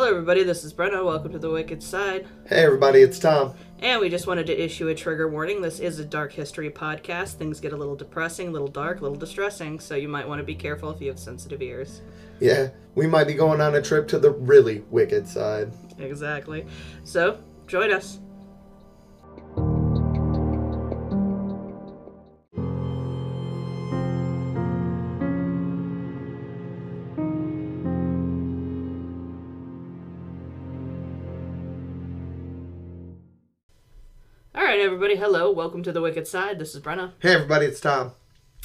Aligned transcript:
Hello, 0.00 0.12
everybody. 0.12 0.44
This 0.44 0.64
is 0.64 0.72
Brenna. 0.72 1.04
Welcome 1.04 1.30
to 1.32 1.38
the 1.38 1.50
Wicked 1.50 1.82
Side. 1.82 2.26
Hey 2.46 2.64
everybody, 2.64 3.00
it's 3.00 3.18
Tom. 3.18 3.52
And 3.80 4.00
we 4.00 4.08
just 4.08 4.26
wanted 4.26 4.46
to 4.46 4.58
issue 4.58 4.88
a 4.88 4.94
trigger 4.94 5.28
warning. 5.28 5.60
This 5.60 5.78
is 5.78 5.98
a 5.98 6.06
dark 6.06 6.32
history 6.32 6.70
podcast. 6.70 7.34
Things 7.34 7.60
get 7.60 7.74
a 7.74 7.76
little 7.76 7.96
depressing, 7.96 8.48
a 8.48 8.50
little 8.50 8.66
dark, 8.66 9.00
a 9.00 9.02
little 9.02 9.18
distressing, 9.18 9.78
so 9.78 9.96
you 9.96 10.08
might 10.08 10.26
want 10.26 10.38
to 10.38 10.42
be 10.42 10.54
careful 10.54 10.90
if 10.90 11.02
you 11.02 11.08
have 11.08 11.18
sensitive 11.18 11.60
ears. 11.60 12.00
Yeah, 12.40 12.70
we 12.94 13.06
might 13.06 13.26
be 13.26 13.34
going 13.34 13.60
on 13.60 13.74
a 13.74 13.82
trip 13.82 14.08
to 14.08 14.18
the 14.18 14.30
really 14.30 14.84
wicked 14.88 15.28
side. 15.28 15.70
Exactly. 15.98 16.64
So, 17.04 17.38
join 17.66 17.92
us. 17.92 18.20
Hello. 35.20 35.50
Welcome 35.50 35.82
to 35.82 35.92
the 35.92 36.00
Wicked 36.00 36.26
Side. 36.26 36.58
This 36.58 36.74
is 36.74 36.80
Brenna. 36.80 37.12
Hey 37.18 37.34
everybody, 37.34 37.66
it's 37.66 37.78
Tom. 37.78 38.12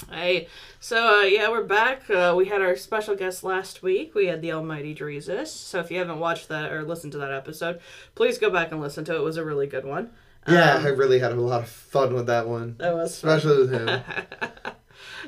Hey, 0.10 0.48
so 0.80 1.20
uh, 1.20 1.24
yeah, 1.24 1.50
we're 1.50 1.66
back. 1.66 2.10
Uh, 2.10 2.34
we 2.38 2.46
had 2.46 2.62
our 2.62 2.78
special 2.78 3.14
guest 3.14 3.44
last 3.44 3.84
week. 3.84 4.16
We 4.16 4.28
had 4.28 4.42
the 4.42 4.54
Almighty 4.54 4.96
Dreezus. 4.96 5.48
So 5.48 5.80
if 5.82 5.92
you 5.92 5.98
haven't 6.00 6.20
watched 6.20 6.48
that 6.48 6.72
or 6.72 6.84
listened 6.84 7.12
to 7.12 7.18
that 7.18 7.34
episode, 7.34 7.82
please 8.16 8.38
go 8.38 8.50
back 8.50 8.72
and 8.72 8.80
listen 8.80 9.04
to 9.04 9.16
it. 9.16 9.18
It 9.18 9.24
was 9.24 9.36
a 9.36 9.44
really 9.44 9.68
good 9.68 9.84
one. 9.84 10.12
Yeah, 10.48 10.76
Um, 10.76 10.86
I 10.86 10.90
really 10.90 11.20
had 11.20 11.34
a 11.34 11.42
lot 11.42 11.64
of 11.64 11.68
fun 11.70 12.14
with 12.14 12.28
that 12.28 12.48
one, 12.48 12.76
That 12.78 12.94
was 12.96 13.20
fun. 13.20 13.32
especially 13.38 13.58
with 13.58 13.72
him. 13.72 14.02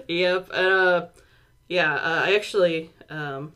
Yep. 0.07 0.49
And, 0.53 0.67
uh, 0.67 1.05
yeah, 1.67 1.93
uh, 1.95 2.21
I 2.25 2.35
actually 2.35 2.91
um, 3.09 3.51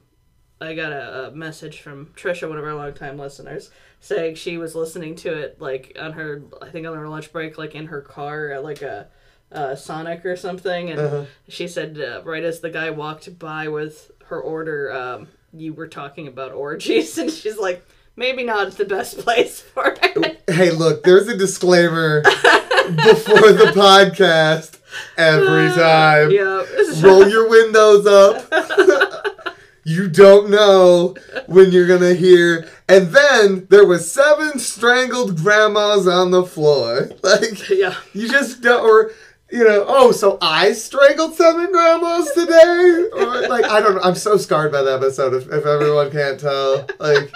I 0.60 0.74
got 0.76 0.92
a, 0.92 1.28
a 1.28 1.32
message 1.32 1.80
from 1.80 2.08
Trisha, 2.18 2.50
one 2.50 2.58
of 2.58 2.66
our 2.66 2.74
longtime 2.76 3.18
listeners, 3.18 3.70
saying 4.02 4.36
she 4.36 4.58
was 4.58 4.76
listening 4.76 5.16
to 5.16 5.32
it 5.34 5.62
like 5.62 5.96
on 6.00 6.12
her, 6.14 6.44
I 6.62 6.68
think 6.70 6.86
on 6.86 6.96
her 6.98 7.08
lunch 7.08 7.32
break, 7.32 7.58
like 7.58 7.74
in 7.76 7.88
her 7.88 8.02
car 8.02 8.50
at 8.50 8.64
like 8.64 8.82
a. 8.82 9.08
Uh, 9.54 9.76
Sonic 9.76 10.26
or 10.26 10.38
something, 10.38 10.90
and 10.92 10.98
Uh-huh. 11.02 11.26
she 11.50 11.68
said 11.68 12.00
uh, 12.00 12.22
right 12.24 12.42
as 12.42 12.62
the 12.62 12.70
guy 12.70 12.90
walked 12.90 13.38
by 13.38 13.68
with 13.68 14.10
her 14.28 14.40
order, 14.40 14.94
um, 14.94 15.28
you 15.52 15.74
were 15.74 15.90
talking 15.90 16.30
about 16.30 16.54
orgies, 16.54 17.18
and 17.18 17.30
she's 17.30 17.58
like, 17.58 17.86
maybe 18.16 18.44
not 18.46 18.72
the 18.78 18.86
best 18.86 19.18
place 19.18 19.60
for 19.60 19.94
it. 20.02 20.42
hey, 20.50 20.72
look, 20.72 21.04
there's 21.04 21.28
a 21.28 21.36
disclaimer 21.36 22.22
before 22.22 23.52
the 23.52 23.74
podcast 23.76 24.80
every 25.18 25.68
time. 25.76 26.32
yeah. 26.32 26.64
Roll 27.02 27.28
your 27.28 27.50
windows 27.50 28.08
up. 28.08 28.48
you 29.84 30.10
don't 30.10 30.50
know 30.50 31.16
when 31.48 31.72
you're 31.72 31.88
gonna 31.88 32.14
hear. 32.14 32.68
And 32.88 33.08
then 33.08 33.68
there 33.70 33.86
was 33.86 34.12
seven 34.12 34.60
strangled 34.60 35.38
grandmas 35.38 36.08
on 36.08 36.32
the 36.32 36.44
floor. 36.44 37.10
Like 37.24 37.70
yeah. 37.70 37.96
you 38.14 38.28
just 38.28 38.62
don't. 38.62 38.84
Or 38.84 39.12
you 39.52 39.64
know, 39.64 39.86
oh, 39.88 40.12
so 40.12 40.38
I 40.42 40.72
strangled 40.74 41.36
seven 41.36 41.72
grandmas 41.72 42.32
today, 42.34 43.06
or 43.14 43.48
like 43.48 43.66
I 43.66 43.82
don't 43.82 43.96
know. 43.96 44.02
I'm 44.02 44.16
so 44.16 44.38
scarred 44.38 44.72
by 44.72 44.82
the 44.82 44.94
episode. 44.94 45.34
If, 45.34 45.48
if 45.48 45.66
everyone 45.66 46.10
can't 46.12 46.40
tell, 46.40 46.88
like, 47.00 47.30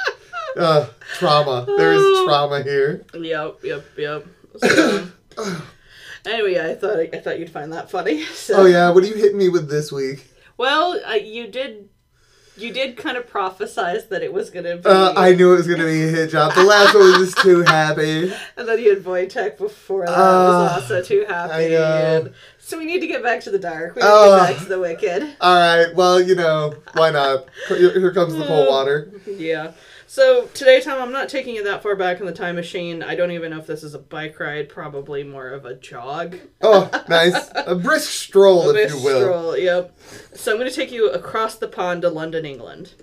uh, 0.58 0.88
trauma. 1.18 1.66
There 1.78 1.94
is 1.94 2.26
trauma 2.26 2.64
here. 2.64 3.06
Yep, 3.14 3.58
yep, 3.64 3.86
yep. 3.98 4.26
So, 4.58 5.08
anyway, 6.26 6.72
I 6.72 6.76
thought 6.76 7.00
I 7.00 7.20
thought 7.20 7.40
you'd 7.40 7.50
find 7.50 7.74
that 7.74 7.92
funny. 7.92 8.24
So, 8.24 8.62
Oh 8.62 8.66
yeah, 8.66 8.90
what 8.92 9.04
are 9.04 9.08
you 9.08 9.16
hitting 9.16 9.38
me 9.38 9.50
with 9.50 9.70
this 9.70 9.92
week? 9.92 10.32
Well, 10.58 11.00
uh, 11.06 11.14
you 11.14 11.48
did, 11.48 11.90
you 12.58 12.72
did 12.74 12.96
kind 12.98 13.18
of 13.18 13.30
prophesize 13.30 14.08
that 14.10 14.22
it 14.24 14.32
was 14.32 14.50
gonna 14.50 14.78
be, 14.78 14.86
Uh, 14.90 15.14
I 15.16 15.34
knew 15.34 15.54
it 15.54 15.58
was 15.58 15.68
gonna 15.68 15.84
be 15.86 16.04
a 16.04 16.08
hit 16.08 16.30
job. 16.32 16.54
The 16.56 16.64
last 16.64 16.94
one 16.94 17.04
was 17.12 17.18
just 17.34 17.38
too 17.40 17.62
happy. 17.64 18.32
and 18.58 18.68
then 18.68 18.80
you 18.80 18.90
had 18.96 19.04
Wojtek 19.04 19.58
before 19.58 20.06
that 20.06 20.14
Uh, 20.18 20.72
was 20.72 20.82
also 20.84 21.02
too 21.02 21.26
happy. 21.28 21.54
I 21.54 21.68
know. 21.70 21.84
and- 22.26 22.34
so 22.58 22.80
we 22.80 22.86
need 22.86 23.00
to 23.02 23.08
get 23.08 23.22
back 23.22 23.42
to 23.42 23.52
the 23.52 23.60
dark. 23.60 23.96
We 23.96 24.02
need 24.02 24.08
Uh. 24.08 24.24
to 24.24 24.48
get 24.48 24.54
back 24.56 24.64
to 24.64 24.70
the 24.70 24.80
wicked. 24.80 25.28
All 25.40 25.56
right, 25.56 25.94
well, 25.96 26.20
you 26.20 26.34
know, 26.36 26.74
why 26.94 27.12
not? 27.12 27.46
Here 27.68 27.92
here 28.00 28.12
comes 28.12 28.36
the 28.36 28.44
cold 28.46 28.68
water. 28.68 29.10
Yeah. 29.28 29.72
So 30.16 30.46
today, 30.54 30.80
Tom, 30.80 31.02
I'm 31.02 31.12
not 31.12 31.28
taking 31.28 31.56
you 31.56 31.66
that 31.66 31.84
far 31.84 31.94
back 31.98 32.22
in 32.22 32.26
the 32.26 32.32
time 32.32 32.56
machine. 32.56 33.04
I 33.04 33.16
don't 33.16 33.32
even 33.32 33.52
know 33.52 33.60
if 33.60 33.68
this 33.68 33.84
is 33.84 33.94
a 33.94 34.00
bike 34.00 34.40
ride. 34.40 34.70
Probably 34.70 35.26
more 35.26 35.50
of 35.50 35.66
a 35.66 35.74
jog. 35.76 36.38
Oh, 36.62 36.90
nice. 37.10 37.52
A 37.54 37.76
brisk 37.76 38.12
stroll, 38.12 38.70
A 38.70 38.76
if 38.76 38.92
you 38.92 39.04
will. 39.04 39.20
stroll, 39.20 39.58
Yep. 39.58 39.98
So 40.34 40.54
I'm 40.54 40.58
going 40.58 40.70
to 40.70 40.76
take 40.76 40.94
you 40.94 41.10
across 41.12 41.58
the 41.58 41.68
pond 41.68 42.04
to 42.04 42.10
London, 42.10 42.46
England. 42.46 42.94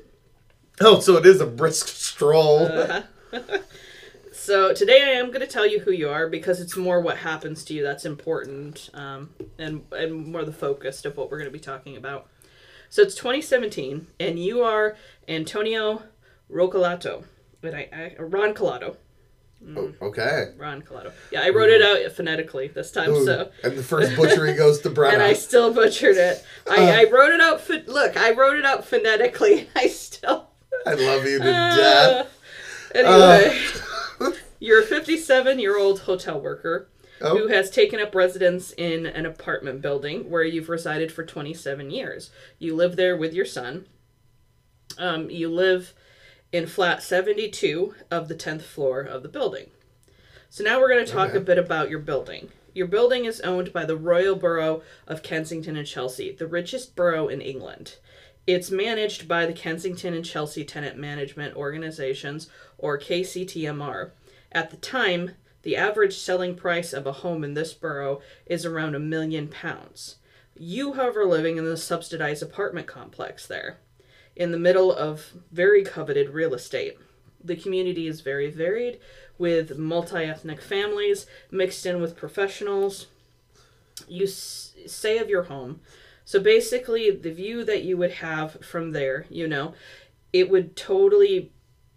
Oh, 0.81 1.01
so 1.01 1.19
it 1.19 1.27
is 1.27 1.43
a 1.43 1.47
brisk 1.47 1.89
stroll. 1.89 2.65
Uh-huh. 2.65 3.59
so 4.33 4.73
today 4.73 5.03
I 5.03 5.11
am 5.19 5.27
going 5.27 5.41
to 5.41 5.47
tell 5.47 5.67
you 5.67 5.81
who 5.81 5.93
you 5.93 6.09
are 6.09 6.31
because 6.31 6.63
it's 6.63 6.79
more 6.79 6.99
what 7.03 7.19
happens 7.19 7.63
to 7.65 7.75
you 7.75 7.83
that's 7.83 8.07
important, 8.07 8.89
um, 8.95 9.35
and 9.59 9.85
and 9.93 10.29
more 10.29 10.47
the 10.47 10.53
focus 10.55 11.05
of 11.05 11.19
what 11.19 11.31
we're 11.31 11.37
going 11.37 11.51
to 11.51 11.53
be 11.53 11.61
talking 11.63 11.95
about. 11.95 12.29
So 12.89 13.03
it's 13.03 13.15
2017, 13.15 14.07
and 14.19 14.39
you 14.39 14.63
are 14.63 14.97
Antonio 15.29 16.05
Roccolato. 16.53 17.25
But 17.61 17.75
I, 17.75 17.89
I 18.19 18.23
Ron 18.23 18.55
Colato. 18.55 18.97
Oh, 19.77 19.93
okay. 20.03 20.53
Ron 20.57 20.83
Colato. 20.83 21.13
Yeah, 21.31 21.43
I 21.45 21.51
wrote 21.51 21.71
it 21.71 21.81
out 21.83 22.11
phonetically 22.13 22.67
this 22.67 22.91
time, 22.91 23.11
Ooh, 23.11 23.25
so. 23.25 23.51
And 23.63 23.79
the 23.79 23.83
first 23.83 24.17
butchery 24.17 24.55
goes 24.57 24.81
to 24.81 24.91
Brenna. 24.91 25.13
And 25.15 25.23
I 25.23 25.35
still 25.35 25.73
butchered 25.73 26.17
it. 26.17 26.45
I, 26.69 26.77
Uh. 26.91 27.01
I 27.01 27.05
wrote 27.11 27.31
it 27.33 27.41
out. 27.41 27.69
Look, 27.89 28.17
I 28.17 28.33
wrote 28.33 28.59
it 28.59 28.65
out 28.67 28.85
phonetically. 28.85 29.69
I 29.77 29.87
still. 29.87 30.49
I 30.85 30.95
love 30.95 31.25
you 31.25 31.39
to 31.39 31.45
Uh, 31.49 31.77
death. 31.77 32.39
anyway, 32.93 34.33
you're 34.59 34.81
a 34.83 34.85
57 34.85 35.61
year 35.61 35.79
old 35.79 36.01
hotel 36.01 36.41
worker 36.41 36.89
who 37.21 37.45
Oh, 37.45 37.49
has 37.49 37.71
taken 37.71 38.01
up 38.01 38.17
residence 38.17 38.73
in 38.77 39.07
an 39.07 39.25
apartment 39.27 39.81
building 39.81 40.29
where 40.29 40.43
you've 40.43 40.69
resided 40.69 41.13
for 41.13 41.25
27 41.25 41.89
years. 41.93 42.31
You 42.59 42.75
live 42.75 42.97
there 42.97 43.17
with 43.17 43.33
your 43.33 43.45
son. 43.47 43.87
Um, 44.99 45.31
you 45.31 45.49
live 45.49 45.95
in 46.53 46.67
flat 46.67 47.03
72 47.03 47.95
of 48.11 48.29
the 48.29 48.35
10th 48.35 48.63
floor 48.63 49.01
of 49.01 49.23
the 49.23 49.29
building. 49.29 49.71
So 50.51 50.63
now 50.63 50.79
we're 50.79 50.91
going 50.91 51.05
to 51.05 51.11
talk 51.11 51.31
Okay. 51.31 51.39
a 51.39 51.41
bit 51.41 51.59
about 51.59 51.89
your 51.89 51.99
building. 51.99 52.51
Your 52.75 52.87
building 52.87 53.25
is 53.25 53.41
owned 53.41 53.73
by 53.73 53.85
the 53.87 53.97
Royal 53.97 54.37
Borough 54.37 54.83
of 55.07 55.23
Kensington 55.23 55.77
and 55.77 55.87
Chelsea, 55.87 56.31
the 56.33 56.47
richest 56.47 56.95
borough 56.95 57.29
in 57.29 57.41
England. 57.41 57.97
It's 58.47 58.71
managed 58.71 59.29
by 59.29 59.47
the 59.47 59.53
Kensington 59.53 60.15
and 60.15 60.25
Chelsea 60.25 60.65
Tenant 60.65 60.99
Management 60.99 61.55
Organizations, 61.57 62.49
or 62.77 62.99
KCTMR. 62.99 64.11
At 64.51 64.71
the 64.71 64.77
time, 64.77 65.33
the 65.63 65.77
average 65.77 66.19
selling 66.19 66.57
price 66.57 66.93
of 66.93 67.07
a 67.07 67.13
home 67.13 67.45
in 67.45 67.55
this 67.55 67.73
borough 67.73 68.21
is 68.47 68.67
around 68.67 68.95
a 68.95 68.99
million 69.01 69.49
pounds. 69.49 70.17
You, 70.55 70.95
however, 70.95 71.25
living 71.25 71.57
in 71.57 71.65
the 71.65 71.77
subsidized 71.77 72.43
apartment 72.43 72.87
complex 72.87 73.47
there, 73.47 73.79
in 74.37 74.51
the 74.51 74.59
middle 74.59 74.93
of 74.93 75.33
very 75.51 75.83
coveted 75.85 76.31
real 76.31 76.55
estate. 76.55 76.99
The 77.45 77.57
community 77.57 78.07
is 78.07 78.21
very 78.21 78.51
varied, 78.51 78.99
with 79.39 79.77
multi 79.79 80.25
ethnic 80.25 80.61
families 80.61 81.27
mixed 81.51 81.85
in 81.87 82.01
with 82.01 82.17
professionals. 82.17 83.07
You 84.09 84.25
s- 84.25 84.75
say 84.87 85.19
of 85.19 85.29
your 85.29 85.45
home, 85.45 85.81
so 86.25 86.41
basically, 86.41 87.11
the 87.11 87.33
view 87.33 87.65
that 87.65 87.83
you 87.83 87.97
would 87.97 88.13
have 88.13 88.65
from 88.65 88.93
there, 88.93 89.27
you 89.29 89.49
know, 89.49 89.75
it 90.33 90.49
would 90.49 90.77
totally, 90.77 91.53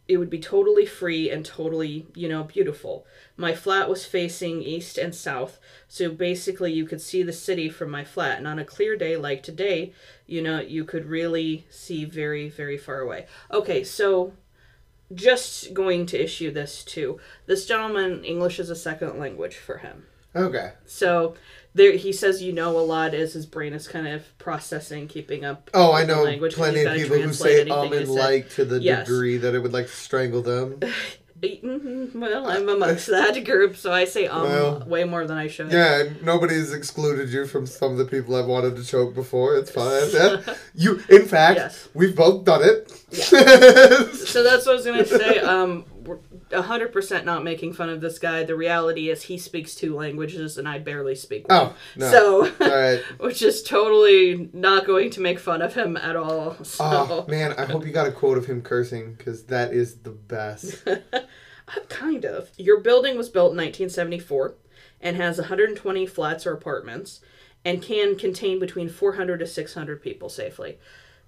it 0.08 0.18
would 0.18 0.30
be 0.30 0.40
totally 0.40 0.86
free 0.86 1.30
and 1.30 1.46
totally, 1.46 2.08
you 2.16 2.28
know, 2.28 2.44
beautiful. 2.44 3.06
My 3.38 3.54
flat 3.54 3.88
was 3.90 4.06
facing 4.06 4.62
east 4.62 4.98
and 4.98 5.14
south, 5.14 5.60
so 5.88 6.10
basically 6.10 6.74
you 6.74 6.86
could 6.86 7.02
see 7.02 7.24
the 7.24 7.34
city 7.34 7.70
from 7.70 7.92
my 7.92 8.04
flat. 8.04 8.40
And 8.40 8.48
on 8.48 8.60
a 8.60 8.66
clear 8.66 8.96
day 8.98 9.16
like 9.16 9.44
today, 9.44 9.94
you 10.28 10.42
know, 10.42 10.60
you 10.60 10.86
could 10.86 11.06
really 11.06 11.66
see 11.70 12.06
very, 12.06 12.50
very 12.50 12.78
far 12.78 13.00
away. 13.00 13.28
Okay, 13.52 13.84
so 13.84 14.34
just 15.14 15.74
going 15.74 16.06
to 16.08 16.22
issue 16.24 16.52
this 16.52 16.84
to 16.84 17.20
This 17.46 17.66
gentleman, 17.66 18.24
English 18.24 18.60
is 18.60 18.70
a 18.70 18.76
second 18.76 19.20
language 19.20 19.56
for 19.56 19.78
him. 19.78 20.06
okay. 20.36 20.74
So 20.86 21.36
there, 21.76 21.92
he 21.94 22.12
says 22.14 22.42
you 22.42 22.54
know 22.54 22.78
a 22.78 22.82
lot 22.82 23.14
as 23.14 23.34
his 23.34 23.46
brain 23.46 23.74
is 23.74 23.88
kind 23.88 24.08
of 24.08 24.36
processing, 24.38 25.08
keeping 25.08 25.44
up. 25.46 25.70
Oh, 25.74 25.92
I 25.92 26.06
know 26.06 26.24
language 26.24 26.56
plenty 26.56 26.84
of 26.84 26.94
people 26.96 27.20
who 27.20 27.34
say 27.34 27.70
um 27.70 27.92
and 27.94 28.08
like 28.10 28.50
to 28.52 28.66
the 28.66 28.80
Yes. 28.82 29.06
degree 29.08 29.38
that 29.38 29.54
it 29.54 29.60
would 29.60 29.74
like 29.74 29.86
to 29.88 29.92
strangle 29.92 30.42
them. 30.42 30.80
Mhm, 31.64 32.16
Well, 32.16 32.48
I'm 32.48 32.68
amongst 32.70 33.08
that 33.08 33.44
group, 33.46 33.76
so 33.78 33.92
I 33.92 34.06
say 34.06 34.28
um 34.28 34.44
Well, 34.44 34.84
way 34.88 35.04
more 35.04 35.26
than 35.26 35.38
I 35.38 35.48
should. 35.48 35.72
Yeah, 35.72 36.04
nobody's 36.22 36.72
excluded 36.74 37.30
you 37.30 37.46
from 37.48 37.66
some 37.68 37.92
of 37.94 37.98
the 37.98 38.06
people 38.06 38.36
I've 38.36 38.46
wanted 38.48 38.76
to 38.78 38.84
choke 38.84 39.14
before. 39.16 39.56
It's 39.58 39.72
fine. 39.72 40.10
Yeah. 40.14 40.38
You, 40.74 40.92
in 41.10 41.26
fact, 41.26 41.58
Yes. 41.60 41.88
we've 41.94 42.16
both 42.16 42.46
done 42.46 42.62
it. 42.64 42.78
Yeah. 43.12 44.08
So 44.34 44.44
that's 44.44 44.66
what 44.66 44.74
I 44.74 44.76
was 44.76 44.86
gonna 44.86 45.06
say. 45.06 45.40
Um, 45.40 45.86
we're 46.06 46.20
100% 46.52 47.26
not 47.26 47.44
making 47.44 47.74
fun 47.74 47.90
of 47.90 48.02
this 48.02 48.20
guy. 48.20 48.44
The 48.44 48.56
reality 48.56 49.10
is 49.10 49.24
he 49.24 49.38
speaks 49.38 49.76
two 49.76 49.96
languages 49.96 50.58
and 50.58 50.68
I 50.68 50.80
barely 50.80 51.16
speak 51.16 51.48
one. 51.48 51.58
Oh, 51.58 51.76
no. 51.96 52.12
So, 52.12 52.52
right. 52.60 53.02
which 53.20 53.42
is 53.42 53.64
totally 53.64 54.50
not 54.54 54.86
going 54.86 55.10
to 55.12 55.22
make 55.22 55.40
fun 55.40 55.62
of 55.62 55.74
him 55.74 55.98
at 55.98 56.16
all. 56.16 56.64
So, 56.64 56.84
Oh, 56.84 57.26
man, 57.28 57.54
I 57.58 57.66
hope 57.66 57.86
you 57.86 57.92
got 57.92 58.08
a 58.08 58.12
quote 58.12 58.38
of 58.38 58.46
him 58.46 58.62
cursing 58.62 59.14
because 59.16 59.44
that 59.46 59.74
is 59.74 59.98
the 59.98 60.12
best. 60.12 60.84
Uh, 61.68 61.80
kind 61.90 62.26
of. 62.26 62.52
Your 62.58 62.80
building 62.80 63.18
was 63.18 63.28
built 63.28 63.54
in 63.54 63.58
1974 63.58 64.54
and 65.02 65.18
has 65.18 65.40
120 65.40 66.06
flats 66.06 66.46
or 66.46 66.54
apartments 66.54 67.22
and 67.64 67.82
can 67.82 68.16
contain 68.16 68.60
between 68.60 68.88
400 68.88 69.40
to 69.40 69.48
600 69.48 70.02
people 70.02 70.30
safely. 70.30 70.78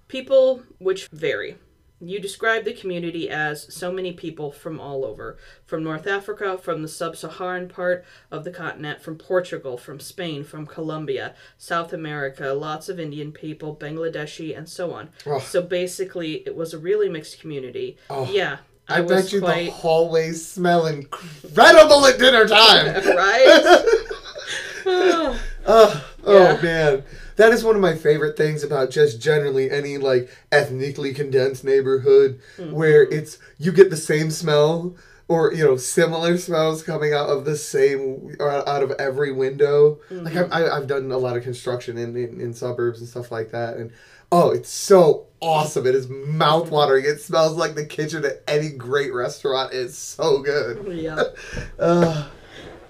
People 0.06 0.62
which 0.78 1.08
vary. 1.08 1.56
You 2.00 2.20
describe 2.20 2.64
the 2.64 2.72
community 2.72 3.28
as 3.28 3.74
so 3.74 3.90
many 3.90 4.12
people 4.12 4.52
from 4.52 4.78
all 4.78 5.04
over 5.04 5.36
from 5.64 5.82
North 5.82 6.06
Africa, 6.06 6.56
from 6.56 6.82
the 6.82 6.88
sub 6.88 7.16
Saharan 7.16 7.68
part 7.68 8.04
of 8.30 8.44
the 8.44 8.52
continent, 8.52 9.00
from 9.00 9.16
Portugal, 9.16 9.76
from 9.76 9.98
Spain, 9.98 10.44
from 10.44 10.64
Colombia, 10.64 11.34
South 11.56 11.92
America, 11.92 12.52
lots 12.52 12.88
of 12.88 13.00
Indian 13.00 13.32
people, 13.32 13.74
Bangladeshi, 13.74 14.56
and 14.56 14.68
so 14.68 14.92
on. 14.92 15.08
Oh. 15.26 15.40
So 15.40 15.60
basically, 15.60 16.44
it 16.46 16.54
was 16.54 16.72
a 16.72 16.78
really 16.78 17.08
mixed 17.08 17.40
community. 17.40 17.96
Oh. 18.10 18.28
yeah. 18.30 18.58
I, 18.90 19.00
was 19.02 19.10
bet 19.10 19.32
you 19.32 19.40
quite 19.40 19.66
the 19.66 19.70
hallways 19.72 20.46
smell 20.46 20.86
incredible 20.86 22.06
at 22.06 22.18
dinner 22.18 22.46
time. 22.46 22.86
right? 23.16 23.84
Oh, 24.90 25.40
Oh, 25.66 26.04
oh 26.24 26.32
Yeah. 26.54 26.62
man. 26.62 27.04
That 27.38 27.52
is 27.52 27.64
one 27.64 27.74
of 27.74 27.80
my 27.80 27.94
favorite 27.94 28.36
things 28.36 28.62
about 28.62 28.90
just 28.90 29.20
generally 29.20 29.70
any 29.70 29.96
like 29.96 30.28
ethnically 30.52 31.14
condensed 31.14 31.64
neighborhood 31.64 32.40
Mm-hmm. 32.58 32.72
where 32.72 33.02
it's 33.04 33.38
you 33.58 33.72
get 33.72 33.88
the 33.90 33.96
same 33.96 34.30
smell 34.30 34.94
or 35.28 35.52
you 35.52 35.64
know 35.64 35.76
similar 35.76 36.36
smells 36.38 36.82
coming 36.82 37.12
out 37.14 37.28
of 37.28 37.44
the 37.44 37.56
same 37.56 38.36
or 38.40 38.50
out 38.68 38.82
of 38.82 38.90
every 38.92 39.32
window. 39.32 39.98
Like 40.10 40.34
Mm-hmm. 40.34 40.52
I've, 40.52 40.62
I- 40.64 40.76
I've 40.76 40.86
done 40.86 41.10
a 41.12 41.18
lot 41.18 41.36
of 41.36 41.42
construction 41.42 41.96
in, 41.98 42.16
in 42.16 42.40
in 42.40 42.52
suburbs 42.54 43.00
and 43.00 43.08
stuff 43.08 43.30
like 43.30 43.50
that, 43.52 43.76
and 43.76 43.92
oh, 44.32 44.50
it's 44.50 44.70
so 44.70 45.26
awesome! 45.40 45.86
It 45.86 45.94
is 45.94 46.08
mouth 46.08 46.70
watering. 46.70 47.04
It 47.04 47.20
smells 47.20 47.56
like 47.56 47.74
the 47.76 47.86
kitchen 47.86 48.24
at 48.24 48.42
any 48.48 48.70
great 48.70 49.12
restaurant. 49.14 49.72
It's 49.72 49.96
so 49.96 50.38
good. 50.42 50.86
yeah. 50.92 51.22
Uh, 51.78 52.26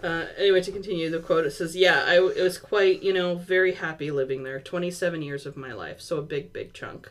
Uh, 0.03 0.27
anyway, 0.37 0.63
to 0.63 0.71
continue 0.71 1.11
the 1.11 1.19
quote, 1.19 1.45
it 1.45 1.51
says, 1.51 1.75
"Yeah, 1.75 2.05
I 2.07 2.17
it 2.17 2.43
was 2.43 2.59
quite, 2.59 3.03
you 3.03 3.13
know, 3.13 3.35
very 3.35 3.75
happy 3.75 4.11
living 4.11 4.45
there. 4.45 4.61
Twenty-seven 4.61 5.23
years 5.23 5.45
of 5.45 5.57
my 5.57 5.73
life, 5.73 6.01
so 6.01 6.19
a 6.19 6.23
big, 6.23 6.53
big 6.53 6.73
chunk. 6.73 7.11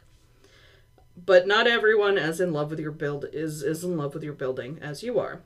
But 1.17 1.47
not 1.47 1.67
everyone 1.67 2.17
as 2.17 2.39
in 2.39 2.53
love 2.53 2.69
with 2.69 2.79
your 2.79 2.91
build 2.91 3.25
is 3.33 3.61
is 3.61 3.83
in 3.83 3.97
love 3.97 4.13
with 4.13 4.23
your 4.23 4.33
building 4.33 4.79
as 4.81 5.03
you 5.03 5.19
are. 5.19 5.41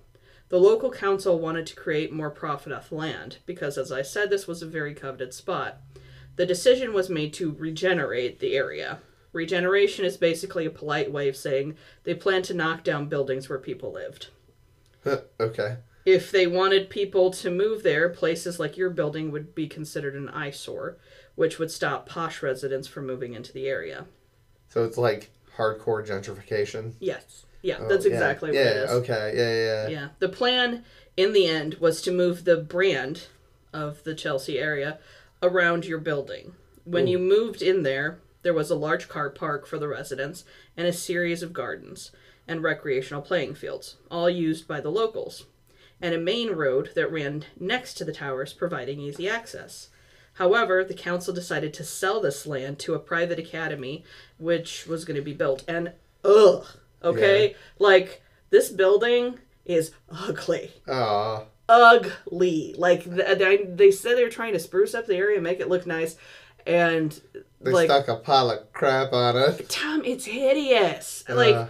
The 0.49 0.59
local 0.59 0.91
council 0.91 1.39
wanted 1.39 1.65
to 1.67 1.75
create 1.75 2.11
more 2.11 2.29
profit 2.29 2.73
off 2.73 2.91
land 2.91 3.37
because, 3.45 3.77
as 3.77 3.91
I 3.91 4.01
said, 4.01 4.29
this 4.29 4.47
was 4.47 4.61
a 4.61 4.67
very 4.67 4.93
coveted 4.93 5.33
spot. 5.33 5.77
The 6.35 6.45
decision 6.45 6.93
was 6.93 7.09
made 7.09 7.33
to 7.35 7.53
regenerate 7.53 8.39
the 8.39 8.55
area. 8.55 8.99
Regeneration 9.33 10.03
is 10.03 10.17
basically 10.17 10.65
a 10.65 10.71
polite 10.71 11.11
way 11.11 11.29
of 11.29 11.37
saying 11.37 11.77
they 12.03 12.13
plan 12.13 12.41
to 12.43 12.53
knock 12.53 12.83
down 12.83 13.07
buildings 13.07 13.49
where 13.49 13.59
people 13.59 13.93
lived." 13.93 14.27
okay. 15.39 15.77
If 16.05 16.31
they 16.31 16.47
wanted 16.47 16.89
people 16.89 17.31
to 17.31 17.51
move 17.51 17.83
there, 17.83 18.09
places 18.09 18.59
like 18.59 18.77
your 18.77 18.89
building 18.89 19.31
would 19.31 19.53
be 19.53 19.67
considered 19.67 20.15
an 20.15 20.29
eyesore, 20.29 20.97
which 21.35 21.59
would 21.59 21.71
stop 21.71 22.07
posh 22.07 22.41
residents 22.41 22.87
from 22.87 23.07
moving 23.07 23.33
into 23.33 23.53
the 23.53 23.67
area. 23.67 24.05
So 24.67 24.83
it's 24.83 24.97
like 24.97 25.31
hardcore 25.57 26.05
gentrification. 26.05 26.93
Yes. 26.99 27.45
Yeah, 27.61 27.77
Oh, 27.79 27.87
that's 27.87 28.05
exactly 28.05 28.53
yeah, 28.53 28.59
what 28.59 28.67
it 28.67 28.77
is. 28.77 28.89
Okay. 28.91 29.33
Yeah, 29.35 29.53
yeah, 29.53 29.87
yeah. 29.89 30.01
Yeah. 30.01 30.07
The 30.19 30.29
plan 30.29 30.83
in 31.15 31.33
the 31.33 31.45
end 31.45 31.75
was 31.75 32.01
to 32.03 32.11
move 32.11 32.43
the 32.43 32.57
brand 32.57 33.27
of 33.73 34.03
the 34.03 34.15
Chelsea 34.15 34.59
area 34.59 34.97
around 35.43 35.85
your 35.85 35.99
building. 35.99 36.53
When 36.83 37.05
you 37.05 37.19
moved 37.19 37.61
in 37.61 37.83
there, 37.83 38.19
there 38.41 38.55
was 38.55 38.71
a 38.71 38.75
large 38.75 39.07
car 39.07 39.29
park 39.29 39.67
for 39.67 39.77
the 39.77 39.87
residents 39.87 40.43
and 40.75 40.87
a 40.87 40.93
series 40.93 41.43
of 41.43 41.53
gardens 41.53 42.11
and 42.47 42.63
recreational 42.63 43.21
playing 43.21 43.53
fields, 43.53 43.97
all 44.09 44.29
used 44.29 44.67
by 44.67 44.81
the 44.81 44.89
locals, 44.89 45.45
and 46.01 46.13
a 46.13 46.19
main 46.19 46.51
road 46.51 46.91
that 46.95 47.11
ran 47.11 47.45
next 47.59 47.93
to 47.95 48.05
the 48.05 48.11
towers, 48.13 48.53
providing 48.53 48.99
easy 48.99 49.29
access. 49.29 49.89
However, 50.35 50.83
the 50.83 50.93
council 50.93 51.33
decided 51.33 51.73
to 51.75 51.83
sell 51.83 52.21
this 52.21 52.45
land 52.47 52.79
to 52.79 52.93
a 52.93 52.99
private 52.99 53.37
academy, 53.37 54.03
which 54.37 54.87
was 54.87 55.05
going 55.05 55.17
to 55.17 55.21
be 55.21 55.33
built. 55.33 55.63
And 55.67 55.91
ugh, 56.23 56.65
okay, 57.03 57.55
like 57.79 58.21
this 58.49 58.69
building 58.69 59.39
is 59.65 59.91
ugly 60.09 60.71
Aw. 60.87 61.43
ugly. 61.69 62.73
Like 62.77 63.03
they, 63.03 63.57
they 63.67 63.91
said 63.91 64.17
they 64.17 64.23
were 64.23 64.29
trying 64.29 64.53
to 64.53 64.59
spruce 64.59 64.93
up 64.93 65.05
the 65.07 65.15
area 65.15 65.35
and 65.35 65.43
make 65.43 65.59
it 65.59 65.69
look 65.69 65.85
nice, 65.85 66.15
and 66.65 67.19
They 67.59 67.71
like 67.71 67.89
stuck 67.89 68.07
a 68.07 68.15
pile 68.15 68.49
of 68.51 68.71
crap 68.73 69.13
on 69.13 69.35
it. 69.37 69.69
Tom, 69.69 70.01
it's 70.05 70.25
hideous. 70.25 71.23
like 71.29 71.55
Uh, 71.55 71.59
it- 71.63 71.69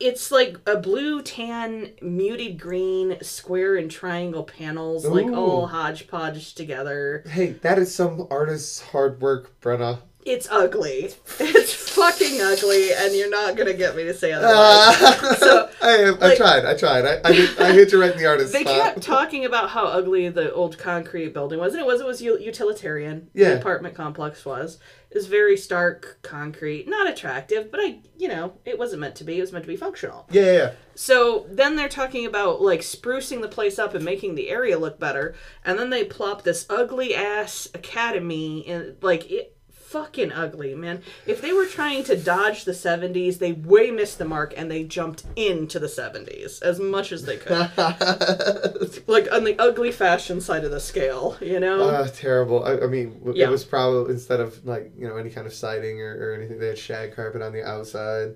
it's 0.00 0.30
like 0.30 0.56
a 0.66 0.76
blue, 0.76 1.22
tan, 1.22 1.90
muted 2.02 2.58
green, 2.60 3.16
square 3.22 3.76
and 3.76 3.90
triangle 3.90 4.44
panels, 4.44 5.06
like 5.06 5.26
all 5.32 5.66
hodgepodge 5.68 6.54
together. 6.54 7.24
hey, 7.26 7.52
that 7.62 7.78
is 7.78 7.94
some 7.94 8.26
artist's 8.30 8.80
hard 8.82 9.20
work, 9.20 9.58
Brenna. 9.60 9.98
It's 10.24 10.46
ugly. 10.52 11.10
It's 11.40 11.74
fucking 11.74 12.40
ugly, 12.40 12.92
and 12.94 13.12
you're 13.14 13.28
not 13.30 13.56
gonna 13.56 13.72
get 13.74 13.96
me 13.96 14.04
to 14.04 14.14
say 14.14 14.32
otherwise. 14.32 15.02
Uh, 15.02 15.34
So, 15.36 15.68
I, 15.82 16.04
I 16.04 16.10
like- 16.10 16.36
tried. 16.36 16.64
I 16.64 16.76
tried. 16.76 17.04
I, 17.04 17.20
I, 17.28 17.32
hit, 17.32 17.60
I 17.60 17.72
hit 17.72 17.90
you 17.92 18.00
right 18.00 18.12
in 18.12 18.18
the 18.18 18.26
artist 18.26 18.52
They 18.52 18.62
spot. 18.62 18.74
kept 18.76 19.02
talking 19.02 19.44
about 19.44 19.70
how 19.70 19.86
ugly 19.86 20.28
the 20.28 20.52
old 20.52 20.78
concrete 20.78 21.34
building 21.34 21.58
was, 21.58 21.72
and 21.74 21.80
it 21.82 21.86
was. 21.86 22.00
It 22.00 22.06
was 22.06 22.22
utilitarian. 22.22 23.30
Yeah. 23.34 23.50
The 23.50 23.58
apartment 23.60 23.94
complex 23.96 24.44
was. 24.44 24.78
It 25.12 25.16
was 25.16 25.26
very 25.26 25.58
stark 25.58 26.20
concrete, 26.22 26.88
not 26.88 27.06
attractive, 27.06 27.70
but 27.70 27.80
I, 27.80 27.98
you 28.16 28.28
know, 28.28 28.54
it 28.64 28.78
wasn't 28.78 29.02
meant 29.02 29.14
to 29.16 29.24
be. 29.24 29.36
It 29.36 29.42
was 29.42 29.52
meant 29.52 29.66
to 29.66 29.68
be 29.68 29.76
functional. 29.76 30.26
yeah, 30.30 30.42
yeah, 30.42 30.52
yeah. 30.52 30.72
So 30.94 31.46
then 31.50 31.76
they're 31.76 31.90
talking 31.90 32.24
about 32.24 32.62
like 32.62 32.80
sprucing 32.80 33.42
the 33.42 33.48
place 33.48 33.78
up 33.78 33.94
and 33.94 34.02
making 34.02 34.36
the 34.36 34.48
area 34.48 34.78
look 34.78 34.98
better, 34.98 35.34
and 35.66 35.78
then 35.78 35.90
they 35.90 36.02
plop 36.02 36.44
this 36.44 36.64
ugly 36.70 37.14
ass 37.14 37.68
academy 37.74 38.60
in 38.60 38.96
like 39.02 39.30
it. 39.30 39.54
Fucking 39.92 40.32
ugly, 40.32 40.74
man. 40.74 41.02
If 41.26 41.42
they 41.42 41.52
were 41.52 41.66
trying 41.66 42.02
to 42.04 42.16
dodge 42.16 42.64
the 42.64 42.72
70s, 42.72 43.38
they 43.38 43.52
way 43.52 43.90
missed 43.90 44.16
the 44.18 44.24
mark 44.24 44.54
and 44.56 44.70
they 44.70 44.84
jumped 44.84 45.24
into 45.36 45.78
the 45.78 45.86
70s 45.86 46.62
as 46.62 46.80
much 46.80 47.12
as 47.12 47.24
they 47.26 47.36
could. 47.36 47.52
like 49.06 49.30
on 49.30 49.44
the 49.44 49.54
ugly 49.58 49.92
fashion 49.92 50.40
side 50.40 50.64
of 50.64 50.70
the 50.70 50.80
scale, 50.80 51.36
you 51.42 51.60
know? 51.60 51.82
Uh, 51.88 52.08
terrible. 52.08 52.64
I, 52.64 52.78
I 52.78 52.86
mean, 52.86 53.18
w- 53.18 53.38
Yeah. 53.38 53.48
it 53.48 53.50
was 53.50 53.64
probably 53.64 54.12
instead 54.14 54.40
of 54.40 54.64
like 54.64 54.92
you 54.96 55.06
know 55.06 55.16
any 55.18 55.28
kind 55.28 55.46
of 55.46 55.52
siding 55.52 56.00
or, 56.00 56.16
or 56.30 56.34
anything, 56.34 56.58
they 56.58 56.68
had 56.68 56.78
shag 56.78 57.14
carpet 57.14 57.42
on 57.42 57.52
the 57.52 57.62
outside. 57.62 58.34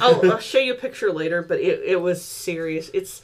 I'll, 0.00 0.32
I'll 0.32 0.38
show 0.38 0.58
you 0.58 0.72
a 0.74 0.76
picture 0.76 1.12
later, 1.12 1.42
but 1.42 1.58
it, 1.60 1.80
it 1.84 2.00
was 2.00 2.24
serious. 2.24 2.90
It's 2.94 3.22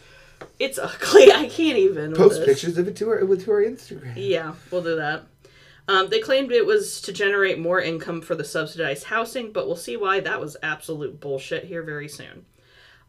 it's 0.58 0.78
ugly. 0.78 1.32
I 1.32 1.48
can't 1.48 1.78
even. 1.78 2.14
Post 2.14 2.44
pictures 2.44 2.76
of 2.78 2.88
it 2.88 2.96
to 2.96 3.08
our 3.10 3.20
to 3.20 3.50
our 3.50 3.62
Instagram. 3.62 4.14
Yeah, 4.16 4.54
we'll 4.70 4.82
do 4.82 4.96
that. 4.96 5.22
Um, 5.88 6.08
they 6.08 6.20
claimed 6.20 6.52
it 6.52 6.66
was 6.66 7.00
to 7.02 7.12
generate 7.12 7.58
more 7.58 7.80
income 7.80 8.20
for 8.20 8.34
the 8.34 8.44
subsidized 8.44 9.04
housing, 9.04 9.52
but 9.52 9.66
we'll 9.66 9.76
see 9.76 9.96
why 9.96 10.20
that 10.20 10.40
was 10.40 10.56
absolute 10.62 11.20
bullshit 11.20 11.64
here 11.64 11.82
very 11.82 12.08
soon. 12.08 12.46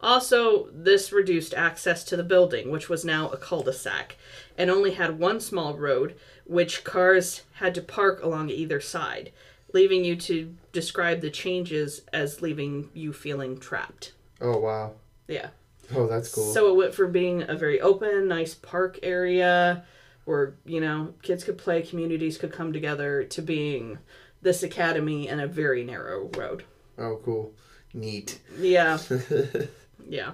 Also, 0.02 0.68
this 0.74 1.14
reduced 1.14 1.54
access 1.54 2.04
to 2.04 2.18
the 2.18 2.24
building, 2.24 2.70
which 2.70 2.90
was 2.90 3.06
now 3.06 3.30
a 3.30 3.38
cul 3.38 3.62
de 3.62 3.72
sac, 3.72 4.18
and 4.58 4.70
only 4.70 4.92
had 4.92 5.18
one 5.18 5.40
small 5.40 5.78
road, 5.78 6.16
which 6.46 6.84
cars 6.84 7.44
had 7.54 7.74
to 7.76 7.82
park 7.82 8.22
along 8.22 8.50
either 8.50 8.82
side, 8.82 9.32
leaving 9.72 10.04
you 10.04 10.16
to 10.18 10.54
describe 10.74 11.22
the 11.22 11.30
changes 11.30 12.02
as 12.12 12.42
leaving 12.42 12.90
you 12.94 13.14
feeling 13.14 13.58
trapped. 13.58 14.12
Oh 14.42 14.58
wow. 14.58 14.94
Yeah. 15.28 15.50
Oh, 15.96 16.08
that's 16.08 16.34
cool. 16.34 16.52
So 16.54 16.70
it 16.70 16.76
went 16.76 16.96
from 16.96 17.12
being 17.12 17.44
a 17.48 17.56
very 17.56 17.80
open, 17.80 18.28
nice 18.28 18.54
park 18.54 19.00
area 19.04 19.86
where, 20.26 20.56
you 20.66 20.80
know, 20.80 21.14
kids 21.22 21.44
could 21.44 21.58
play, 21.58 21.82
communities 21.82 22.38
could 22.38 22.52
come 22.52 22.72
together, 22.74 23.24
to 23.24 23.42
being 23.42 24.00
this 24.42 24.64
academy 24.64 25.28
and 25.28 25.42
a 25.42 25.48
very 25.48 25.84
narrow 25.84 26.30
road. 26.38 26.64
oh, 26.98 27.20
cool. 27.24 27.54
Neat. 27.94 28.40
Yeah, 28.58 28.98
yeah. 30.10 30.32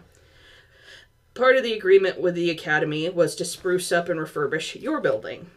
Part 1.33 1.57
of 1.57 1.63
the 1.63 1.73
agreement 1.73 2.19
with 2.19 2.35
the 2.35 2.49
academy 2.49 3.09
was 3.09 3.35
to 3.35 3.45
spruce 3.45 3.91
up 3.91 4.09
and 4.09 4.19
refurbish 4.19 4.81
your 4.81 5.01
building. 5.01 5.49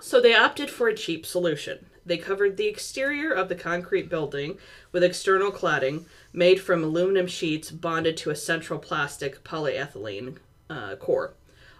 So 0.00 0.20
they 0.20 0.34
opted 0.34 0.70
for 0.70 0.88
a 0.88 0.94
cheap 0.94 1.26
solution. 1.26 1.86
They 2.06 2.18
covered 2.18 2.56
the 2.56 2.66
exterior 2.66 3.32
of 3.32 3.48
the 3.48 3.54
concrete 3.54 4.08
building 4.08 4.58
with 4.92 5.04
external 5.04 5.50
cladding 5.52 6.04
made 6.32 6.60
from 6.60 6.82
aluminum 6.82 7.26
sheets 7.26 7.70
bonded 7.70 8.16
to 8.18 8.30
a 8.30 8.36
central 8.36 8.78
plastic 8.78 9.44
polyethylene 9.44 10.38
uh, 10.70 10.96
core, 10.96 11.34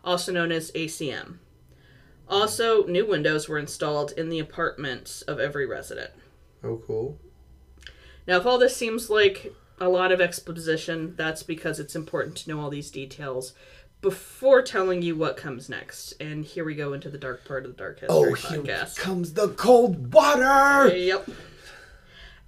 also 0.04 0.32
known 0.32 0.52
as 0.52 0.70
ACM. 0.72 1.38
Also, 2.28 2.84
new 2.86 3.06
windows 3.06 3.48
were 3.48 3.58
installed 3.58 4.12
in 4.12 4.28
the 4.28 4.38
apartments 4.38 5.22
of 5.22 5.40
every 5.40 5.66
resident. 5.66 6.10
Oh, 6.62 6.82
cool. 6.86 7.18
Now, 8.26 8.36
if 8.36 8.46
all 8.46 8.58
this 8.58 8.76
seems 8.76 9.08
like 9.08 9.54
a 9.80 9.88
lot 9.88 10.12
of 10.12 10.20
exposition. 10.20 11.14
That's 11.16 11.42
because 11.42 11.80
it's 11.80 11.96
important 11.96 12.36
to 12.36 12.50
know 12.50 12.60
all 12.60 12.70
these 12.70 12.90
details 12.90 13.52
before 14.00 14.62
telling 14.62 15.02
you 15.02 15.16
what 15.16 15.36
comes 15.36 15.68
next. 15.68 16.12
And 16.20 16.44
here 16.44 16.64
we 16.64 16.74
go 16.74 16.92
into 16.92 17.08
the 17.08 17.18
dark 17.18 17.44
part 17.44 17.64
of 17.64 17.72
the 17.72 17.76
Dark 17.76 18.00
History 18.00 18.16
Oh, 18.16 18.34
here 18.34 18.86
comes 18.96 19.32
the 19.32 19.48
cold 19.48 20.12
water. 20.12 20.94
Yep. 20.96 21.28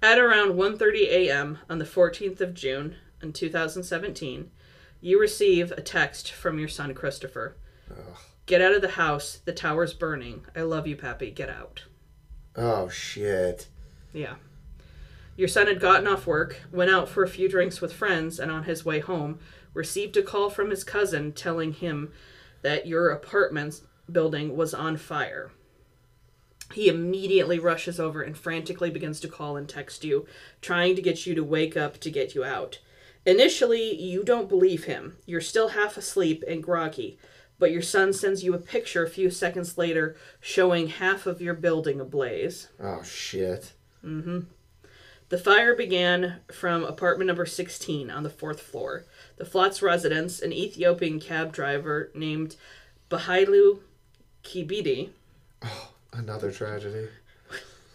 At 0.01 0.17
around 0.17 0.55
1:30 0.55 1.07
a.m. 1.09 1.59
on 1.69 1.77
the 1.77 1.85
14th 1.85 2.41
of 2.41 2.53
June 2.53 2.95
in 3.21 3.33
2017, 3.33 4.49
you 4.99 5.19
receive 5.19 5.71
a 5.71 5.81
text 5.81 6.31
from 6.31 6.57
your 6.57 6.67
son 6.67 6.93
Christopher. 6.93 7.55
Get 8.45 8.61
out 8.61 8.73
of 8.73 8.81
the 8.81 8.89
house. 8.89 9.39
The 9.45 9.53
tower's 9.53 9.93
burning. 9.93 10.45
I 10.55 10.61
love 10.61 10.87
you, 10.87 10.95
Pappy. 10.95 11.31
Get 11.31 11.49
out. 11.49 11.83
Oh 12.55 12.89
shit. 12.89 13.67
Yeah. 14.13 14.35
Your 15.37 15.47
son 15.47 15.67
had 15.67 15.79
gotten 15.79 16.07
off 16.07 16.27
work, 16.27 16.61
went 16.71 16.91
out 16.91 17.07
for 17.07 17.23
a 17.23 17.29
few 17.29 17.47
drinks 17.47 17.79
with 17.79 17.93
friends, 17.93 18.39
and 18.39 18.51
on 18.51 18.65
his 18.65 18.85
way 18.85 18.99
home, 18.99 19.39
received 19.73 20.17
a 20.17 20.21
call 20.21 20.49
from 20.49 20.69
his 20.69 20.83
cousin 20.83 21.31
telling 21.31 21.73
him 21.73 22.11
that 22.61 22.85
your 22.85 23.09
apartment 23.09 23.81
building 24.11 24.55
was 24.55 24.73
on 24.73 24.97
fire. 24.97 25.51
He 26.73 26.87
immediately 26.87 27.59
rushes 27.59 27.99
over 27.99 28.21
and 28.21 28.37
frantically 28.37 28.89
begins 28.89 29.19
to 29.21 29.27
call 29.27 29.57
and 29.57 29.67
text 29.67 30.03
you, 30.03 30.25
trying 30.61 30.95
to 30.95 31.01
get 31.01 31.25
you 31.25 31.35
to 31.35 31.43
wake 31.43 31.75
up 31.75 31.99
to 31.99 32.11
get 32.11 32.35
you 32.35 32.43
out. 32.43 32.79
Initially, 33.25 33.93
you 33.95 34.23
don't 34.23 34.49
believe 34.49 34.85
him. 34.85 35.17
You're 35.25 35.41
still 35.41 35.69
half 35.69 35.97
asleep 35.97 36.43
and 36.47 36.63
groggy, 36.63 37.19
but 37.61 37.71
your 37.71 37.83
son 37.83 38.11
sends 38.11 38.43
you 38.43 38.55
a 38.55 38.57
picture 38.57 39.05
a 39.05 39.09
few 39.09 39.29
seconds 39.29 39.77
later 39.77 40.15
showing 40.39 40.87
half 40.87 41.27
of 41.27 41.39
your 41.39 41.53
building 41.53 42.01
ablaze. 42.01 42.69
Oh 42.81 43.03
shit. 43.03 43.73
Mm 44.03 44.23
hmm. 44.23 44.39
The 45.29 45.37
fire 45.37 45.75
began 45.75 46.37
from 46.51 46.83
apartment 46.83 47.27
number 47.27 47.45
16 47.45 48.09
on 48.09 48.23
the 48.23 48.31
fourth 48.31 48.61
floor. 48.61 49.05
The 49.37 49.45
Flats 49.45 49.83
residence, 49.83 50.41
an 50.41 50.51
Ethiopian 50.51 51.19
cab 51.19 51.53
driver 51.53 52.09
named 52.15 52.55
Bahailu 53.11 53.81
Kibidi. 54.43 55.11
Oh, 55.61 55.91
another 56.11 56.51
tragedy. 56.51 57.09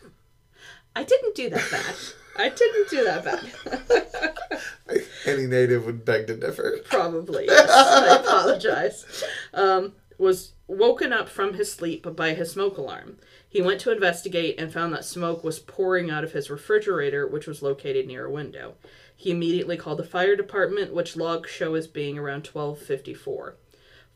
I 0.97 1.03
didn't 1.03 1.35
do 1.35 1.51
that 1.51 1.69
bad. 1.73 1.95
I 2.39 2.49
didn't 2.49 2.91
do 2.91 3.05
that 3.05 3.25
bad. 3.25 5.03
Any 5.27 5.47
native 5.47 5.85
would 5.87 6.05
beg 6.05 6.27
to 6.29 6.37
differ. 6.37 6.79
Probably. 6.89 7.47
Yes. 7.47 7.71
I 7.71 8.17
apologize. 8.17 9.25
Um, 9.53 9.95
was 10.19 10.53
woken 10.67 11.13
up 11.13 11.29
from 11.29 11.55
his 11.55 11.73
sleep 11.73 12.07
by 12.17 12.35
his 12.35 12.53
smoke 12.53 12.79
alarm. 12.79 13.19
He 13.49 13.63
went 13.63 13.81
to 13.83 13.93
investigate 13.93 14.59
and 14.59 14.73
found 14.73 14.93
that 14.93 15.05
smoke 15.05 15.43
was 15.45 15.59
pouring 15.59 16.11
out 16.11 16.25
of 16.25 16.33
his 16.33 16.51
refrigerator, 16.51 17.27
which 17.27 17.47
was 17.47 17.63
located 17.63 18.07
near 18.07 18.27
a 18.27 18.31
window. 18.31 18.75
He 19.17 19.31
immediately 19.31 19.77
called 19.77 19.99
the 19.99 20.05
fire 20.05 20.37
department, 20.37 20.93
which 20.93 21.17
logs 21.17 21.51
show 21.51 21.75
as 21.75 21.87
being 21.87 22.19
around 22.19 22.45
12:54. 22.45 23.55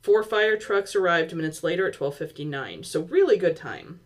Four 0.03 0.23
fire 0.23 0.57
trucks 0.57 0.95
arrived 0.95 1.35
minutes 1.35 1.63
later 1.63 1.87
at 1.87 1.95
12:59. 1.95 2.85
So 2.85 3.03
really 3.03 3.37
good 3.37 3.57
time. 3.57 4.01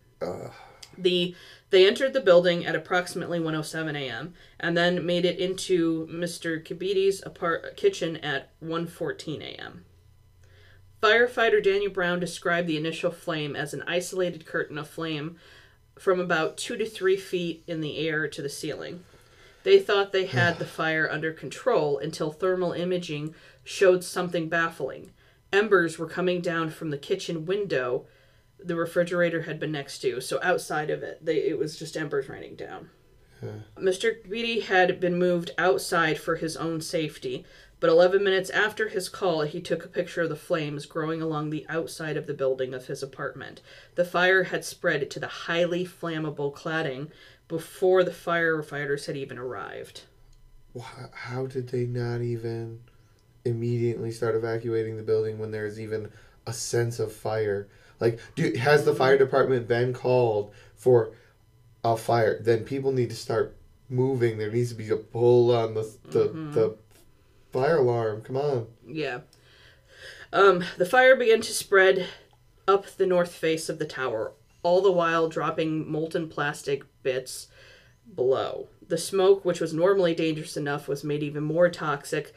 The 0.97 1.35
they 1.75 1.85
entered 1.85 2.13
the 2.13 2.21
building 2.21 2.65
at 2.65 2.73
approximately 2.73 3.37
1:07 3.37 3.97
a.m. 3.97 4.33
and 4.61 4.77
then 4.77 5.05
made 5.05 5.25
it 5.25 5.37
into 5.37 6.07
Mr. 6.07 6.63
Kibidi's 6.63 7.21
apart- 7.25 7.75
kitchen 7.75 8.15
at 8.15 8.49
1:14 8.61 9.41
a.m. 9.41 9.83
Firefighter 11.03 11.61
Daniel 11.61 11.91
Brown 11.91 12.21
described 12.21 12.69
the 12.69 12.77
initial 12.77 13.11
flame 13.11 13.57
as 13.57 13.73
an 13.73 13.83
isolated 13.87 14.45
curtain 14.45 14.77
of 14.77 14.87
flame 14.87 15.35
from 15.99 16.21
about 16.21 16.55
two 16.55 16.77
to 16.77 16.85
three 16.85 17.17
feet 17.17 17.61
in 17.67 17.81
the 17.81 18.07
air 18.07 18.29
to 18.29 18.41
the 18.41 18.47
ceiling. 18.47 19.03
They 19.63 19.77
thought 19.77 20.13
they 20.13 20.27
had 20.27 20.59
the 20.59 20.65
fire 20.65 21.11
under 21.11 21.33
control 21.33 21.97
until 21.97 22.31
thermal 22.31 22.71
imaging 22.71 23.35
showed 23.65 24.01
something 24.01 24.47
baffling. 24.47 25.11
Embers 25.51 25.99
were 25.99 26.07
coming 26.07 26.39
down 26.39 26.69
from 26.69 26.91
the 26.91 26.97
kitchen 26.97 27.45
window 27.45 28.05
the 28.65 28.75
refrigerator 28.75 29.43
had 29.43 29.59
been 29.59 29.71
next 29.71 29.99
to, 29.99 30.19
so 30.21 30.39
outside 30.41 30.89
of 30.89 31.03
it, 31.03 31.23
they, 31.23 31.37
it 31.37 31.57
was 31.57 31.77
just 31.77 31.95
embers 31.95 32.29
raining 32.29 32.55
down. 32.55 32.89
Mr. 33.77 34.27
Beatty 34.27 34.61
had 34.61 34.99
been 34.99 35.19
moved 35.19 35.51
outside 35.57 36.17
for 36.17 36.35
his 36.35 36.57
own 36.57 36.81
safety, 36.81 37.45
but 37.79 37.89
11 37.89 38.23
minutes 38.23 38.49
after 38.49 38.87
his 38.87 39.09
call, 39.09 39.41
he 39.41 39.61
took 39.61 39.85
a 39.85 39.89
picture 39.89 40.21
of 40.21 40.29
the 40.29 40.35
flames 40.35 40.85
growing 40.85 41.21
along 41.21 41.49
the 41.49 41.65
outside 41.69 42.17
of 42.17 42.25
the 42.25 42.33
building 42.33 42.73
of 42.73 42.87
his 42.87 43.03
apartment. 43.03 43.61
The 43.95 44.05
fire 44.05 44.45
had 44.45 44.65
spread 44.65 45.11
to 45.11 45.19
the 45.19 45.27
highly 45.27 45.85
flammable 45.85 46.53
cladding 46.53 47.09
before 47.47 48.03
the 48.03 48.11
firefighters 48.11 49.05
had 49.05 49.17
even 49.17 49.37
arrived. 49.37 50.03
How 51.11 51.45
did 51.45 51.69
they 51.69 51.85
not 51.85 52.21
even 52.21 52.79
immediately 53.43 54.11
start 54.11 54.35
evacuating 54.35 54.97
the 54.97 55.03
building 55.03 55.37
when 55.37 55.51
there's 55.51 55.79
even 55.79 56.09
a 56.47 56.53
sense 56.53 56.99
of 56.99 57.13
fire? 57.13 57.67
Like, 57.99 58.19
do, 58.35 58.53
has 58.53 58.85
the 58.85 58.95
fire 58.95 59.17
department 59.17 59.67
been 59.67 59.93
called 59.93 60.53
for 60.75 61.11
a 61.83 61.95
fire? 61.95 62.41
Then 62.41 62.63
people 62.63 62.91
need 62.91 63.09
to 63.09 63.15
start 63.15 63.55
moving. 63.89 64.37
There 64.37 64.51
needs 64.51 64.69
to 64.69 64.75
be 64.75 64.89
a 64.89 64.97
pull 64.97 65.55
on 65.55 65.73
the 65.73 65.89
the, 66.05 66.27
the 66.53 66.77
fire 67.51 67.77
alarm. 67.77 68.21
Come 68.21 68.37
on. 68.37 68.67
Yeah. 68.85 69.21
Um, 70.33 70.63
the 70.77 70.85
fire 70.85 71.15
began 71.15 71.41
to 71.41 71.53
spread 71.53 72.07
up 72.67 72.87
the 72.87 73.05
north 73.05 73.33
face 73.33 73.69
of 73.69 73.79
the 73.79 73.85
tower, 73.85 74.33
all 74.63 74.81
the 74.81 74.91
while 74.91 75.29
dropping 75.29 75.89
molten 75.89 76.27
plastic 76.27 76.83
bits 77.03 77.47
below. 78.13 78.67
The 78.87 78.97
smoke, 78.97 79.45
which 79.45 79.61
was 79.61 79.73
normally 79.73 80.13
dangerous 80.13 80.57
enough, 80.57 80.87
was 80.87 81.03
made 81.03 81.23
even 81.23 81.43
more 81.43 81.69
toxic 81.69 82.33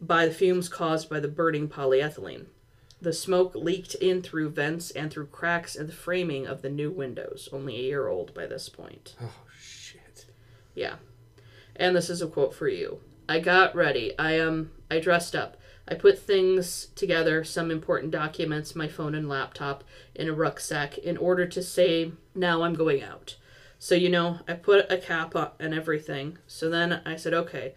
by 0.00 0.26
the 0.26 0.34
fumes 0.34 0.68
caused 0.68 1.08
by 1.08 1.20
the 1.20 1.28
burning 1.28 1.68
polyethylene. 1.68 2.46
The 3.00 3.12
smoke 3.12 3.54
leaked 3.54 3.94
in 3.94 4.20
through 4.20 4.50
vents 4.50 4.90
and 4.90 5.10
through 5.10 5.28
cracks 5.28 5.74
in 5.74 5.86
the 5.86 5.92
framing 5.92 6.46
of 6.46 6.62
the 6.62 6.68
new 6.68 6.90
windows, 6.90 7.48
only 7.52 7.76
a 7.76 7.82
year 7.82 8.08
old 8.08 8.34
by 8.34 8.46
this 8.46 8.68
point. 8.68 9.14
Oh 9.22 9.32
shit. 9.58 10.26
Yeah. 10.74 10.96
And 11.76 11.96
this 11.96 12.10
is 12.10 12.20
a 12.20 12.26
quote 12.26 12.54
for 12.54 12.68
you. 12.68 13.00
I 13.28 13.40
got 13.40 13.74
ready. 13.74 14.18
I 14.18 14.38
um 14.38 14.70
I 14.90 14.98
dressed 14.98 15.34
up. 15.34 15.56
I 15.88 15.94
put 15.94 16.18
things 16.18 16.88
together, 16.94 17.42
some 17.42 17.70
important 17.70 18.12
documents, 18.12 18.76
my 18.76 18.86
phone 18.86 19.14
and 19.14 19.28
laptop 19.28 19.82
in 20.14 20.28
a 20.28 20.32
rucksack 20.32 20.98
in 20.98 21.16
order 21.16 21.46
to 21.46 21.62
say 21.62 22.12
now 22.34 22.62
I'm 22.62 22.74
going 22.74 23.02
out. 23.02 23.36
So 23.78 23.94
you 23.94 24.10
know, 24.10 24.40
I 24.46 24.52
put 24.54 24.92
a 24.92 24.98
cap 24.98 25.34
on 25.34 25.50
and 25.58 25.72
everything. 25.72 26.38
So 26.46 26.68
then 26.68 27.00
I 27.06 27.16
said, 27.16 27.32
"Okay, 27.32 27.74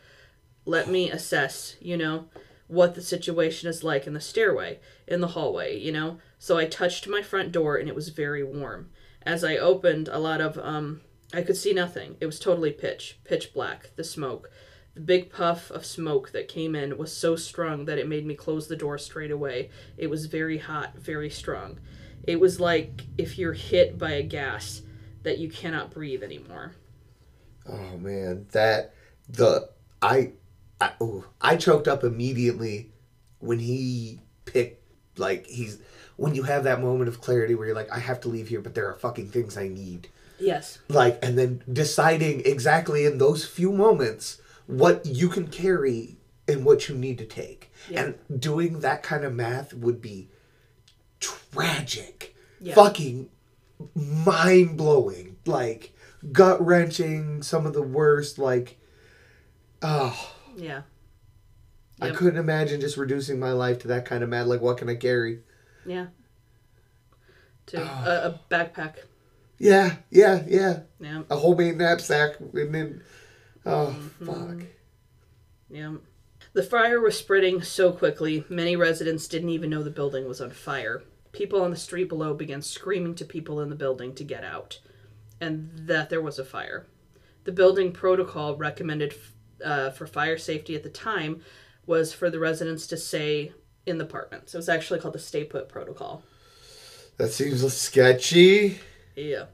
let 0.66 0.90
me 0.90 1.10
assess, 1.10 1.76
you 1.80 1.98
know, 1.98 2.26
what 2.68 2.96
the 2.96 3.02
situation 3.02 3.70
is 3.70 3.84
like 3.84 4.08
in 4.08 4.14
the 4.14 4.22
stairway, 4.22 4.80
in 5.08 5.22
the 5.22 5.30
hallway, 5.30 5.78
you 5.78 5.92
know. 5.92 6.20
So 6.40 6.58
I 6.58 6.66
touched 6.66 7.08
my 7.08 7.22
front 7.22 7.52
door 7.52 7.78
and 7.78 7.88
it 7.88 7.96
was 7.96 8.10
very 8.10 8.44
warm. 8.44 8.90
As 9.24 9.44
I 9.44 9.58
opened, 9.58 10.08
a 10.08 10.20
lot 10.20 10.42
of 10.42 10.58
um 10.58 11.02
I 11.34 11.42
could 11.42 11.58
see 11.58 11.74
nothing. 11.74 12.16
It 12.20 12.28
was 12.28 12.40
totally 12.40 12.72
pitch, 12.72 13.20
pitch 13.24 13.54
black, 13.54 13.90
the 13.96 14.04
smoke. 14.04 14.52
The 14.94 15.02
big 15.02 15.32
puff 15.32 15.72
of 15.72 15.86
smoke 15.86 16.32
that 16.32 16.48
came 16.48 16.76
in 16.76 16.98
was 17.00 17.16
so 17.16 17.36
strong 17.36 17.86
that 17.86 17.98
it 17.98 18.08
made 18.08 18.26
me 18.26 18.36
close 18.36 18.68
the 18.68 18.76
door 18.76 19.00
straight 19.00 19.32
away. 19.32 19.72
It 19.98 20.12
was 20.12 20.28
very 20.28 20.60
hot, 20.60 20.96
very 20.96 21.32
strong. 21.32 21.80
It 22.26 22.40
was 22.40 22.60
like 22.60 23.02
if 23.18 23.40
you're 23.40 23.54
hit 23.54 23.98
by 23.98 24.12
a 24.12 24.24
gas 24.24 24.84
that 25.24 25.40
you 25.40 25.50
cannot 25.50 25.92
breathe 25.92 26.22
anymore. 26.22 26.76
Oh 27.68 27.98
man, 27.98 28.46
that 28.52 28.94
the 29.28 29.70
I 30.02 30.34
I, 30.84 31.04
ooh, 31.04 31.26
I 31.42 31.56
choked 31.56 31.88
up 31.88 32.04
immediately 32.04 32.92
when 33.40 33.60
he 33.60 34.20
picked 34.46 34.82
like 35.18 35.46
he's 35.46 35.80
when 36.18 36.36
you 36.36 36.44
have 36.44 36.64
that 36.64 36.82
moment 36.82 37.08
of 37.08 37.22
clarity 37.22 37.56
where 37.56 37.68
you're 37.68 37.76
like 37.76 37.92
I 37.92 38.00
have 38.00 38.20
to 38.22 38.30
leave 38.30 38.48
here 38.48 38.62
but 38.62 38.76
there 38.76 38.88
are 38.88 38.96
fucking 38.96 39.30
things 39.30 39.58
I 39.58 39.68
need. 39.68 40.10
Yes. 40.40 40.80
Like 40.90 41.20
and 41.22 41.38
then 41.38 41.64
deciding 41.72 42.46
exactly 42.46 43.06
in 43.06 43.18
those 43.18 43.46
few 43.46 43.72
moments 43.72 44.42
what 44.68 45.06
you 45.06 45.30
can 45.30 45.48
carry 45.48 46.18
and 46.48 46.66
what 46.66 46.90
you 46.90 46.96
need 46.96 47.18
to 47.20 47.26
take. 47.26 47.72
Yeah. 47.90 48.04
And 48.30 48.42
doing 48.42 48.80
that 48.80 49.04
kind 49.04 49.24
of 49.24 49.34
math 49.34 49.74
would 49.74 50.02
be 50.02 50.30
tragic. 51.20 52.36
Yeah. 52.60 52.76
Fucking 52.76 53.30
mind 53.96 54.78
blowing. 54.78 55.38
Like 55.46 55.96
gut 56.32 56.66
wrenching, 56.66 57.44
some 57.44 57.66
of 57.66 57.74
the 57.74 57.82
worst 57.82 58.38
like 58.38 58.78
oh 59.82 60.34
Yeah. 60.56 60.82
I 62.02 62.10
couldn't 62.10 62.40
imagine 62.40 62.82
just 62.82 62.98
reducing 62.98 63.40
my 63.40 63.52
life 63.52 63.80
to 63.80 63.88
that 63.90 64.06
kind 64.06 64.24
of 64.24 64.30
mad 64.30 64.48
like 64.48 64.62
what 64.62 64.78
can 64.78 64.90
I 64.90 64.96
carry? 64.96 65.40
Yeah. 65.86 66.08
To 67.68 67.82
a, 67.82 68.30
a 68.30 68.40
backpack. 68.50 68.96
Yeah, 69.58 69.98
yeah, 70.10 70.44
yeah. 70.48 70.80
Yeah. 71.00 71.24
A 71.30 71.38
homemade 71.38 71.78
knapsack 71.78 72.40
and 72.40 72.74
then 72.74 73.04
oh 73.66 73.96
mm-hmm. 73.98 74.26
fuck. 74.26 74.68
Yeah. 75.70 75.96
The 76.54 76.64
fire 76.64 77.00
was 77.02 77.18
spreading 77.18 77.62
so 77.64 77.92
quickly, 77.92 78.46
many 78.48 78.76
residents 78.76 79.28
didn't 79.28 79.50
even 79.50 79.72
know 79.72 79.82
the 79.82 79.90
building 79.90 80.28
was 80.28 80.40
on 80.40 80.52
fire. 80.52 81.04
People 81.32 81.64
on 81.64 81.72
the 81.72 81.78
street 81.78 82.10
below 82.10 82.36
began 82.36 82.62
screaming 82.62 83.16
to 83.16 83.26
people 83.26 83.60
in 83.60 83.70
the 83.70 83.76
building 83.76 84.14
to 84.16 84.24
get 84.24 84.44
out, 84.44 84.80
and 85.42 85.72
that 85.88 86.12
there 86.12 86.22
was 86.22 86.38
a 86.38 86.46
fire. 86.46 86.86
The 87.46 87.52
building 87.52 87.92
protocol 87.92 88.56
recommended 88.56 89.16
uh, 89.64 89.92
for 89.92 90.06
fire 90.08 90.38
safety 90.38 90.76
at 90.76 90.84
the 90.84 90.90
time 90.90 91.42
was 91.86 92.14
for 92.14 92.30
the 92.30 92.40
residents 92.40 92.88
to 92.88 92.98
stay 92.98 93.52
in 93.86 93.98
the 93.98 94.06
apartments. 94.06 94.54
It 94.54 94.58
was 94.58 94.70
actually 94.70 95.00
called 95.00 95.14
the 95.16 95.20
Stay 95.20 95.44
Put 95.44 95.68
Protocol. 95.70 96.24
That 97.18 97.32
seems 97.32 97.72
sketchy. 97.74 98.80
Yeah. 99.16 99.46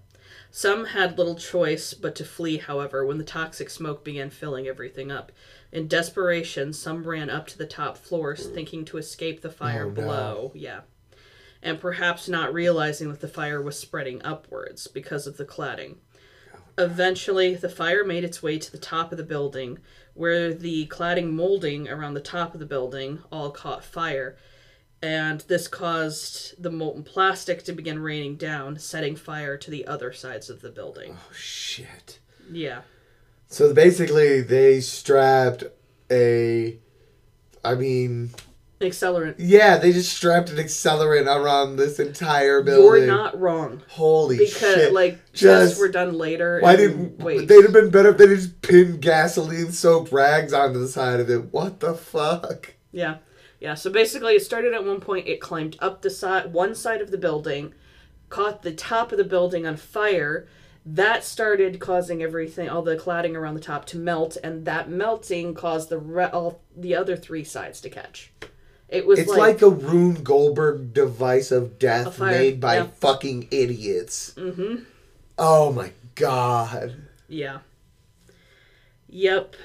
Some 0.51 0.85
had 0.85 1.17
little 1.17 1.35
choice 1.35 1.93
but 1.93 2.15
to 2.15 2.23
flee, 2.25 2.57
however, 2.57 3.05
when 3.05 3.17
the 3.17 3.23
toxic 3.23 3.69
smoke 3.69 4.03
began 4.03 4.29
filling 4.29 4.67
everything 4.67 5.11
up. 5.11 5.31
In 5.71 5.87
desperation, 5.87 6.73
some 6.73 7.05
ran 7.07 7.29
up 7.29 7.45
to 7.47 7.57
the 7.57 7.67
top 7.67 7.97
floors, 7.97 8.47
thinking 8.47 8.83
to 8.85 8.97
escape 8.97 9.41
the 9.41 9.51
fire 9.51 9.85
Oh, 9.85 9.89
no. 9.89 9.93
below. 9.93 10.51
Yeah. 10.55 10.81
And 11.61 11.79
perhaps 11.79 12.27
not 12.29 12.53
realizing 12.53 13.09
that 13.11 13.19
the 13.19 13.27
fire 13.27 13.61
was 13.61 13.77
spreading 13.77 14.21
upwards 14.23 14.87
because 14.87 15.27
of 15.27 15.37
the 15.37 15.45
cladding. 15.45 15.97
Eventually, 16.79 17.55
the 17.55 17.67
fire 17.67 18.05
made 18.05 18.23
its 18.23 18.41
way 18.41 18.57
to 18.57 18.71
the 18.71 18.77
top 18.77 19.11
of 19.11 19.17
the 19.17 19.23
building, 19.23 19.79
where 20.13 20.53
the 20.53 20.87
cladding 20.87 21.31
molding 21.31 21.89
around 21.89 22.13
the 22.13 22.21
top 22.21 22.53
of 22.53 22.61
the 22.61 22.65
building 22.65 23.19
all 23.31 23.51
caught 23.51 23.83
fire, 23.83 24.37
and 25.01 25.41
this 25.41 25.67
caused 25.67 26.61
the 26.61 26.71
molten 26.71 27.03
plastic 27.03 27.63
to 27.63 27.73
begin 27.73 27.99
raining 27.99 28.37
down, 28.37 28.79
setting 28.79 29.17
fire 29.17 29.57
to 29.57 29.69
the 29.69 29.85
other 29.87 30.13
sides 30.13 30.49
of 30.49 30.61
the 30.61 30.69
building. 30.69 31.17
Oh 31.17 31.33
shit. 31.33 32.19
Yeah. 32.49 32.81
So 33.49 33.73
basically, 33.73 34.41
they 34.41 34.79
strapped 34.79 35.65
a. 36.09 36.79
I 37.63 37.75
mean, 37.75 38.29
Accelerant. 38.81 39.35
yeah, 39.39 39.77
they 39.77 39.91
just 39.91 40.15
strapped 40.15 40.49
an 40.49 40.55
accelerant 40.57 41.25
around 41.27 41.75
this 41.75 41.99
entire 41.99 42.61
building. 42.63 43.03
You're 43.03 43.07
not 43.07 43.37
wrong. 43.39 43.81
Holy 43.89 44.37
Because, 44.37 44.57
shit! 44.75 44.93
like, 44.93 45.19
Just- 45.33 45.77
were 45.79 45.89
done 45.89 46.13
later. 46.17 46.59
Why 46.61 46.71
and- 46.73 46.79
didn't 46.79 47.19
Wait. 47.19 47.47
they'd 47.47 47.63
have 47.63 47.73
been 47.73 47.89
better 47.89 48.09
if 48.09 48.17
they 48.17 48.27
just 48.27 48.61
pinned 48.61 49.01
gasoline 49.01 49.71
soaked 49.73 50.13
rags 50.13 50.53
onto 50.53 50.79
the 50.79 50.87
side 50.87 51.19
of 51.19 51.29
it? 51.29 51.51
What 51.51 51.81
the 51.81 51.93
fuck? 51.93 52.73
Yeah. 52.93 53.17
Yeah. 53.59 53.73
So 53.75 53.89
basically, 53.89 54.35
it 54.35 54.43
started 54.43 54.73
at 54.73 54.85
one 54.85 55.01
point, 55.01 55.27
it 55.27 55.41
climbed 55.41 55.75
up 55.81 56.01
the 56.01 56.09
side, 56.09 56.53
one 56.53 56.73
side 56.73 57.01
of 57.01 57.11
the 57.11 57.17
building, 57.17 57.73
caught 58.29 58.61
the 58.61 58.71
top 58.71 59.11
of 59.11 59.17
the 59.17 59.25
building 59.25 59.67
on 59.67 59.75
fire. 59.75 60.47
That 60.85 61.25
started 61.25 61.79
causing 61.81 62.23
everything, 62.23 62.69
all 62.69 62.81
the 62.81 62.95
cladding 62.95 63.35
around 63.35 63.55
the 63.55 63.59
top 63.59 63.85
to 63.87 63.97
melt, 63.97 64.37
and 64.41 64.63
that 64.63 64.89
melting 64.89 65.53
caused 65.53 65.89
the 65.89 65.97
re- 65.99 66.29
all 66.31 66.61
the 66.75 66.95
other 66.95 67.17
three 67.17 67.43
sides 67.43 67.81
to 67.81 67.89
catch. 67.89 68.31
It 68.89 69.05
was 69.05 69.19
It's 69.19 69.29
like, 69.29 69.37
like, 69.37 69.61
a 69.61 69.69
Rube 69.69 70.23
Goldberg 70.23 70.93
device 70.93 71.51
of 71.51 71.77
death 71.77 72.17
fire, 72.17 72.31
made 72.31 72.59
by 72.59 72.77
yeah. 72.77 72.87
fucking 72.99 73.47
idiots. 73.51 74.33
mm-hmm. 74.35 74.83
Oh 75.37 75.71
my 75.71 75.91
god. 76.15 76.95
Yeah. 77.27 77.59
Yep. 79.07 79.55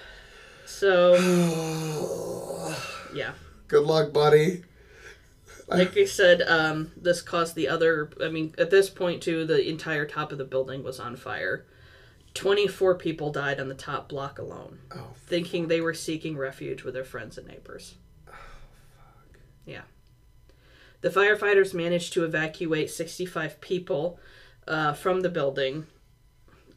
So 0.66 1.14
yeah. 3.14 3.32
Good 3.68 3.84
luck, 3.84 4.12
buddy. 4.12 4.62
Like 5.66 5.96
I 5.96 6.04
said, 6.04 6.42
um, 6.42 6.92
this 6.96 7.22
caused 7.22 7.54
the 7.54 7.68
other. 7.68 8.10
I 8.22 8.28
mean, 8.28 8.54
at 8.58 8.70
this 8.70 8.90
point, 8.90 9.22
too, 9.22 9.46
the 9.46 9.66
entire 9.66 10.04
top 10.04 10.30
of 10.30 10.38
the 10.38 10.44
building 10.44 10.82
was 10.84 11.00
on 11.00 11.16
fire. 11.16 11.64
24 12.34 12.96
people 12.96 13.32
died 13.32 13.58
on 13.60 13.68
the 13.68 13.74
top 13.74 14.08
block 14.08 14.38
alone, 14.38 14.80
Oh, 14.94 15.12
thinking 15.26 15.68
they 15.68 15.80
were 15.80 15.94
seeking 15.94 16.36
refuge 16.36 16.82
with 16.82 16.94
their 16.94 17.04
friends 17.04 17.38
and 17.38 17.46
neighbors. 17.46 17.94
Yeah. 19.66 19.82
The 21.00 21.10
firefighters 21.10 21.74
managed 21.74 22.12
to 22.14 22.24
evacuate 22.24 22.90
65 22.90 23.60
people 23.60 24.18
uh, 24.66 24.94
from 24.94 25.20
the 25.20 25.28
building 25.28 25.86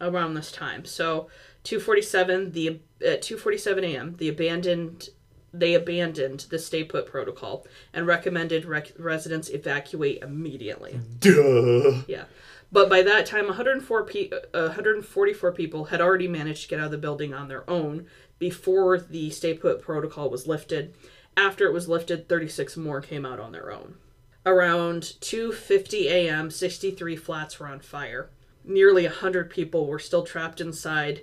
around 0.02 0.34
this 0.34 0.52
time. 0.52 0.86
So, 0.86 1.30
247 1.64 2.52
the 2.52 2.80
at 3.06 3.22
2:47 3.22 3.84
a.m. 3.84 4.16
the 4.18 4.30
abandoned 4.30 5.10
they 5.54 5.74
abandoned 5.74 6.42
the 6.50 6.60
stay 6.60 6.84
put 6.84 7.06
protocol 7.06 7.66
and 7.94 8.06
recommended 8.06 8.66
rec- 8.66 8.94
residents 9.00 9.50
evacuate 9.50 10.22
immediately. 10.22 11.00
duh. 11.20 12.04
Yeah. 12.08 12.26
But 12.72 12.90
by 12.90 13.02
that 13.04 13.26
time 13.26 13.48
104 13.48 14.04
pe- 14.04 14.30
uh, 14.30 14.64
144 14.66 15.52
people 15.54 15.86
had 15.86 16.02
already 16.02 16.28
managed 16.28 16.64
to 16.64 16.68
get 16.68 16.80
out 16.80 16.86
of 16.86 16.92
the 16.92 16.98
building 16.98 17.34
on 17.34 17.48
their 17.48 17.68
own 17.70 18.08
before 18.40 19.00
the 19.00 19.30
stay 19.30 19.54
put 19.54 19.82
protocol 19.82 20.30
was 20.30 20.48
lifted. 20.48 20.94
After 21.38 21.66
it 21.66 21.74
was 21.74 21.88
lifted, 21.88 22.28
36 22.28 22.76
more 22.78 23.00
came 23.00 23.24
out 23.24 23.40
on 23.40 23.52
their 23.52 23.72
own. 23.72 23.96
Around 24.44 25.04
2:50 25.22 26.06
a.m., 26.06 26.50
63 26.50 27.16
flats 27.16 27.60
were 27.60 27.68
on 27.68 27.80
fire. 27.80 28.32
Nearly 28.64 29.04
100 29.04 29.50
people 29.52 29.86
were 29.86 30.00
still 30.00 30.24
trapped 30.24 30.60
inside 30.60 31.22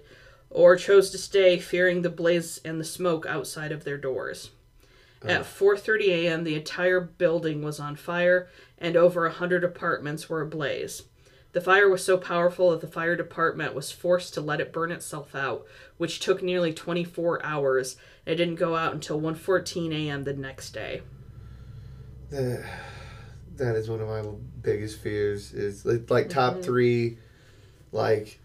or 0.51 0.77
chose 0.77 1.11
to 1.11 1.19
stay 1.19 1.59
fearing 1.59 2.03
the 2.03 2.11
blaze 2.11 2.61
and 2.65 2.81
the 2.81 2.85
smoke 2.85 3.27
outside 3.27 3.73
of 3.73 3.83
their 3.83 3.99
doors. 3.99 4.51
At 5.25 5.43
4:30 5.43 6.09
a.m., 6.11 6.45
the 6.45 6.55
entire 6.55 7.01
building 7.01 7.63
was 7.63 7.81
on 7.81 7.97
fire 7.97 8.49
and 8.79 8.97
over 8.97 9.23
100 9.23 9.65
apartments 9.65 10.29
were 10.29 10.43
ablaze. 10.43 11.03
The 11.53 11.61
fire 11.61 11.89
was 11.89 12.05
so 12.05 12.19
powerful 12.19 12.71
that 12.71 12.81
the 12.81 12.87
fire 12.87 13.17
department 13.17 13.75
was 13.75 13.91
forced 13.91 14.35
to 14.35 14.41
let 14.41 14.61
it 14.61 14.73
burn 14.73 14.93
itself 14.93 15.35
out, 15.35 15.65
which 15.97 16.21
took 16.21 16.43
nearly 16.43 16.73
24 16.73 17.45
hours. 17.45 17.97
It 18.27 18.37
didn't 18.37 18.55
go 18.57 18.75
out 18.77 18.95
until 18.95 19.21
1:14 19.21 19.93
a.m. 19.93 20.25
the 20.25 20.33
next 20.33 20.71
day. 20.71 21.03
That, 22.31 22.65
that 23.57 23.77
is 23.77 23.89
one 23.89 24.01
of 24.01 24.09
my 24.09 24.23
biggest 24.63 25.01
fears. 25.01 25.53
Is 25.53 25.85
like, 25.85 26.11
like 26.11 26.29
top 26.29 26.63
three, 26.63 27.19
like 27.93 28.41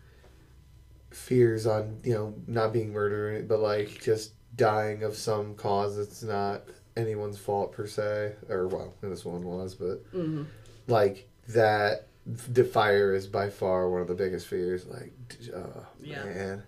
fears 1.12 1.66
on 1.66 2.00
you 2.04 2.14
know 2.14 2.34
not 2.48 2.74
being 2.74 2.92
murdered, 2.92 3.48
but 3.48 3.60
like 3.60 4.02
just 4.02 4.34
dying 4.56 5.04
of 5.04 5.16
some 5.16 5.56
cause 5.56 5.98
that's 5.98 6.24
not 6.24 6.64
anyone's 6.98 7.38
fault 7.38 7.72
per 7.72 7.88
se, 7.88 8.34
or 8.50 8.68
well, 8.68 8.94
this 9.02 9.26
one 9.26 9.44
was, 9.44 9.76
but 9.76 10.04
hmm 10.12 10.44
like 10.88 11.30
that. 11.50 12.06
The 12.26 12.64
fire 12.64 13.16
is 13.16 13.26
by 13.26 13.50
far 13.50 13.90
one 13.90 14.02
of 14.02 14.08
the 14.08 14.14
biggest 14.14 14.46
fears. 14.46 14.86
Like, 14.86 15.14
oh 15.56 15.88
Yeah. 16.00 16.24
man, 16.26 16.64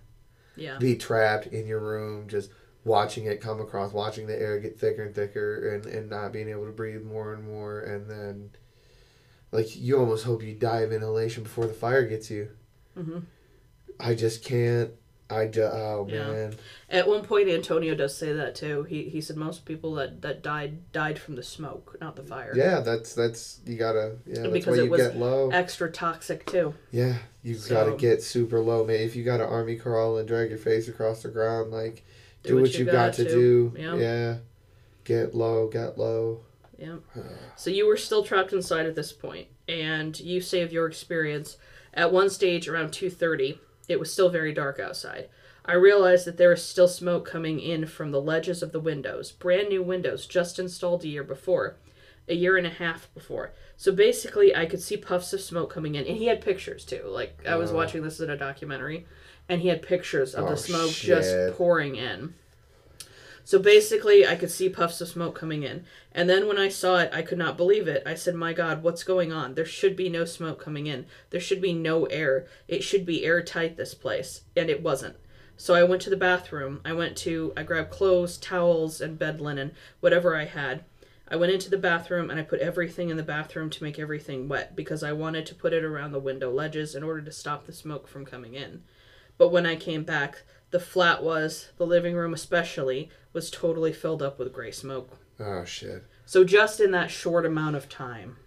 Yeah. 0.55 0.79
be 0.79 0.95
trapped 0.95 1.47
in 1.47 1.67
your 1.67 1.79
room, 1.79 2.27
just 2.27 2.49
watching 2.83 3.25
it 3.25 3.41
come 3.41 3.59
across, 3.61 3.93
watching 3.93 4.27
the 4.27 4.39
air 4.39 4.59
get 4.59 4.79
thicker 4.79 5.03
and 5.03 5.13
thicker, 5.13 5.73
and, 5.75 5.85
and 5.85 6.09
not 6.09 6.31
being 6.31 6.49
able 6.49 6.65
to 6.65 6.71
breathe 6.71 7.03
more 7.03 7.33
and 7.33 7.43
more, 7.45 7.81
and 7.81 8.09
then 8.09 8.49
like 9.51 9.75
you 9.75 9.97
almost 9.99 10.25
hope 10.25 10.43
you 10.43 10.53
die 10.55 10.79
of 10.81 10.91
inhalation 10.91 11.43
before 11.43 11.67
the 11.67 11.73
fire 11.73 12.07
gets 12.07 12.29
you. 12.31 12.49
hmm 12.95 13.19
I 13.99 14.15
just 14.15 14.43
can't. 14.43 14.91
I 15.29 15.45
just 15.47 15.73
oh 15.73 16.07
Yeah. 16.09 16.27
man, 16.31 16.55
At 16.89 17.07
one 17.07 17.23
point, 17.23 17.47
Antonio 17.47 17.95
does 17.95 18.17
say 18.17 18.33
that 18.33 18.53
too. 18.55 18.83
He 18.83 19.03
he 19.03 19.21
said 19.21 19.37
most 19.37 19.63
people 19.63 19.93
that 19.95 20.21
that 20.23 20.41
died 20.43 20.91
died 20.91 21.19
from 21.19 21.35
the 21.35 21.43
smoke, 21.43 21.95
not 22.01 22.15
the 22.17 22.23
fire. 22.23 22.51
yeah. 22.55 22.81
That's 22.81 23.13
that's 23.13 23.61
you 23.65 23.77
gotta 23.77 24.17
yeah. 24.25 24.41
That's 24.41 24.49
Because 24.53 24.75
why 24.77 24.81
it 24.81 24.85
you 24.85 24.91
was 24.91 25.01
get 25.01 25.15
low. 25.17 25.49
Extra 25.51 25.89
toxic 25.91 26.45
too. 26.47 26.73
Yeah, 26.91 27.15
you 27.43 27.55
So- 27.55 27.73
gotta 27.73 27.95
get 27.95 28.23
super 28.23 28.59
low, 28.59 28.83
man. 28.85 28.99
If 28.99 29.15
you 29.15 29.23
gotta 29.23 29.45
army 29.45 29.77
crawl 29.77 30.17
and 30.17 30.27
drag 30.27 30.49
your 30.49 30.57
face 30.59 30.87
across 30.89 31.21
the 31.23 31.29
ground, 31.29 31.71
like 31.71 32.03
do, 32.43 32.61
what, 32.61 32.73
you've 32.77 32.91
got, 32.91 33.13
to 33.13 33.23
do. 33.23 33.73
Yeah. 33.77 33.95
yeah. 33.95 34.37
Get 35.03 35.33
low, 35.35 35.67
get 35.67 35.97
low. 35.97 36.41
Yeah. 36.77 36.97
So 37.55 37.69
you 37.69 37.85
were 37.87 37.97
still 37.97 38.23
trapped 38.23 38.53
inside 38.53 38.85
at 38.87 38.95
this 38.95 39.11
point, 39.13 39.47
and 39.67 40.19
you 40.19 40.41
say 40.41 40.61
of 40.61 40.73
your 40.73 40.87
experience, 40.87 41.57
at 41.93 42.11
one 42.11 42.29
stage 42.29 42.67
around 42.67 42.89
2:30, 42.91 43.59
it 43.87 43.99
was 43.99 44.11
still 44.11 44.29
very 44.29 44.53
dark 44.53 44.79
outside. 44.79 45.29
I 45.63 45.73
realized 45.73 46.25
that 46.25 46.37
there 46.37 46.49
was 46.49 46.63
still 46.65 46.87
smoke 46.87 47.25
coming 47.29 47.59
in 47.59 47.85
from 47.85 48.09
the 48.11 48.21
ledges 48.21 48.63
of 48.63 48.71
the 48.71 48.79
windows, 48.79 49.31
brand 49.31 49.69
new 49.69 49.83
windows 49.83 50.25
just 50.25 50.57
installed 50.57 51.03
a 51.03 51.07
year 51.07 51.23
before, 51.23 51.75
a 52.27 52.33
year 52.33 52.57
and 52.57 52.65
a 52.65 52.71
half 52.71 53.13
before. 53.13 53.53
So 53.77 53.91
basically, 53.91 54.55
I 54.55 54.65
could 54.65 54.81
see 54.81 54.97
puffs 54.97 55.33
of 55.33 55.41
smoke 55.41 55.71
coming 55.71 55.93
in, 55.95 56.07
and 56.07 56.17
he 56.17 56.25
had 56.27 56.41
pictures 56.41 56.83
too. 56.83 57.03
Like 57.05 57.43
I 57.47 57.57
was 57.57 57.71
Oh. 57.71 57.75
watching 57.75 58.01
this 58.01 58.19
in 58.19 58.29
a 58.31 58.37
documentary, 58.37 59.05
and 59.49 59.61
he 59.61 59.67
had 59.67 59.81
pictures 59.81 60.33
of 60.33 60.45
Oh, 60.45 60.49
the 60.51 60.57
smoke 60.57 60.91
shit. 60.91 61.07
just 61.07 61.57
pouring 61.57 61.95
in. 61.95 62.33
So 63.43 63.57
basically, 63.59 64.25
I 64.25 64.35
could 64.35 64.51
see 64.51 64.69
puffs 64.69 65.01
of 65.01 65.07
smoke 65.07 65.35
coming 65.35 65.63
in. 65.63 65.83
And 66.11 66.29
then 66.29 66.47
when 66.47 66.57
I 66.59 66.69
saw 66.69 66.97
it, 66.99 67.09
I 67.11 67.21
could 67.21 67.39
not 67.39 67.57
believe 67.57 67.87
it. 67.87 68.03
I 68.05 68.13
said, 68.13 68.35
My 68.35 68.53
God, 68.53 68.83
what's 68.83 69.03
going 69.03 69.33
on? 69.33 69.55
There 69.55 69.65
should 69.65 69.95
be 69.95 70.09
no 70.09 70.25
smoke 70.25 70.63
coming 70.63 70.85
in. 70.87 71.05
There 71.31 71.41
should 71.41 71.61
be 71.61 71.73
no 71.73 72.05
air. 72.05 72.45
It 72.67 72.83
should 72.83 73.05
be 73.05 73.25
airtight, 73.25 73.77
this 73.77 73.93
place. 73.95 74.41
And 74.55 74.69
it 74.69 74.83
wasn't. 74.83 75.15
So 75.57 75.73
I 75.73 75.83
went 75.83 76.01
to 76.03 76.09
the 76.09 76.15
bathroom. 76.17 76.81
I 76.85 76.93
went 76.93 77.17
to, 77.17 77.51
I 77.57 77.63
grabbed 77.63 77.89
clothes, 77.91 78.37
towels, 78.37 79.01
and 79.01 79.19
bed 79.19 79.41
linen, 79.41 79.71
whatever 79.99 80.35
I 80.35 80.45
had. 80.45 80.83
I 81.27 81.35
went 81.35 81.51
into 81.51 81.69
the 81.69 81.77
bathroom 81.77 82.29
and 82.29 82.39
I 82.39 82.43
put 82.43 82.59
everything 82.59 83.09
in 83.09 83.17
the 83.17 83.23
bathroom 83.23 83.69
to 83.71 83.83
make 83.83 83.97
everything 83.97 84.47
wet 84.47 84.75
because 84.75 85.01
I 85.03 85.13
wanted 85.13 85.45
to 85.47 85.55
put 85.55 85.73
it 85.73 85.83
around 85.83 86.11
the 86.11 86.19
window 86.19 86.51
ledges 86.51 86.93
in 86.93 87.03
order 87.03 87.21
to 87.21 87.31
stop 87.31 87.65
the 87.65 87.73
smoke 87.73 88.07
from 88.07 88.25
coming 88.25 88.53
in. 88.53 88.83
But 89.41 89.51
when 89.51 89.65
I 89.65 89.75
came 89.75 90.03
back, 90.03 90.43
the 90.69 90.79
flat 90.79 91.23
was, 91.23 91.71
the 91.77 91.85
living 91.87 92.13
room 92.13 92.31
especially, 92.31 93.09
was 93.33 93.49
totally 93.49 93.91
filled 93.91 94.21
up 94.21 94.37
with 94.37 94.53
gray 94.53 94.69
smoke. 94.69 95.17
Oh 95.39 95.65
shit. 95.65 96.03
So 96.27 96.43
just 96.43 96.79
in 96.79 96.91
that 96.91 97.09
short 97.09 97.43
amount 97.43 97.75
of 97.75 97.89
time. 97.89 98.37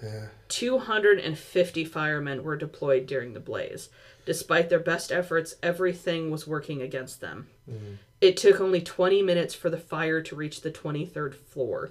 Yeah. 0.00 0.26
250 0.46 1.84
firemen 1.86 2.44
were 2.44 2.56
deployed 2.56 3.06
during 3.06 3.32
the 3.32 3.40
blaze. 3.40 3.88
Despite 4.24 4.68
their 4.68 4.78
best 4.78 5.10
efforts, 5.10 5.56
everything 5.60 6.30
was 6.30 6.46
working 6.46 6.80
against 6.80 7.20
them. 7.20 7.48
Mm-hmm. 7.68 7.94
It 8.20 8.36
took 8.36 8.60
only 8.60 8.80
20 8.80 9.22
minutes 9.22 9.56
for 9.56 9.70
the 9.70 9.76
fire 9.76 10.22
to 10.22 10.36
reach 10.36 10.60
the 10.60 10.70
23rd 10.70 11.34
floor. 11.34 11.90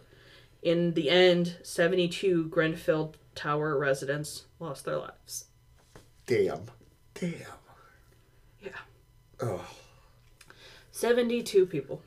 In 0.62 0.94
the 0.94 1.10
end, 1.10 1.58
72 1.64 2.48
Grenfell 2.48 3.16
Tower 3.36 3.78
residents 3.78 4.46
lost 4.58 4.86
their 4.86 5.00
lives. 5.00 5.48
Damn. 6.26 6.62
Damn. 7.14 7.63
Oh. 9.42 9.66
72 10.92 11.66
people. 11.66 12.02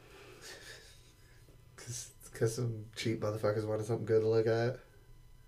Because 1.77 2.55
some 2.55 2.85
cheap 2.95 3.21
motherfuckers 3.21 3.67
wanted 3.67 3.87
something 3.87 4.07
good 4.07 4.21
to 4.23 4.29
look 4.29 4.47
at. 4.47 4.79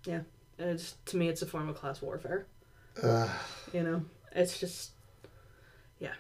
Yeah. 0.05 0.21
It's, 0.59 0.95
to 1.07 1.17
me, 1.17 1.29
it's 1.29 1.43
a 1.43 1.47
form 1.47 1.69
of 1.69 1.77
class 1.77 2.03
warfare. 2.03 2.47
Uh, 3.03 3.29
You 3.73 3.83
know, 3.83 4.03
it's 4.33 4.59
just, 4.59 4.93
yeah. 6.01 6.15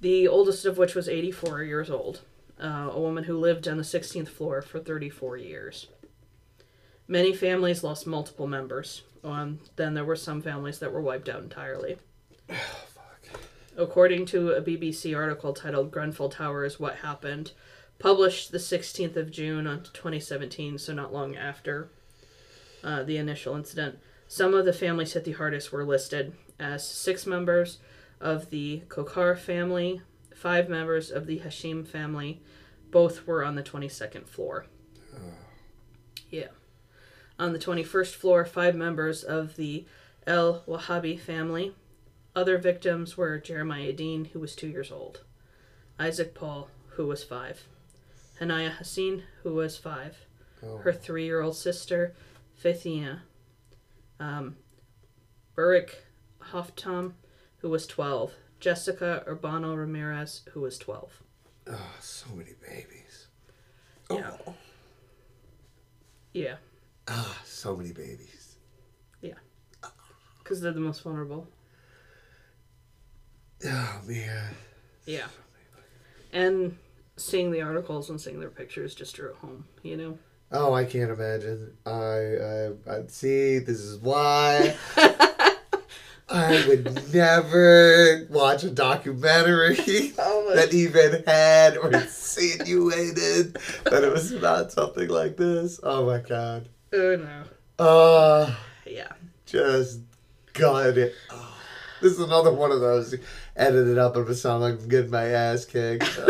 The 0.00 0.28
oldest 0.28 0.66
of 0.66 0.78
which 0.78 0.94
was 0.94 1.08
84 1.08 1.62
years 1.64 1.90
old, 1.90 2.20
uh, 2.62 2.90
a 2.92 3.00
woman 3.00 3.24
who 3.24 3.38
lived 3.38 3.66
on 3.66 3.78
the 3.78 3.82
16th 3.82 4.28
floor 4.28 4.62
for 4.62 4.78
34 4.78 5.36
years. 5.38 5.88
Many 7.08 7.34
families 7.34 7.82
lost 7.82 8.06
multiple 8.06 8.46
members. 8.46 9.02
Um, 9.24 9.58
then 9.76 9.94
there 9.94 10.04
were 10.04 10.16
some 10.16 10.42
families 10.42 10.78
that 10.78 10.92
were 10.92 11.00
wiped 11.00 11.28
out 11.28 11.42
entirely. 11.42 11.96
According 13.76 14.26
to 14.26 14.50
a 14.50 14.62
BBC 14.62 15.16
article 15.16 15.54
titled 15.54 15.90
Grenfell 15.90 16.28
Tower 16.28 16.64
is 16.64 16.78
What 16.78 16.96
Happened, 16.96 17.52
published 17.98 18.52
the 18.52 18.58
16th 18.58 19.16
of 19.16 19.30
June 19.30 19.66
on 19.66 19.82
2017, 19.82 20.78
so 20.78 20.92
not 20.92 21.12
long 21.12 21.36
after 21.36 21.88
uh, 22.84 23.02
the 23.02 23.16
initial 23.16 23.56
incident, 23.56 23.98
some 24.28 24.54
of 24.54 24.64
the 24.64 24.72
families 24.72 25.12
hit 25.12 25.24
the 25.24 25.32
hardest 25.32 25.72
were 25.72 25.84
listed 25.84 26.34
as 26.58 26.86
six 26.86 27.26
members 27.26 27.78
of 28.20 28.50
the 28.50 28.82
Kokar 28.88 29.38
family, 29.38 30.00
five 30.34 30.68
members 30.68 31.10
of 31.10 31.26
the 31.26 31.40
Hashim 31.40 31.86
family. 31.86 32.40
Both 32.90 33.26
were 33.26 33.44
on 33.44 33.54
the 33.54 33.62
22nd 33.62 34.26
floor. 34.26 34.66
Yeah. 36.30 36.48
On 37.38 37.52
the 37.52 37.58
21st 37.58 38.14
floor, 38.14 38.44
five 38.44 38.74
members 38.74 39.22
of 39.22 39.56
the 39.56 39.86
El 40.26 40.62
Wahhabi 40.68 41.18
family. 41.18 41.74
Other 42.34 42.58
victims 42.58 43.16
were 43.16 43.38
Jeremiah 43.38 43.92
Dean, 43.92 44.26
who 44.26 44.40
was 44.40 44.56
two 44.56 44.68
years 44.68 44.90
old, 44.90 45.22
Isaac 45.98 46.34
Paul, 46.34 46.68
who 46.90 47.06
was 47.06 47.22
five, 47.22 47.66
Hanaya 48.40 48.76
Hassin, 48.76 49.24
who 49.42 49.54
was 49.54 49.76
five, 49.76 50.16
oh. 50.62 50.78
her 50.78 50.92
three 50.92 51.24
year 51.24 51.42
old 51.42 51.56
sister, 51.56 52.14
Faithia, 52.62 53.20
um, 54.18 54.56
Burik 55.56 55.90
Hoftam, 56.52 57.12
who 57.58 57.68
was 57.68 57.86
12, 57.86 58.32
Jessica 58.60 59.22
Urbano 59.28 59.76
Ramirez, 59.76 60.42
who 60.52 60.60
was 60.60 60.78
12. 60.78 61.22
oh, 61.70 61.94
so 62.00 62.26
many 62.34 62.52
babies. 62.60 63.28
Yeah. 64.10 64.36
Oh. 64.46 64.54
Yeah, 66.32 66.56
Ah, 67.08 67.40
so 67.44 67.76
many 67.76 67.92
babies. 67.92 68.56
Yeah. 69.20 69.34
Because 70.38 70.60
they're 70.60 70.72
the 70.72 70.80
most 70.80 71.02
vulnerable. 71.02 71.48
Oh, 73.66 74.00
man. 74.06 74.54
Yeah. 75.06 75.26
And 76.32 76.76
seeing 77.16 77.50
the 77.50 77.60
articles 77.62 78.10
and 78.10 78.20
seeing 78.20 78.40
their 78.40 78.50
pictures 78.50 78.94
just 78.94 79.14
drew 79.14 79.30
it 79.30 79.36
home, 79.36 79.64
you 79.82 79.96
know? 79.96 80.18
Oh, 80.50 80.74
I 80.74 80.84
can't 80.84 81.10
imagine. 81.10 81.76
I, 81.86 81.90
I, 81.90 82.70
I 82.90 83.06
see. 83.08 83.58
This 83.58 83.80
is 83.80 83.98
why 83.98 84.74
I 86.28 86.64
would 86.68 87.12
never 87.14 88.26
watch 88.30 88.64
a 88.64 88.70
documentary 88.70 89.76
Oh, 90.18 90.52
that 90.54 90.72
even 90.74 91.22
had 91.26 91.76
or 91.78 91.90
insinuated 91.92 93.54
that 93.84 94.04
it 94.04 94.12
was 94.12 94.32
about 94.32 94.72
something 94.72 95.08
like 95.08 95.36
this. 95.36 95.80
Oh 95.82 96.06
my 96.06 96.18
god. 96.18 96.68
oh 96.92 97.16
no. 97.16 97.44
Uh, 97.84 98.54
Yeah. 98.86 99.12
just 99.46 100.00
got 100.52 100.96
it. 100.98 101.14
Oh, 101.30 101.54
this 102.02 102.12
is 102.12 102.20
another 102.20 102.52
one 102.52 102.70
of 102.70 102.80
those. 102.80 103.14
edited 103.56 103.98
up 103.98 104.16
and 104.16 104.28
it 104.28 104.34
sound 104.34 104.62
like 104.62 104.74
I'm 104.74 104.88
getting 104.88 105.10
my 105.10 105.26
ass 105.26 105.64
kicked. 105.64 106.20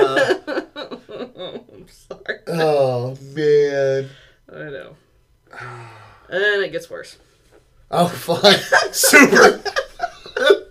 Uh, 0.75 1.59
I'm 1.79 1.89
sorry. 1.89 2.39
oh 2.49 3.17
man. 3.35 4.09
I 4.53 4.71
know. 4.71 4.97
And 6.29 6.63
it 6.63 6.73
gets 6.73 6.89
worse. 6.89 7.19
Oh, 7.91 8.09
fine. 8.09 8.59
Super. 8.93 9.63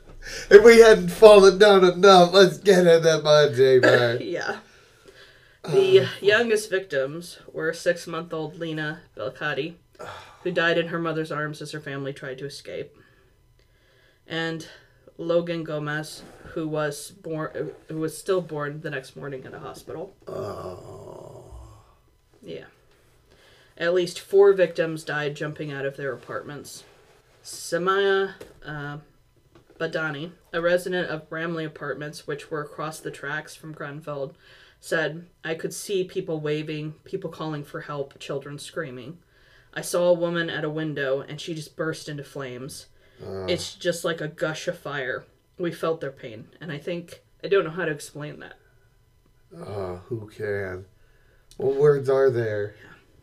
if 0.50 0.64
we 0.64 0.80
hadn't 0.80 1.10
fallen 1.10 1.60
down 1.60 1.84
enough, 1.84 2.34
let's 2.34 2.58
get 2.58 2.88
in 2.88 3.04
that 3.04 3.24
mud, 3.24 3.54
J-Bar. 3.54 4.16
Yeah. 4.16 4.58
The 5.64 6.10
youngest 6.22 6.70
victims 6.72 7.38
were 7.54 7.74
six 7.74 8.08
month 8.08 8.34
old 8.34 8.58
Lena 8.58 9.02
Belkadi, 9.16 9.76
who 10.44 10.52
died 10.52 10.80
in 10.80 10.88
her 10.88 10.98
mother's 10.98 11.32
arms 11.32 11.62
as 11.62 11.72
her 11.74 11.80
family 11.80 12.12
tried 12.12 12.40
to 12.40 12.46
escape, 12.46 12.96
and 14.26 14.68
Logan 15.22 15.64
Gomes, 15.64 16.24
who 16.54 16.68
was 16.68 17.12
born, 17.12 17.72
who 17.88 17.98
was 18.00 18.18
still 18.18 18.42
born 18.42 18.82
the 18.82 18.90
next 18.90 19.16
morning 19.16 19.46
at 19.46 19.54
a 19.54 19.60
hospital. 19.60 20.14
Oh. 20.28 21.44
Yeah. 22.42 22.66
At 23.78 23.94
least 23.94 24.20
four 24.20 24.52
victims 24.54 25.04
died 25.04 25.36
jumping 25.36 25.72
out 25.72 25.86
of 25.86 25.96
their 25.96 26.12
apartments. 26.12 26.84
Samaya 27.44 28.34
uh, 28.66 28.98
Badani, 29.80 30.32
a 30.52 30.60
resident 30.60 31.10
of 31.10 31.30
Bramley 31.30 31.66
Apartments, 31.66 32.26
which 32.26 32.50
were 32.50 32.62
across 32.62 33.00
the 33.00 33.12
tracks 33.12 33.56
from 33.56 33.74
Grenfell, 33.74 34.34
said, 34.80 35.28
I 35.44 35.54
could 35.54 35.74
see 35.74 36.04
people 36.04 36.40
waving, 36.40 36.96
people 37.04 37.30
calling 37.30 37.64
for 37.64 37.82
help, 37.82 38.18
children 38.20 38.58
screaming. 38.58 39.20
I 39.74 39.82
saw 39.82 40.10
a 40.10 40.14
woman 40.14 40.50
at 40.50 40.66
a 40.66 40.70
window 40.70 41.22
and 41.22 41.40
she 41.40 41.54
just 41.54 41.76
burst 41.76 42.10
into 42.10 42.24
flames. 42.24 42.88
Uh, 43.26 43.46
It's 43.46 43.76
just 43.76 44.04
like 44.06 44.22
a 44.22 44.28
gush 44.28 44.68
of 44.68 44.78
fire. 44.78 45.26
We 45.58 45.72
felt 45.72 46.02
their 46.02 46.12
pain, 46.12 46.48
and 46.60 46.72
I 46.72 46.78
think 46.80 47.22
I 47.44 47.48
don't 47.48 47.64
know 47.64 47.70
how 47.72 47.86
to 47.86 47.92
explain 47.92 48.40
that, 48.40 48.54
oh, 49.56 50.02
who 50.08 50.28
can? 50.28 50.86
What 51.58 51.76
words 51.76 52.10
are 52.10 52.30
there? 52.30 52.76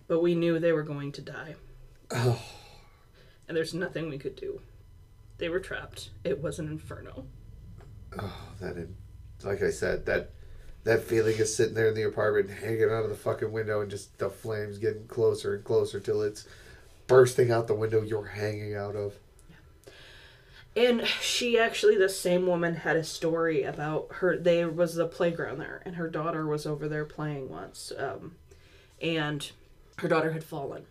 but 0.06 0.22
we 0.22 0.34
knew 0.34 0.58
they 0.58 0.72
were 0.72 0.82
going 0.82 1.12
to 1.12 1.20
die. 1.22 1.54
Oh, 2.10 2.40
and 3.46 3.56
there's 3.56 3.74
nothing 3.74 4.08
we 4.08 4.18
could 4.18 4.36
do. 4.36 4.60
They 5.38 5.48
were 5.48 5.60
trapped. 5.60 6.10
It 6.24 6.40
was 6.42 6.58
an 6.58 6.66
inferno. 6.68 7.26
oh 8.18 8.48
that, 8.60 8.76
in, 8.76 8.94
like 9.42 9.62
I 9.62 9.70
said, 9.70 10.06
that 10.06 10.30
that 10.84 11.02
feeling 11.02 11.38
of 11.40 11.48
sitting 11.48 11.74
there 11.74 11.88
in 11.88 11.94
the 11.94 12.04
apartment, 12.04 12.50
hanging 12.50 12.84
out 12.84 13.04
of 13.04 13.10
the 13.10 13.16
fucking 13.16 13.52
window, 13.52 13.80
and 13.80 13.90
just 13.90 14.16
the 14.18 14.30
flames 14.30 14.78
getting 14.78 15.06
closer 15.08 15.54
and 15.54 15.64
closer 15.64 15.98
till 16.00 16.22
it's 16.22 16.46
bursting 17.06 17.50
out 17.50 17.66
the 17.66 17.74
window 17.74 18.00
you're 18.02 18.24
hanging 18.24 18.74
out 18.74 18.94
of. 18.96 19.14
And 20.78 21.04
she 21.08 21.58
actually, 21.58 21.96
the 21.96 22.08
same 22.08 22.46
woman, 22.46 22.76
had 22.76 22.94
a 22.94 23.02
story 23.02 23.64
about 23.64 24.06
her. 24.16 24.36
There 24.38 24.68
was 24.68 24.94
the 24.94 25.08
playground 25.08 25.58
there, 25.58 25.82
and 25.84 25.96
her 25.96 26.08
daughter 26.08 26.46
was 26.46 26.66
over 26.66 26.88
there 26.88 27.04
playing 27.04 27.48
once. 27.48 27.90
Um, 27.98 28.36
and 29.02 29.50
her 29.96 30.06
daughter 30.06 30.30
had 30.30 30.44
fallen 30.44 30.84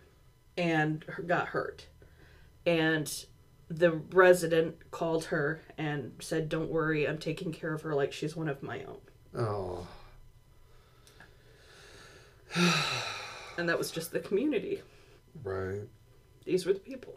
and 0.58 1.06
got 1.26 1.48
hurt. 1.48 1.86
And 2.66 3.24
the 3.70 3.92
resident 3.92 4.90
called 4.90 5.26
her 5.26 5.62
and 5.78 6.12
said, 6.20 6.50
Don't 6.50 6.70
worry, 6.70 7.08
I'm 7.08 7.16
taking 7.16 7.50
care 7.50 7.72
of 7.72 7.80
her 7.80 7.94
like 7.94 8.12
she's 8.12 8.36
one 8.36 8.48
of 8.48 8.62
my 8.62 8.82
own. 8.84 8.98
Oh, 9.34 9.86
And 13.56 13.68
that 13.70 13.78
was 13.78 13.90
just 13.90 14.12
the 14.12 14.20
community. 14.20 14.82
right. 15.42 15.80
These 16.44 16.66
were 16.66 16.74
the 16.74 16.80
people. 16.80 17.16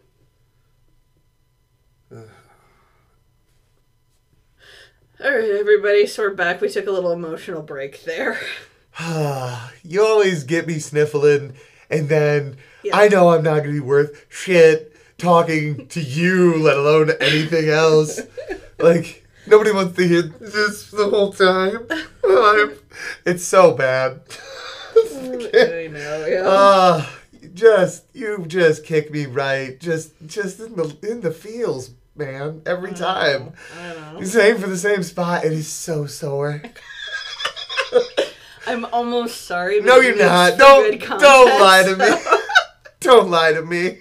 All 5.23 5.29
right, 5.31 5.51
everybody. 5.51 6.07
So 6.07 6.23
we're 6.23 6.34
back. 6.34 6.62
We 6.62 6.69
took 6.69 6.88
a 6.88 6.91
little 6.91 7.12
emotional 7.12 7.62
break 7.62 8.03
there. 8.05 8.39
you 9.84 10.03
always 10.03 10.43
get 10.43 10.65
me 10.65 10.79
sniffling, 10.79 11.53
and 11.91 12.10
then 12.10 12.57
Yeah. 12.84 12.97
I 12.97 13.07
know 13.07 13.29
I'm 13.29 13.43
not 13.43 13.57
going 13.57 13.67
to 13.67 13.73
be 13.73 13.79
worth 13.79 14.25
shit 14.29 14.95
talking 15.19 15.86
to 15.89 16.01
you, 16.01 16.57
let 16.57 16.75
alone 16.77 17.12
anything 17.21 17.69
else. 17.69 18.19
like, 18.79 19.27
nobody 19.45 19.71
wants 19.71 19.95
to 19.97 20.07
hear 20.07 20.23
this 20.23 20.89
the 20.89 21.10
whole 21.10 21.31
time. 21.31 21.88
It's 23.25 23.43
so 23.45 23.73
bad. 23.73 24.21
I 24.95 25.88
know. 25.91 26.25
Yeah. 26.27 26.43
Ah, 26.45 27.15
just 27.53 28.05
you 28.13 28.45
just 28.47 28.84
kick 28.86 29.12
me 29.12 29.25
right, 29.25 29.79
just 29.79 30.13
just 30.25 30.60
in 30.60 30.75
the 30.75 30.95
in 31.03 31.21
the 31.21 31.31
feels, 31.31 31.91
man. 32.21 32.62
Every 32.65 32.93
time, 32.93 33.53
I 33.79 34.13
know. 34.13 34.23
same 34.23 34.57
for 34.57 34.67
the 34.67 34.77
same 34.77 35.03
spot. 35.03 35.43
It 35.43 35.51
is 35.51 35.67
so 35.67 36.05
sore. 36.05 36.62
I'm 38.67 38.86
almost 38.86 39.41
sorry. 39.41 39.81
No, 39.81 39.99
you're 39.99 40.15
not. 40.15 40.57
Don't 40.57 40.99
don't 41.19 41.60
lie 41.60 41.84
to 41.84 41.95
me. 41.97 42.10
don't 42.99 43.29
lie 43.29 43.53
to 43.53 43.62
me. 43.63 43.99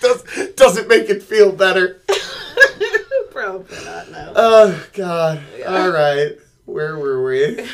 Does, 0.00 0.24
doesn't 0.56 0.88
make 0.88 1.08
it 1.08 1.22
feel 1.22 1.52
better. 1.52 2.02
Probably 3.30 3.84
not. 3.84 4.10
No. 4.10 4.32
Oh 4.34 4.86
God! 4.92 5.42
Yeah. 5.58 5.64
All 5.66 5.90
right, 5.90 6.32
where 6.64 6.98
were 6.98 7.24
we? 7.24 7.66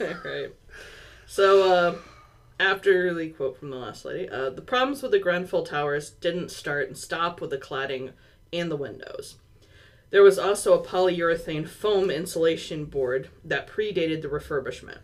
right. 0.00 0.50
So, 1.26 1.72
uh, 1.72 1.96
after 2.58 3.12
the 3.14 3.28
quote 3.30 3.58
from 3.58 3.70
the 3.70 3.76
last 3.76 4.04
lady, 4.04 4.28
uh, 4.28 4.50
the 4.50 4.62
problems 4.62 5.02
with 5.02 5.12
the 5.12 5.18
Grenfell 5.18 5.64
Towers 5.64 6.10
didn't 6.10 6.50
start 6.50 6.88
and 6.88 6.96
stop 6.96 7.40
with 7.40 7.50
the 7.50 7.58
cladding 7.58 8.12
and 8.52 8.70
the 8.70 8.76
windows. 8.76 9.36
There 10.10 10.22
was 10.22 10.38
also 10.38 10.72
a 10.72 10.84
polyurethane 10.84 11.68
foam 11.68 12.10
insulation 12.10 12.86
board 12.86 13.28
that 13.44 13.68
predated 13.68 14.22
the 14.22 14.28
refurbishment. 14.28 14.98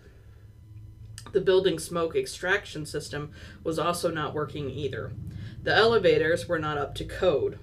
The 1.33 1.41
building 1.41 1.79
smoke 1.79 2.15
extraction 2.17 2.87
system 2.87 3.33
was 3.63 3.79
also 3.79 4.11
not 4.11 4.35
working 4.35 4.71
either. 4.71 5.13
The 5.63 5.75
elevators 5.75 6.49
were 6.49 6.59
not 6.59 6.79
up 6.79 6.95
to 6.97 7.05
code. 7.05 7.59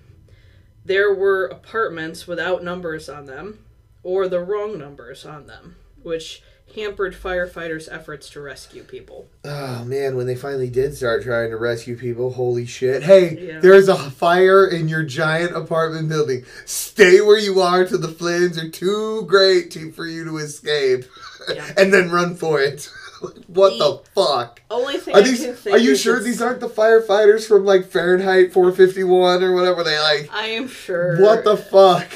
There 0.83 1.13
were 1.13 1.45
apartments 1.45 2.27
without 2.27 2.63
numbers 2.63 3.07
on 3.07 3.25
them, 3.25 3.65
or 4.03 4.27
the 4.27 4.39
wrong 4.39 4.77
numbers 4.77 5.25
on 5.25 5.47
them, 5.47 5.77
which 6.01 6.43
hampered 6.75 7.13
firefighters' 7.15 7.87
efforts 7.91 8.29
to 8.31 8.41
rescue 8.41 8.83
people. 8.83 9.27
Oh 9.43 9.83
man, 9.85 10.15
when 10.15 10.27
they 10.27 10.35
finally 10.35 10.69
did 10.69 10.95
start 10.95 11.23
trying 11.23 11.49
to 11.49 11.57
rescue 11.57 11.97
people, 11.97 12.31
holy 12.33 12.65
shit. 12.65 13.03
Hey, 13.03 13.37
Yeah. 13.47 13.59
there's 13.59 13.87
a 13.87 13.97
fire 13.97 14.65
in 14.67 14.87
your 14.87 15.03
giant 15.03 15.55
apartment 15.55 16.09
building. 16.09 16.45
Stay 16.65 17.21
where 17.21 17.39
you 17.39 17.59
are 17.61 17.85
till 17.85 17.99
the 17.99 18.07
flames 18.07 18.57
are 18.57 18.69
too 18.69 19.23
great 19.27 19.71
to, 19.71 19.91
for 19.91 20.05
you 20.05 20.23
to 20.25 20.37
escape. 20.37 21.05
Yeah. 21.49 21.65
and 21.77 21.93
then 21.93 22.11
run 22.11 22.35
for 22.35 22.61
it. 22.61 22.89
what 23.47 23.77
the, 23.77 24.01
fuck? 24.15 24.61
Only 24.71 24.97
thing 24.97 25.13
Are 25.13 25.19
I 25.19 25.21
these 25.21 25.67
are 25.67 25.77
you 25.77 25.95
sure 25.95 26.19
these 26.19 26.41
aren't 26.41 26.59
the 26.59 26.67
firefighters 26.69 27.47
from 27.47 27.65
like 27.65 27.85
Fahrenheit 27.85 28.51
451 28.53 29.43
or 29.43 29.53
whatever 29.53 29.83
they 29.83 29.99
like? 29.99 30.29
I 30.33 30.47
am 30.47 30.67
sure. 30.67 31.21
What 31.21 31.43
the 31.43 31.55
fuck? 31.57 32.07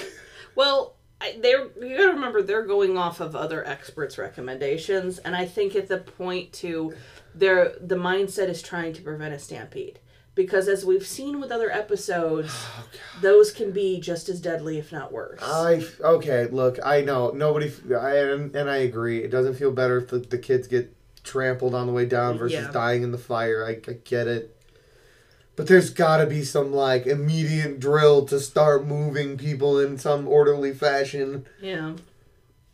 Well, 0.55 0.94
I, 1.21 1.37
they're 1.41 1.67
you 1.81 1.97
gotta 1.97 2.13
remember 2.13 2.41
they're 2.41 2.65
going 2.65 2.97
off 2.97 3.19
of 3.19 3.35
other 3.35 3.65
experts' 3.65 4.17
recommendations, 4.17 5.17
and 5.19 5.35
I 5.35 5.45
think 5.45 5.75
at 5.75 5.87
the 5.87 5.97
point 5.97 6.51
to 6.53 6.93
their 7.33 7.75
the 7.81 7.95
mindset 7.95 8.49
is 8.49 8.61
trying 8.61 8.93
to 8.93 9.01
prevent 9.01 9.33
a 9.33 9.39
stampede 9.39 9.99
because 10.35 10.67
as 10.67 10.85
we've 10.85 11.07
seen 11.07 11.39
with 11.39 11.51
other 11.51 11.71
episodes, 11.71 12.51
oh, 12.77 12.87
those 13.21 13.51
can 13.51 13.71
be 13.71 13.99
just 13.99 14.29
as 14.29 14.39
deadly, 14.41 14.77
if 14.77 14.91
not 14.91 15.11
worse. 15.11 15.39
I 15.41 15.83
okay. 16.01 16.47
Look, 16.47 16.77
I 16.83 17.01
know 17.01 17.31
nobody, 17.31 17.71
I, 17.97 18.17
and, 18.17 18.55
and 18.55 18.69
I 18.69 18.77
agree. 18.77 19.23
It 19.23 19.31
doesn't 19.31 19.55
feel 19.55 19.71
better 19.71 19.97
if 19.97 20.09
the, 20.09 20.19
the 20.19 20.37
kids 20.37 20.67
get 20.67 20.95
trampled 21.23 21.73
on 21.73 21.87
the 21.87 21.93
way 21.93 22.05
down 22.05 22.37
versus 22.37 22.65
Yeah. 22.65 22.71
dying 22.71 23.03
in 23.03 23.11
the 23.11 23.17
fire. 23.17 23.65
I, 23.65 23.71
I 23.89 23.93
get 24.03 24.27
it, 24.27 24.54
but 25.55 25.67
there's 25.67 25.89
got 25.89 26.17
to 26.17 26.25
be 26.25 26.43
some 26.43 26.71
like 26.73 27.05
immediate 27.07 27.79
drill 27.79 28.25
to 28.27 28.39
start 28.39 28.85
moving 28.85 29.37
people 29.37 29.79
in 29.79 29.97
some 29.97 30.27
orderly 30.27 30.73
fashion. 30.73 31.45
yeah, 31.61 31.93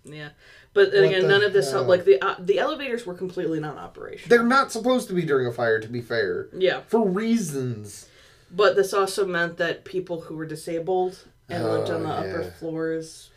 yeah. 0.03 0.29
But 0.73 0.93
again, 0.93 1.27
none 1.27 1.43
of 1.43 1.51
this 1.51 1.71
hell? 1.71 1.83
like 1.83 2.05
the 2.05 2.21
uh, 2.25 2.35
the 2.39 2.57
elevators 2.59 3.05
were 3.05 3.13
completely 3.13 3.59
non-operational. 3.59 4.29
They're 4.29 4.47
not 4.47 4.71
supposed 4.71 5.09
to 5.09 5.13
be 5.13 5.23
during 5.23 5.45
a 5.47 5.51
fire, 5.51 5.79
to 5.81 5.87
be 5.89 5.99
fair, 6.01 6.47
yeah, 6.53 6.81
for 6.87 7.05
reasons. 7.07 8.07
but 8.49 8.75
this 8.77 8.93
also 8.93 9.25
meant 9.25 9.57
that 9.57 9.83
people 9.83 10.21
who 10.21 10.35
were 10.37 10.45
disabled 10.45 11.25
and 11.49 11.63
lived 11.65 11.89
on 11.89 12.01
Oh, 12.01 12.03
the 12.05 12.09
upper 12.13 12.43
floors, 12.51 13.29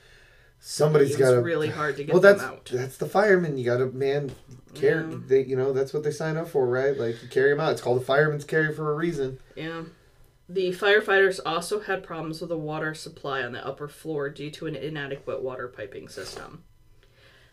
Somebody's 0.60 1.16
got 1.16 1.32
to. 1.32 1.40
really 1.42 1.68
hard 1.68 1.96
to 1.96 2.04
get 2.04 2.12
well, 2.12 2.22
them 2.22 2.38
that's 2.38 2.48
out. 2.48 2.70
that's 2.72 2.96
the 2.98 3.06
firemen. 3.06 3.58
You 3.58 3.64
got 3.64 3.78
to 3.78 3.86
man. 3.86 4.30
Care, 4.74 5.06
Yeah. 5.08 5.16
they, 5.26 5.44
you 5.44 5.56
know 5.56 5.72
that's 5.72 5.92
what 5.94 6.02
they 6.02 6.10
sign 6.10 6.36
up 6.36 6.48
for, 6.48 6.66
right? 6.66 6.96
Like 6.98 7.22
you 7.22 7.28
carry 7.28 7.50
them 7.50 7.60
out. 7.60 7.72
It's 7.72 7.80
called 7.80 8.00
a 8.02 8.04
fireman's 8.04 8.44
carry 8.44 8.74
for 8.74 8.90
a 8.90 8.94
reason. 8.94 9.38
Yeah. 9.56 9.82
The 10.48 10.72
firefighters 10.72 11.40
also 11.46 11.80
had 11.80 12.02
problems 12.02 12.40
with 12.40 12.50
the 12.50 12.58
water 12.58 12.92
supply 12.94 13.42
on 13.42 13.52
the 13.52 13.66
upper 13.66 13.88
floor 13.88 14.28
due 14.28 14.50
to 14.50 14.66
an 14.66 14.76
inadequate 14.76 15.42
water 15.42 15.68
piping 15.68 16.08
system. 16.08 16.64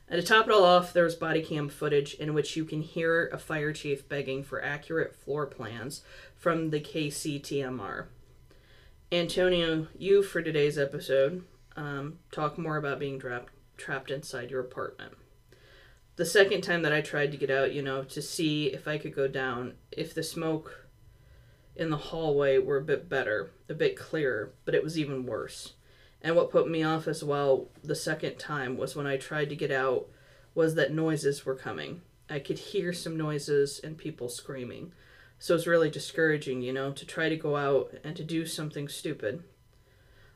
And 0.10 0.19
to 0.21 0.27
top 0.27 0.47
it 0.47 0.51
all 0.51 0.65
off, 0.65 0.91
there 0.91 1.05
was 1.05 1.15
body 1.15 1.41
cam 1.41 1.69
footage 1.69 2.15
in 2.15 2.34
which 2.34 2.57
you 2.57 2.65
can 2.65 2.81
hear 2.81 3.27
a 3.31 3.38
fire 3.38 3.71
chief 3.71 4.10
begging 4.10 4.43
for 4.43 4.62
accurate 4.62 5.15
floor 5.15 5.45
plans 5.45 6.01
from 6.36 6.69
the 6.71 6.81
KCTMR. 6.81 8.07
Antonio, 9.10 9.88
you 9.97 10.21
for 10.23 10.41
today's 10.41 10.77
episode, 10.77 11.43
um, 11.77 12.19
talk 12.31 12.57
more 12.57 12.75
about 12.77 12.99
being 12.99 13.19
trapped 13.19 13.53
trapped 13.77 14.12
inside 14.12 14.51
your 14.51 14.60
apartment. 14.60 15.13
The 16.17 16.26
second 16.26 16.62
time 16.62 16.82
that 16.82 16.93
I 16.93 17.02
tried 17.02 17.32
to 17.32 17.38
get 17.38 17.50
out, 17.50 17.74
you 17.74 17.82
know, 17.82 18.04
to 18.04 18.21
see 18.21 18.67
if 18.67 18.88
I 18.88 18.97
could 18.97 19.15
go 19.15 19.28
down, 19.28 19.76
if 19.91 20.13
the 20.13 20.24
smoke 20.24 20.88
in 21.76 21.89
the 21.89 21.97
hallway 21.97 22.58
were 22.58 22.78
a 22.78 22.84
bit 22.84 23.08
better, 23.08 23.52
a 23.69 23.74
bit 23.74 23.97
clearer, 23.97 24.54
but 24.65 24.76
it 24.76 24.84
was 24.84 25.00
even 25.00 25.26
worse. 25.26 25.74
And 26.21 26.36
what 26.36 26.52
put 26.52 26.69
me 26.69 26.84
off 26.84 27.08
as 27.08 27.24
well 27.24 27.69
the 27.84 27.95
second 27.95 28.38
time 28.38 28.78
was 28.78 28.95
when 28.95 29.08
I 29.08 29.17
tried 29.17 29.50
to 29.50 29.56
get 29.56 29.71
out 29.71 30.08
was 30.54 30.76
that 30.76 30.93
noises 30.93 31.45
were 31.45 31.56
coming. 31.56 32.02
I 32.30 32.39
could 32.39 32.60
hear 32.60 32.93
some 32.93 33.17
noises 33.17 33.80
and 33.84 33.97
people 33.97 34.30
screaming. 34.30 34.93
So 35.39 35.54
it 35.54 35.58
was 35.58 35.67
really 35.67 35.89
discouraging, 35.89 36.62
you 36.62 36.74
know, 36.74 36.91
to 36.91 37.06
try 37.06 37.30
to 37.30 37.36
go 37.36 37.56
out 37.56 37.95
and 38.04 38.15
to 38.15 38.24
do 38.24 38.45
something 38.45 38.88
stupid. 38.88 39.43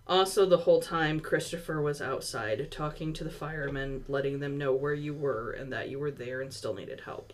Also, 0.07 0.45
the 0.45 0.57
whole 0.57 0.81
time, 0.81 1.19
Christopher 1.19 1.81
was 1.81 2.01
outside 2.01 2.69
talking 2.69 3.11
to 3.13 3.23
the 3.23 3.31
firemen, 3.31 4.05
letting 4.07 4.39
them 4.39 4.57
know 4.57 4.71
where 4.71 4.93
you 4.93 5.13
were 5.13 5.51
and 5.51 5.73
that 5.73 5.89
you 5.89 5.97
were 5.97 6.11
there 6.11 6.41
and 6.41 6.53
still 6.53 6.75
needed 6.75 7.01
help. 7.01 7.33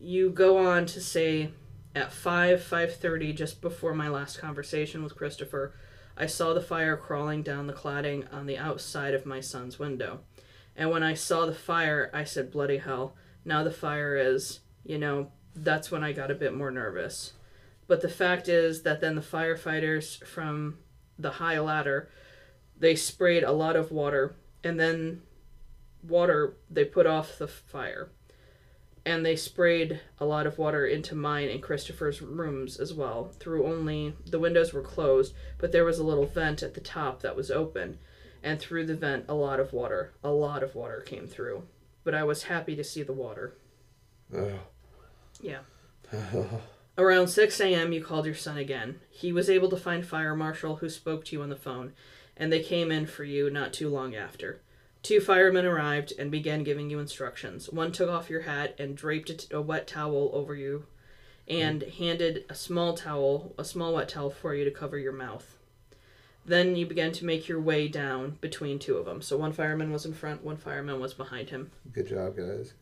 You 0.00 0.30
go 0.30 0.58
on 0.58 0.86
to 0.86 1.00
say 1.00 1.52
at 1.94 2.12
5 2.12 2.60
5:30 2.60 3.34
just 3.34 3.60
before 3.60 3.94
my 3.94 4.08
last 4.08 4.38
conversation 4.38 5.04
with 5.04 5.16
Christopher, 5.16 5.74
I 6.16 6.26
saw 6.26 6.52
the 6.52 6.60
fire 6.60 6.96
crawling 6.96 7.42
down 7.42 7.68
the 7.68 7.72
cladding 7.72 8.32
on 8.32 8.46
the 8.46 8.58
outside 8.58 9.14
of 9.14 9.24
my 9.24 9.40
son's 9.40 9.78
window. 9.78 10.20
And 10.74 10.90
when 10.90 11.02
I 11.02 11.14
saw 11.14 11.46
the 11.46 11.54
fire, 11.54 12.10
I 12.12 12.24
said 12.24 12.50
bloody 12.50 12.78
hell. 12.78 13.14
Now 13.44 13.62
the 13.62 13.70
fire 13.70 14.16
is, 14.16 14.60
you 14.84 14.98
know, 14.98 15.30
that's 15.54 15.90
when 15.90 16.02
I 16.02 16.12
got 16.12 16.30
a 16.30 16.34
bit 16.34 16.52
more 16.52 16.70
nervous. 16.70 17.34
But 17.86 18.02
the 18.02 18.08
fact 18.08 18.48
is 18.48 18.82
that 18.82 19.00
then 19.00 19.14
the 19.14 19.20
firefighters 19.20 20.22
from 20.24 20.78
the 21.18 21.32
high 21.32 21.58
ladder, 21.58 22.10
they 22.78 22.94
sprayed 22.94 23.42
a 23.42 23.52
lot 23.52 23.76
of 23.76 23.90
water 23.90 24.36
and 24.62 24.78
then 24.78 25.22
water 26.02 26.56
they 26.70 26.84
put 26.84 27.06
off 27.06 27.38
the 27.38 27.48
fire 27.48 28.10
and 29.06 29.24
they 29.24 29.36
sprayed 29.36 30.00
a 30.18 30.24
lot 30.24 30.48
of 30.48 30.58
water 30.58 30.84
into 30.84 31.14
mine 31.14 31.48
and 31.48 31.62
Christopher's 31.62 32.20
rooms 32.20 32.76
as 32.76 32.92
well. 32.92 33.30
Through 33.38 33.64
only 33.64 34.16
the 34.26 34.40
windows 34.40 34.72
were 34.72 34.82
closed, 34.82 35.32
but 35.58 35.70
there 35.70 35.84
was 35.84 36.00
a 36.00 36.04
little 36.04 36.26
vent 36.26 36.60
at 36.64 36.74
the 36.74 36.80
top 36.80 37.22
that 37.22 37.36
was 37.36 37.48
open, 37.48 37.98
and 38.42 38.58
through 38.58 38.84
the 38.86 38.96
vent 38.96 39.24
a 39.28 39.34
lot 39.34 39.60
of 39.60 39.72
water, 39.72 40.12
a 40.24 40.30
lot 40.30 40.64
of 40.64 40.74
water 40.74 41.00
came 41.00 41.28
through. 41.28 41.62
But 42.02 42.16
I 42.16 42.24
was 42.24 42.42
happy 42.44 42.74
to 42.74 42.82
see 42.82 43.04
the 43.04 43.12
water. 43.12 43.56
Ugh. 44.36 44.58
Yeah. 45.40 45.60
Around 46.98 47.28
6 47.28 47.60
a.m., 47.60 47.92
you 47.92 48.02
called 48.02 48.24
your 48.24 48.34
son 48.34 48.56
again. 48.56 49.00
He 49.10 49.30
was 49.30 49.50
able 49.50 49.68
to 49.68 49.76
find 49.76 50.06
Fire 50.06 50.34
Marshal, 50.34 50.76
who 50.76 50.88
spoke 50.88 51.26
to 51.26 51.36
you 51.36 51.42
on 51.42 51.50
the 51.50 51.56
phone, 51.56 51.92
and 52.36 52.50
they 52.50 52.62
came 52.62 52.90
in 52.90 53.06
for 53.06 53.24
you 53.24 53.50
not 53.50 53.74
too 53.74 53.90
long 53.90 54.14
after. 54.14 54.60
Two 55.02 55.20
firemen 55.20 55.66
arrived 55.66 56.12
and 56.18 56.30
began 56.30 56.64
giving 56.64 56.90
you 56.90 56.98
instructions. 56.98 57.70
One 57.70 57.92
took 57.92 58.08
off 58.08 58.30
your 58.30 58.42
hat 58.42 58.74
and 58.78 58.96
draped 58.96 59.30
a, 59.30 59.34
t- 59.34 59.54
a 59.54 59.60
wet 59.60 59.86
towel 59.86 60.30
over 60.32 60.54
you 60.54 60.86
and 61.46 61.82
mm. 61.82 61.92
handed 61.92 62.44
a 62.48 62.54
small 62.54 62.94
towel, 62.94 63.54
a 63.58 63.64
small 63.64 63.94
wet 63.94 64.08
towel 64.08 64.30
for 64.30 64.54
you 64.54 64.64
to 64.64 64.70
cover 64.70 64.98
your 64.98 65.12
mouth. 65.12 65.56
Then 66.44 66.76
you 66.76 66.86
began 66.86 67.12
to 67.12 67.24
make 67.24 67.46
your 67.46 67.60
way 67.60 67.88
down 67.88 68.38
between 68.40 68.78
two 68.78 68.96
of 68.96 69.04
them. 69.04 69.20
So 69.20 69.36
one 69.36 69.52
fireman 69.52 69.92
was 69.92 70.06
in 70.06 70.14
front, 70.14 70.44
one 70.44 70.56
fireman 70.56 70.98
was 70.98 71.14
behind 71.14 71.50
him. 71.50 71.70
Good 71.92 72.08
job, 72.08 72.36
guys. 72.36 72.72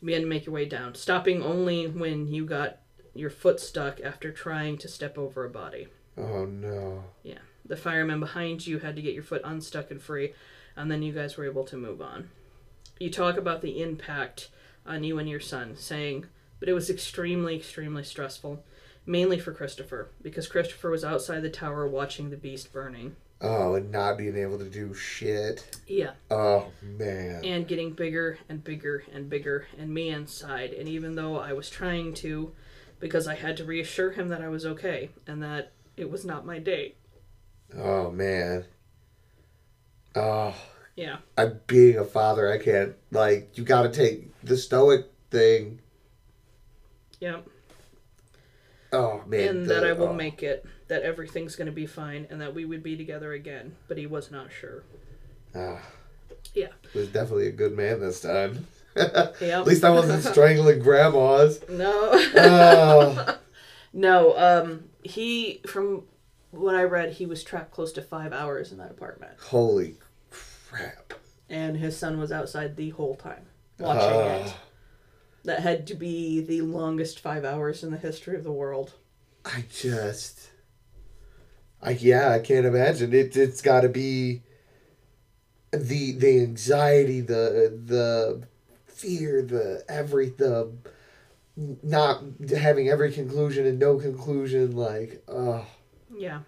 You 0.00 0.06
began 0.06 0.22
to 0.22 0.26
make 0.26 0.46
your 0.46 0.54
way 0.54 0.64
down, 0.64 0.94
stopping 0.94 1.42
only 1.42 1.86
when 1.86 2.28
you 2.28 2.44
got 2.44 2.78
your 3.14 3.30
foot 3.30 3.58
stuck 3.58 4.00
after 4.00 4.30
trying 4.30 4.78
to 4.78 4.88
step 4.88 5.18
over 5.18 5.44
a 5.44 5.50
body. 5.50 5.88
Oh 6.16 6.44
no. 6.44 7.04
Yeah. 7.22 7.38
The 7.66 7.76
fireman 7.76 8.20
behind 8.20 8.66
you 8.66 8.78
had 8.78 8.96
to 8.96 9.02
get 9.02 9.14
your 9.14 9.22
foot 9.22 9.42
unstuck 9.44 9.90
and 9.90 10.00
free, 10.00 10.32
and 10.76 10.90
then 10.90 11.02
you 11.02 11.12
guys 11.12 11.36
were 11.36 11.44
able 11.44 11.64
to 11.64 11.76
move 11.76 12.00
on. 12.00 12.30
You 12.98 13.10
talk 13.10 13.36
about 13.36 13.60
the 13.60 13.82
impact 13.82 14.48
on 14.86 15.04
you 15.04 15.18
and 15.18 15.28
your 15.28 15.40
son, 15.40 15.76
saying, 15.76 16.26
but 16.60 16.68
it 16.68 16.72
was 16.72 16.90
extremely, 16.90 17.56
extremely 17.56 18.02
stressful, 18.04 18.64
mainly 19.04 19.38
for 19.38 19.52
Christopher, 19.52 20.10
because 20.22 20.48
Christopher 20.48 20.90
was 20.90 21.04
outside 21.04 21.42
the 21.42 21.50
tower 21.50 21.86
watching 21.86 22.30
the 22.30 22.36
beast 22.36 22.72
burning. 22.72 23.16
Oh, 23.40 23.74
and 23.74 23.92
not 23.92 24.18
being 24.18 24.36
able 24.36 24.58
to 24.58 24.68
do 24.68 24.92
shit. 24.94 25.80
Yeah. 25.86 26.12
Oh 26.30 26.68
man. 26.82 27.44
and 27.44 27.68
getting 27.68 27.92
bigger 27.92 28.38
and 28.48 28.62
bigger 28.64 29.04
and 29.12 29.30
bigger 29.30 29.66
and 29.78 29.92
me 29.94 30.10
inside 30.10 30.72
and 30.72 30.88
even 30.88 31.14
though 31.14 31.36
i 31.38 31.52
was 31.52 31.70
trying 31.70 32.12
to 32.14 32.52
because 32.98 33.26
i 33.28 33.34
had 33.34 33.56
to 33.56 33.64
reassure 33.64 34.10
him 34.10 34.28
that 34.28 34.42
i 34.42 34.48
was 34.48 34.66
okay 34.66 35.10
and 35.26 35.42
that 35.42 35.72
it 35.96 36.10
was 36.10 36.24
not 36.24 36.44
my 36.44 36.58
day 36.58 36.94
Oh 37.76 38.10
man. 38.10 38.64
Oh, 40.14 40.54
yeah 40.96 41.18
I'm 41.36 41.60
being 41.66 41.98
a 41.98 42.04
father. 42.04 42.50
I 42.50 42.58
can't 42.58 42.94
like. 43.10 43.56
You 43.56 43.64
got 43.64 43.82
to 43.82 43.90
take 43.90 44.32
the 44.42 44.56
stoic 44.56 45.06
thing. 45.30 45.80
Yep. 47.20 47.46
Oh 48.92 49.22
man. 49.26 49.48
and 49.48 49.64
the- 49.66 49.74
that 49.74 49.84
I 49.84 49.92
will 49.92 50.08
oh. 50.08 50.12
make 50.14 50.42
it, 50.42 50.64
that 50.88 51.02
everything's 51.02 51.54
going 51.56 51.66
to 51.66 51.72
be 51.72 51.86
fine, 51.86 52.26
and 52.30 52.40
that 52.40 52.54
we 52.54 52.64
would 52.64 52.82
be 52.82 52.96
together 52.96 53.32
again. 53.32 53.76
But 53.88 53.98
he 53.98 54.06
was 54.06 54.30
not 54.30 54.48
sure. 54.52 54.82
Ah, 55.54 55.80
Yeah. 56.54 56.68
he 56.92 56.98
was 56.98 57.08
definitely 57.08 57.46
a 57.48 57.52
good 57.52 57.76
man 57.76 58.00
this 58.00 58.20
time. 58.20 58.66
Yep. 58.96 59.40
At 59.42 59.66
least 59.66 59.84
I 59.84 59.90
wasn't 59.90 60.24
strangling 60.32 60.80
grandmas. 60.80 61.60
No. 61.68 61.92
Oh, 62.34 63.38
no. 63.92 64.36
Um. 64.36 64.84
He, 65.04 65.60
from 65.68 66.02
what 66.50 66.74
I 66.74 66.82
read, 66.82 67.12
he 67.12 67.24
was 67.26 67.44
trapped 67.44 67.70
close 67.70 67.92
to 67.92 68.02
five 68.02 68.32
hours 68.32 68.72
in 68.72 68.78
that 68.78 68.90
apartment, 68.90 69.32
holy 69.40 69.94
crap. 70.68 71.14
and 71.48 71.76
his 71.76 71.96
son 71.96 72.18
was 72.18 72.32
outside 72.32 72.74
the 72.76 72.90
whole 72.90 73.14
time 73.14 73.46
watching 73.78 74.20
it. 74.20 74.42
Ah, 74.52 74.56
That 75.44 75.60
had 75.60 75.86
to 75.88 75.94
be 75.94 76.40
the 76.40 76.62
longest 76.62 77.20
five 77.20 77.44
hours 77.44 77.84
in 77.84 77.92
the 77.92 77.98
history 77.98 78.34
of 78.36 78.42
the 78.42 78.50
world. 78.52 78.94
I 79.44 79.64
just. 79.72 80.48
I 81.82 81.90
yeah, 81.90 82.30
I 82.30 82.38
can't 82.40 82.66
imagine. 82.66 83.12
It 83.14 83.36
it's 83.36 83.62
got 83.62 83.82
to 83.82 83.88
be 83.88 84.42
the 85.70 86.12
the 86.12 86.40
anxiety, 86.40 87.20
the 87.20 87.78
the 87.84 88.42
fear, 88.86 89.42
the 89.42 89.84
every 89.88 90.30
the 90.30 90.72
not 91.82 92.22
having 92.56 92.88
every 92.88 93.12
conclusion 93.12 93.66
and 93.66 93.78
no 93.78 93.98
conclusion 93.98 94.76
like 94.76 95.22
oh 95.28 95.66
Yeah. 96.16 96.40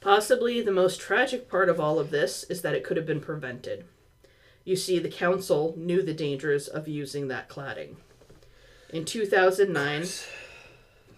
Possibly 0.00 0.60
the 0.60 0.70
most 0.70 1.00
tragic 1.00 1.48
part 1.48 1.68
of 1.68 1.80
all 1.80 1.98
of 1.98 2.10
this 2.10 2.44
is 2.44 2.62
that 2.62 2.74
it 2.74 2.84
could 2.84 2.96
have 2.96 3.06
been 3.06 3.20
prevented. 3.20 3.84
You 4.64 4.76
see, 4.76 4.98
the 4.98 5.08
council 5.10 5.74
knew 5.76 6.02
the 6.02 6.14
dangers 6.14 6.68
of 6.68 6.86
using 6.88 7.28
that 7.28 7.48
cladding. 7.48 7.96
In 8.90 9.04
2009, 9.04 10.04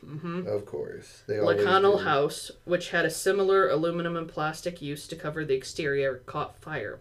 Mm-hmm. 0.06 0.46
of 0.46 0.64
course 0.66 1.22
they 1.26 1.38
always 1.38 1.58
House, 1.98 2.50
which 2.64 2.90
had 2.90 3.04
a 3.04 3.10
similar 3.10 3.68
aluminum 3.68 4.16
and 4.16 4.28
plastic 4.28 4.80
use 4.80 5.08
to 5.08 5.16
cover 5.16 5.44
the 5.44 5.54
exterior, 5.54 6.22
caught 6.26 6.56
fire. 6.56 7.00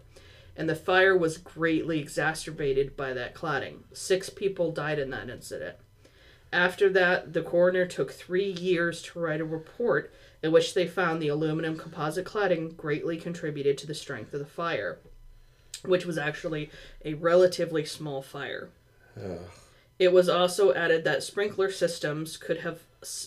And 0.56 0.68
the 0.68 0.74
fire 0.74 1.16
was 1.16 1.38
greatly 1.38 2.00
exacerbated 2.00 2.96
by 2.96 3.12
that 3.12 3.34
cladding. 3.34 3.80
Six 3.92 4.30
people 4.30 4.72
died 4.72 4.98
in 4.98 5.10
that 5.10 5.28
incident. 5.28 5.76
After 6.52 6.88
that, 6.90 7.32
the 7.32 7.42
coroner 7.42 7.86
took 7.86 8.12
three 8.12 8.50
years 8.50 9.02
to 9.02 9.18
write 9.20 9.40
a 9.40 9.44
report 9.44 10.12
in 10.42 10.52
which 10.52 10.74
they 10.74 10.86
found 10.86 11.20
the 11.20 11.28
aluminum 11.28 11.76
composite 11.76 12.24
cladding 12.24 12.76
greatly 12.76 13.16
contributed 13.18 13.76
to 13.78 13.86
the 13.86 13.94
strength 13.94 14.32
of 14.32 14.40
the 14.40 14.46
fire, 14.46 14.98
which 15.84 16.06
was 16.06 16.16
actually 16.16 16.70
a 17.04 17.14
relatively 17.14 17.84
small 17.84 18.22
fire. 18.22 18.70
Ugh. 19.16 19.40
It 19.98 20.12
was 20.12 20.28
also 20.28 20.74
added 20.74 21.04
that 21.04 21.22
sprinkler 21.22 21.70
systems 21.70 22.36
could 22.36 22.58
have 22.58 22.80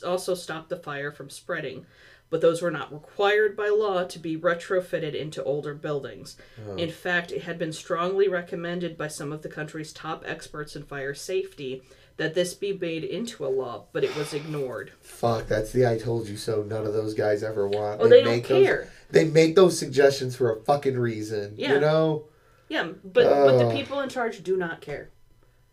also 0.06 0.36
stopped 0.36 0.70
the 0.70 0.76
fire 0.76 1.12
from 1.12 1.30
spreading, 1.30 1.86
but 2.30 2.42
those 2.42 2.62
were 2.62 2.70
not 2.70 2.94
required 2.94 3.56
by 3.58 3.70
law 3.70 4.04
to 4.04 4.20
be 4.20 4.38
retrofitted 4.38 5.16
into 5.16 5.44
older 5.44 5.74
buildings. 5.74 6.38
Uh-huh. 6.60 6.76
In 6.76 6.92
fact, 6.92 7.32
it 7.32 7.44
had 7.44 7.58
been 7.58 7.74
strongly 7.74 8.28
recommended 8.28 8.98
by 8.98 9.08
some 9.08 9.32
of 9.32 9.42
the 9.42 9.50
country's 9.50 9.92
top 9.92 10.24
experts 10.28 10.76
in 10.76 10.84
fire 10.84 11.16
safety 11.16 11.82
that 12.18 12.34
this 12.36 12.54
be 12.54 12.74
made 12.74 13.04
into 13.06 13.46
a 13.46 13.48
law, 13.48 13.86
but 13.94 14.04
it 14.04 14.16
was 14.16 14.34
ignored. 14.34 14.92
Fuck, 15.00 15.48
that's 15.48 15.72
the 15.72 15.88
I 15.88 15.98
told 15.98 16.28
you 16.28 16.36
so. 16.38 16.62
None 16.64 16.86
of 16.86 16.94
those 16.94 17.14
guys 17.14 17.42
ever 17.44 17.68
want. 17.68 18.02
Oh, 18.02 18.08
they 18.10 18.22
don't 18.22 18.34
make 18.34 18.48
those- 18.48 18.64
care. 18.66 18.92
they 19.10 19.26
make 19.26 19.56
those 19.56 19.80
suggestions 19.80 20.36
for 20.36 20.52
a 20.54 20.62
fucking 20.66 21.00
reason. 21.00 21.54
Yeah. 21.58 21.76
You 21.76 21.80
know? 21.80 22.26
Yeah, 22.68 22.90
but 23.04 23.24
but 23.24 23.58
the 23.58 23.66
Oh. 23.66 23.72
people 23.72 24.02
in 24.02 24.10
charge 24.10 24.44
do 24.44 24.56
not 24.58 24.82
care. 24.82 25.10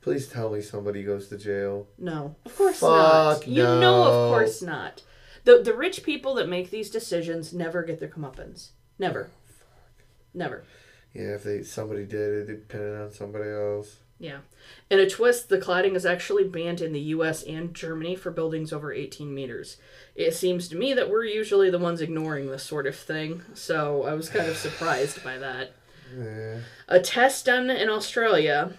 Please 0.06 0.28
tell 0.28 0.50
me 0.50 0.62
somebody 0.62 1.02
goes 1.02 1.26
to 1.26 1.36
jail. 1.36 1.88
No, 1.98 2.36
of 2.44 2.56
course 2.56 2.80
not. 2.80 3.38
Fuck 3.38 3.48
You 3.48 3.64
know, 3.64 4.04
of 4.04 4.30
course 4.30 4.62
not. 4.62 5.02
The 5.42 5.60
the 5.64 5.74
rich 5.74 6.04
people 6.04 6.32
that 6.34 6.48
make 6.48 6.70
these 6.70 6.90
decisions 6.90 7.52
never 7.52 7.82
get 7.82 7.98
their 7.98 8.08
comeuppance. 8.08 8.68
Never. 9.00 9.30
Never. 10.32 10.62
Yeah, 11.12 11.34
if 11.34 11.42
they 11.42 11.64
somebody 11.64 12.04
did, 12.04 12.48
it 12.48 12.68
depended 12.68 13.00
on 13.00 13.10
somebody 13.10 13.50
else. 13.50 13.96
Yeah. 14.20 14.38
In 14.90 15.00
a 15.00 15.10
twist, 15.10 15.48
the 15.48 15.58
cladding 15.58 15.96
is 15.96 16.06
actually 16.06 16.44
banned 16.44 16.80
in 16.80 16.92
the 16.92 17.00
US 17.16 17.42
and 17.42 17.74
Germany 17.74 18.14
for 18.14 18.30
buildings 18.30 18.72
over 18.72 18.92
18 18.92 19.34
meters. 19.34 19.76
It 20.14 20.34
seems 20.34 20.68
to 20.68 20.76
me 20.76 20.94
that 20.94 21.10
we're 21.10 21.24
usually 21.24 21.68
the 21.68 21.80
ones 21.80 22.00
ignoring 22.00 22.46
this 22.46 22.62
sort 22.62 22.86
of 22.86 22.94
thing, 22.94 23.42
so 23.54 24.04
I 24.04 24.14
was 24.14 24.28
kind 24.28 24.48
of 24.48 24.56
surprised 24.56 25.24
by 25.24 25.36
that. 25.38 25.72
Yeah. 26.16 26.58
A 26.86 27.00
test 27.00 27.46
done 27.46 27.68
in 27.68 27.88
Australia, 27.88 28.74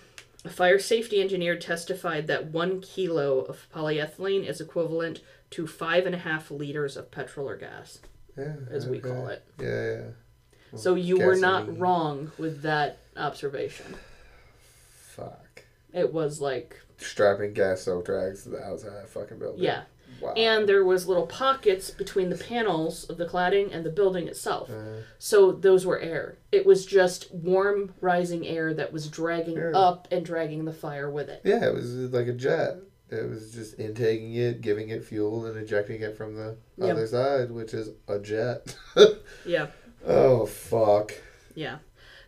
a 0.47 0.49
fire 0.49 0.79
safety 0.79 1.21
engineer 1.21 1.57
testified 1.57 2.27
that 2.27 2.47
one 2.47 2.79
kilo 2.81 3.39
of 3.41 3.67
polyethylene 3.73 4.47
is 4.47 4.61
equivalent 4.61 5.19
to 5.51 5.67
five 5.67 6.05
and 6.05 6.15
a 6.15 6.19
half 6.19 6.49
liters 6.49 6.95
of 6.95 7.11
petrol 7.11 7.49
or 7.49 7.57
gas, 7.57 7.99
Yeah. 8.37 8.55
as 8.71 8.87
we 8.87 8.99
okay. 8.99 9.09
call 9.09 9.27
it. 9.27 9.43
Yeah, 9.59 9.91
yeah. 9.91 10.77
So 10.77 10.95
you 10.95 11.17
were 11.19 11.35
not 11.35 11.77
wrong 11.77 12.31
with 12.37 12.61
that 12.61 12.99
observation. 13.17 13.95
Fuck. 15.15 15.63
It 15.93 16.13
was 16.13 16.39
like, 16.41 16.79
Strapping 16.97 17.53
gas 17.53 17.81
soaked 17.81 18.07
drags 18.07 18.43
to 18.43 18.49
the 18.49 18.63
outside 18.63 18.87
of 18.89 18.93
that 18.95 19.09
fucking 19.09 19.39
building. 19.39 19.63
yeah. 19.63 19.83
Wow. 20.21 20.33
And 20.35 20.67
there 20.67 20.83
was 20.83 21.07
little 21.07 21.27
pockets 21.27 21.91
between 21.91 22.29
the 22.29 22.37
panels 22.37 23.03
of 23.05 23.17
the 23.17 23.25
cladding 23.25 23.73
and 23.73 23.85
the 23.85 23.89
building 23.89 24.27
itself. 24.27 24.69
Uh, 24.69 25.01
So 25.19 25.51
those 25.51 25.85
were 25.85 25.99
air. 25.99 26.37
It 26.51 26.65
was 26.65 26.85
just 26.85 27.33
warm 27.33 27.93
rising 28.01 28.47
air 28.47 28.73
that 28.73 28.91
was 28.93 29.07
dragging 29.07 29.57
Yeah. 29.57 29.71
up 29.73 30.07
and 30.11 30.25
dragging 30.25 30.65
the 30.65 30.73
fire 30.73 31.09
with 31.09 31.29
it. 31.29 31.41
yeah, 31.43 31.65
it 31.65 31.73
was 31.73 31.93
like 32.13 32.27
a 32.27 32.33
jet. 32.33 32.77
It 33.09 33.29
was 33.29 33.53
just 33.53 33.75
intaking 33.79 34.33
it, 34.35 34.59
giving 34.61 34.89
it 34.89 35.03
fuel, 35.05 35.45
and 35.45 35.57
ejecting 35.57 36.01
it 36.01 36.17
from 36.17 36.35
the 36.35 36.57
Yep. 36.77 36.89
other 36.91 37.07
side, 37.07 37.51
which 37.51 37.73
is 37.73 37.89
a 38.07 38.19
jet. 38.19 38.75
Yeah. 39.45 39.67
oh 40.05 40.45
fuck. 40.45 41.13
Yeah. 41.55 41.77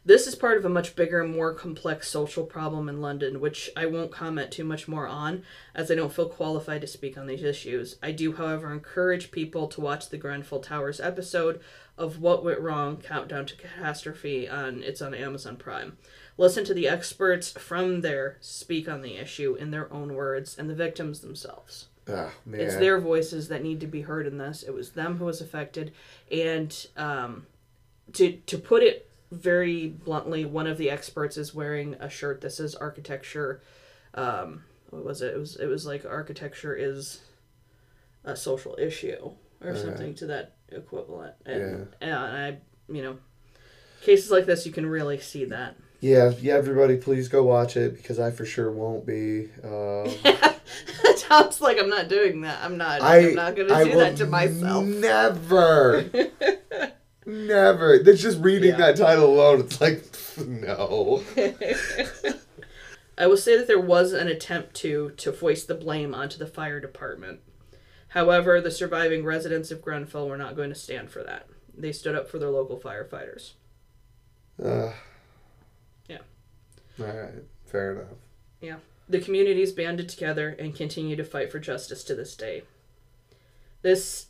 This 0.10 0.26
is 0.26 0.34
part 0.34 0.58
of 0.58 0.66
a 0.66 0.70
much 0.70 0.96
bigger, 0.96 1.22
and 1.22 1.36
more 1.36 1.54
complex 1.54 2.08
social 2.10 2.44
problem 2.44 2.90
in 2.90 3.00
London, 3.00 3.40
which 3.40 3.70
I 3.78 3.86
won't 3.86 4.12
comment 4.12 4.50
too 4.50 4.64
much 4.64 4.88
more 4.88 5.06
on, 5.06 5.44
as 5.76 5.92
I 5.92 5.94
don't 5.94 6.12
feel 6.12 6.28
qualified 6.28 6.82
to 6.82 6.88
speak 6.88 7.16
on 7.16 7.28
these 7.28 7.44
issues. 7.44 7.98
I 8.02 8.12
do, 8.12 8.34
however, 8.34 8.74
encourage 8.74 9.30
people 9.30 9.68
to 9.68 9.82
watch 9.82 10.10
the 10.10 10.18
Grenfell 10.18 10.62
Towers 10.62 11.00
episode 11.00 11.62
of 11.96 12.20
What 12.20 12.44
Went 12.44 12.60
Wrong 12.60 12.98
Countdown 12.98 13.46
to 13.46 13.56
Catastrophe 13.56 14.50
on 14.50 14.82
it's 14.82 15.00
on 15.00 15.14
Amazon 15.14 15.58
Prime. 15.58 15.96
Listen 16.40 16.66
to 16.66 16.74
the 16.74 16.88
experts 16.88 17.52
from 17.52 18.02
there 18.02 18.38
speak 18.42 18.90
on 18.90 19.04
the 19.04 19.16
issue 19.16 19.54
in 19.60 19.70
their 19.70 19.94
own 19.94 20.16
words 20.16 20.58
and 20.58 20.68
the 20.68 20.74
victims 20.74 21.20
themselves. 21.20 21.86
Man. 22.48 22.62
It's 22.62 22.78
their 22.78 23.00
voices 23.00 23.48
that 23.50 23.62
need 23.62 23.80
to 23.82 23.88
be 23.88 24.02
heard 24.02 24.26
in 24.26 24.40
this. 24.40 24.64
It 24.64 24.74
was 24.74 24.94
them 24.94 25.18
who 25.18 25.26
was 25.26 25.40
affected, 25.40 25.94
and 26.32 26.76
um, 26.98 27.46
to 28.14 28.32
to 28.48 28.58
put 28.58 28.82
it 28.82 29.09
very 29.32 29.88
bluntly, 29.90 30.46
one 30.46 30.68
of 30.68 30.78
the 30.78 30.90
experts 30.90 31.38
is 31.38 31.54
wearing 31.54 31.96
a 32.00 32.10
shirt 32.10 32.42
that 32.42 32.52
says 32.52 32.76
"architecture." 32.76 33.62
Um, 34.14 34.64
what 34.90 35.06
was 35.06 35.22
it? 35.22 35.36
It 35.36 35.38
was 35.40 35.56
it 35.58 35.68
was 35.68 35.86
like 35.86 36.06
architecture 36.06 36.76
is 36.76 37.22
a 38.24 38.36
social 38.36 38.76
issue 38.80 39.32
or 39.62 39.70
Uh-huh. 39.72 39.82
something 39.82 40.14
to 40.16 40.26
that 40.28 40.56
equivalent. 40.70 41.36
And, 41.46 41.62
Yeah. 41.62 42.08
and 42.08 42.14
I, 42.14 42.58
you 42.92 43.02
know, 43.04 43.18
cases 44.02 44.32
like 44.32 44.46
this, 44.46 44.66
you 44.66 44.72
can 44.72 44.86
really 44.86 45.20
see 45.20 45.46
that. 45.46 45.76
Yeah, 46.02 46.32
yeah. 46.42 46.54
Everybody, 46.56 46.96
please 46.98 47.28
go 47.28 47.44
watch 47.44 47.76
it 47.78 47.98
because 47.98 48.20
I 48.20 48.32
for 48.32 48.46
sure 48.46 48.72
won't 48.72 49.06
be. 49.06 49.50
Um, 49.64 50.10
Tom's 51.18 51.60
like, 51.62 51.78
I'm 51.78 51.90
not 51.90 52.08
doing 52.08 52.42
that. 52.42 52.60
I'm 52.64 52.78
not. 52.78 53.02
I, 53.02 53.30
I'm 53.30 53.36
not 53.36 53.56
going 53.56 53.68
to 53.68 53.84
do 53.84 53.98
that 53.98 54.16
to 54.18 54.26
myself. 54.26 54.86
Never. 54.86 56.06
never. 57.30 58.00
That's 58.00 58.22
just 58.22 58.40
reading 58.42 58.72
Yeah. 58.72 58.78
that 58.78 58.98
title 58.98 59.26
alone. 59.34 59.62
It's 59.62 59.80
like, 59.80 60.04
no. 60.46 61.24
I 63.18 63.28
will 63.28 63.38
say 63.38 63.58
that 63.58 63.68
there 63.68 63.80
was 63.80 64.14
an 64.14 64.28
attempt 64.28 64.74
to 64.76 65.12
to 65.18 65.32
foist 65.34 65.68
the 65.68 65.76
blame 65.76 66.14
onto 66.16 66.38
the 66.38 66.48
fire 66.48 66.80
department. 66.80 67.42
However, 68.10 68.60
the 68.62 68.72
surviving 68.72 69.24
residents 69.26 69.72
of 69.72 69.82
Grenfell 69.82 70.28
were 70.28 70.38
not 70.38 70.56
going 70.56 70.70
to 70.70 70.76
stand 70.76 71.12
for 71.12 71.22
that. 71.24 71.48
They 71.78 71.92
stood 71.92 72.16
up 72.16 72.28
for 72.30 72.40
their 72.40 72.50
local 72.50 72.80
firefighters. 72.80 73.52
Uh, 74.64 74.94
Yeah. 76.08 76.20
All 77.00 77.06
right. 77.06 77.44
Fair 77.66 77.92
enough. 77.94 78.18
Yeah. 78.62 78.78
The 79.08 79.20
communities 79.22 79.72
banded 79.72 80.10
together 80.10 80.50
and 80.58 80.76
continue 80.76 81.16
to 81.16 81.24
fight 81.24 81.52
for 81.52 81.60
justice 81.60 82.04
to 82.06 82.16
this 82.16 82.36
day. 82.36 82.64
This 83.82 84.28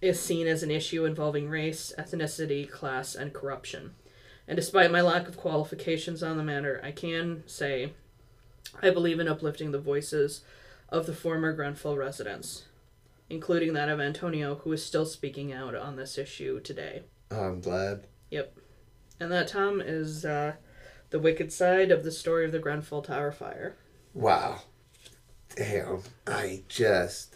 is 0.00 0.20
seen 0.20 0.46
as 0.46 0.62
an 0.62 0.70
issue 0.70 1.04
involving 1.04 1.48
race, 1.48 1.92
ethnicity, 1.98 2.68
class, 2.70 3.14
and 3.14 3.32
corruption. 3.32 3.94
And 4.48 4.56
despite 4.56 4.92
my 4.92 5.00
lack 5.00 5.26
of 5.26 5.36
qualifications 5.36 6.22
on 6.22 6.36
the 6.36 6.44
matter, 6.44 6.80
I 6.84 6.92
can 6.92 7.42
say 7.46 7.92
I 8.82 8.90
believe 8.90 9.20
in 9.20 9.28
uplifting 9.28 9.72
the 9.72 9.78
voices 9.78 10.42
of 10.88 11.06
the 11.06 11.14
former 11.14 11.52
Grenfell 11.52 11.96
residents, 11.96 12.64
including 13.28 13.72
that 13.72 13.88
of 13.88 14.00
Antonio, 14.00 14.56
who 14.56 14.72
is 14.72 14.84
still 14.84 15.06
speaking 15.06 15.52
out 15.52 15.74
on 15.74 15.96
this 15.96 16.18
issue 16.18 16.60
today. 16.60 17.02
I'm 17.30 17.60
glad. 17.60 18.06
Yep. 18.30 18.56
And 19.18 19.32
that, 19.32 19.48
Tom, 19.48 19.80
is 19.80 20.24
uh, 20.24 20.54
the 21.10 21.18
wicked 21.18 21.52
side 21.52 21.90
of 21.90 22.04
the 22.04 22.12
story 22.12 22.44
of 22.44 22.52
the 22.52 22.58
Grenfell 22.58 23.02
Tower 23.02 23.32
fire. 23.32 23.76
Wow. 24.14 24.62
Damn. 25.56 26.02
I 26.26 26.62
just. 26.68 27.35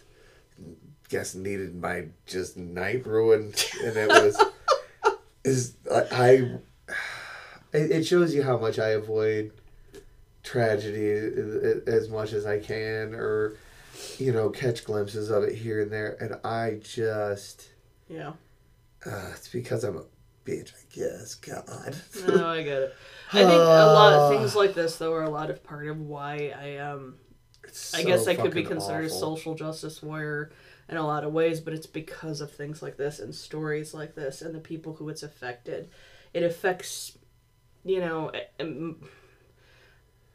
Guess 1.11 1.35
needed 1.35 1.75
my 1.75 2.05
just 2.25 2.57
night 2.57 3.05
ruined, 3.05 3.63
and 3.83 3.95
it 3.97 4.07
was 4.07 4.43
is 5.43 5.75
I. 5.91 6.57
It 7.73 8.05
shows 8.05 8.33
you 8.35 8.43
how 8.43 8.57
much 8.57 8.79
I 8.79 8.89
avoid 8.89 9.51
tragedy 10.43 11.09
as 11.87 12.09
much 12.09 12.33
as 12.33 12.45
I 12.45 12.59
can, 12.59 13.13
or 13.13 13.57
you 14.17 14.33
know, 14.33 14.49
catch 14.49 14.83
glimpses 14.83 15.29
of 15.29 15.43
it 15.43 15.55
here 15.55 15.81
and 15.81 15.91
there, 15.91 16.17
and 16.19 16.35
I 16.45 16.79
just 16.81 17.69
Yeah. 18.09 18.33
uh, 19.05 19.31
it's 19.35 19.47
because 19.47 19.83
I'm 19.83 19.97
a 19.97 20.03
bitch, 20.45 20.73
I 20.73 20.83
guess. 20.93 21.35
God. 21.35 21.95
No, 22.27 22.47
I 22.47 22.63
get 22.63 22.81
it. 22.81 22.95
I 23.31 23.37
think 23.37 23.51
a 23.51 23.93
lot 23.93 24.13
of 24.13 24.31
things 24.31 24.55
like 24.55 24.73
this, 24.73 24.97
though, 24.97 25.13
are 25.13 25.23
a 25.23 25.29
lot 25.29 25.49
of 25.49 25.63
part 25.63 25.87
of 25.87 25.99
why 26.01 26.53
I 26.59 26.77
um 26.77 27.15
It's 27.63 27.93
I 27.93 28.03
guess 28.03 28.27
I 28.27 28.35
could 28.35 28.53
be 28.53 28.63
considered 28.63 29.05
a 29.05 29.09
social 29.09 29.55
justice 29.55 30.01
warrior 30.03 30.51
in 30.91 30.97
a 30.97 31.07
lot 31.07 31.23
of 31.23 31.31
ways, 31.31 31.61
but 31.61 31.73
it's 31.73 31.87
because 31.87 32.41
of 32.41 32.51
things 32.51 32.81
like 32.83 32.97
this 32.97 33.19
and 33.19 33.33
stories 33.33 33.93
like 33.93 34.13
this 34.13 34.41
and 34.41 34.53
the 34.53 34.59
people 34.59 34.95
who 34.95 35.07
it's 35.07 35.23
affected. 35.23 35.89
It 36.33 36.43
affects, 36.43 37.17
you 37.85 38.01
know, 38.01 38.31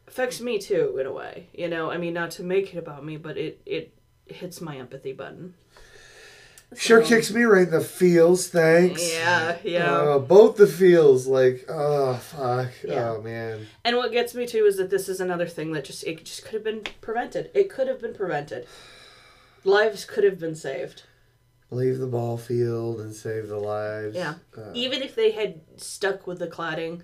affects 0.09 0.41
me 0.41 0.59
too 0.59 0.97
in 0.99 1.07
a 1.07 1.13
way. 1.13 1.49
You 1.53 1.69
know, 1.69 1.91
I 1.91 1.99
mean, 1.99 2.15
not 2.15 2.31
to 2.33 2.43
make 2.43 2.75
it 2.75 2.79
about 2.79 3.05
me, 3.05 3.19
but 3.19 3.37
it 3.37 3.61
it 3.67 3.93
hits 4.25 4.63
my 4.63 4.79
empathy 4.79 5.13
button. 5.13 5.55
Sure 6.75 7.01
kicks 7.01 7.31
me 7.31 7.45
right 7.45 7.67
in 7.67 7.71
the 7.71 7.81
feels, 7.81 8.49
thanks. 8.49 9.13
Yeah, 9.13 9.57
yeah. 9.63 9.93
Uh, 9.93 10.19
both 10.19 10.57
the 10.57 10.67
feels, 10.67 11.29
like, 11.29 11.65
oh, 11.69 12.15
fuck. 12.15 12.71
Yeah. 12.83 13.13
Oh, 13.13 13.23
man. 13.23 13.69
And 13.85 13.97
what 13.97 14.11
gets 14.11 14.35
me 14.35 14.47
too 14.47 14.65
is 14.65 14.77
that 14.79 14.91
this 14.91 15.09
is 15.09 15.21
another 15.21 15.47
thing 15.47 15.73
that 15.73 15.85
just 15.85 16.03
it 16.05 16.25
just 16.25 16.45
could 16.45 16.55
have 16.55 16.65
been 16.65 16.83
prevented. 17.01 17.53
It 17.55 17.71
could 17.71 17.87
have 17.87 18.01
been 18.01 18.15
prevented. 18.15 18.67
Lives 19.67 20.05
could 20.05 20.25
have 20.25 20.39
been 20.39 20.55
saved. 20.55 21.03
Leave 21.71 21.99
the 21.99 22.07
ball 22.07 22.37
field 22.37 23.01
and 23.01 23.13
save 23.15 23.49
the 23.49 23.59
lives. 23.59 24.15
Yeah. 24.15 24.35
Uh, 24.57 24.71
Even 24.75 25.03
if 25.03 25.15
they 25.17 25.33
had 25.33 25.61
stuck 25.77 26.27
with 26.27 26.39
the 26.39 26.47
cladding, 26.47 27.03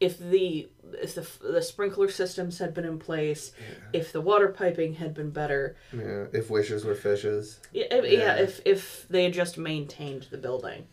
if 0.00 0.18
the 0.18 0.68
if 1.00 1.14
the 1.14 1.26
the 1.40 1.62
sprinkler 1.62 2.08
systems 2.10 2.58
had 2.58 2.74
been 2.74 2.84
in 2.84 2.98
place, 2.98 3.52
if 3.94 4.12
the 4.12 4.20
water 4.20 4.48
piping 4.48 4.94
had 4.94 5.14
been 5.14 5.30
better, 5.30 5.76
yeah. 5.92 6.26
If 6.32 6.50
wishes 6.50 6.84
were 6.84 6.94
fishes. 6.94 7.58
yeah, 7.72 7.84
yeah. 7.94 8.02
Yeah. 8.02 8.34
if 8.36 8.60
if 8.66 9.06
they 9.08 9.24
had 9.24 9.32
just 9.32 9.56
maintained 9.56 10.26
the 10.30 10.36
building, 10.38 10.86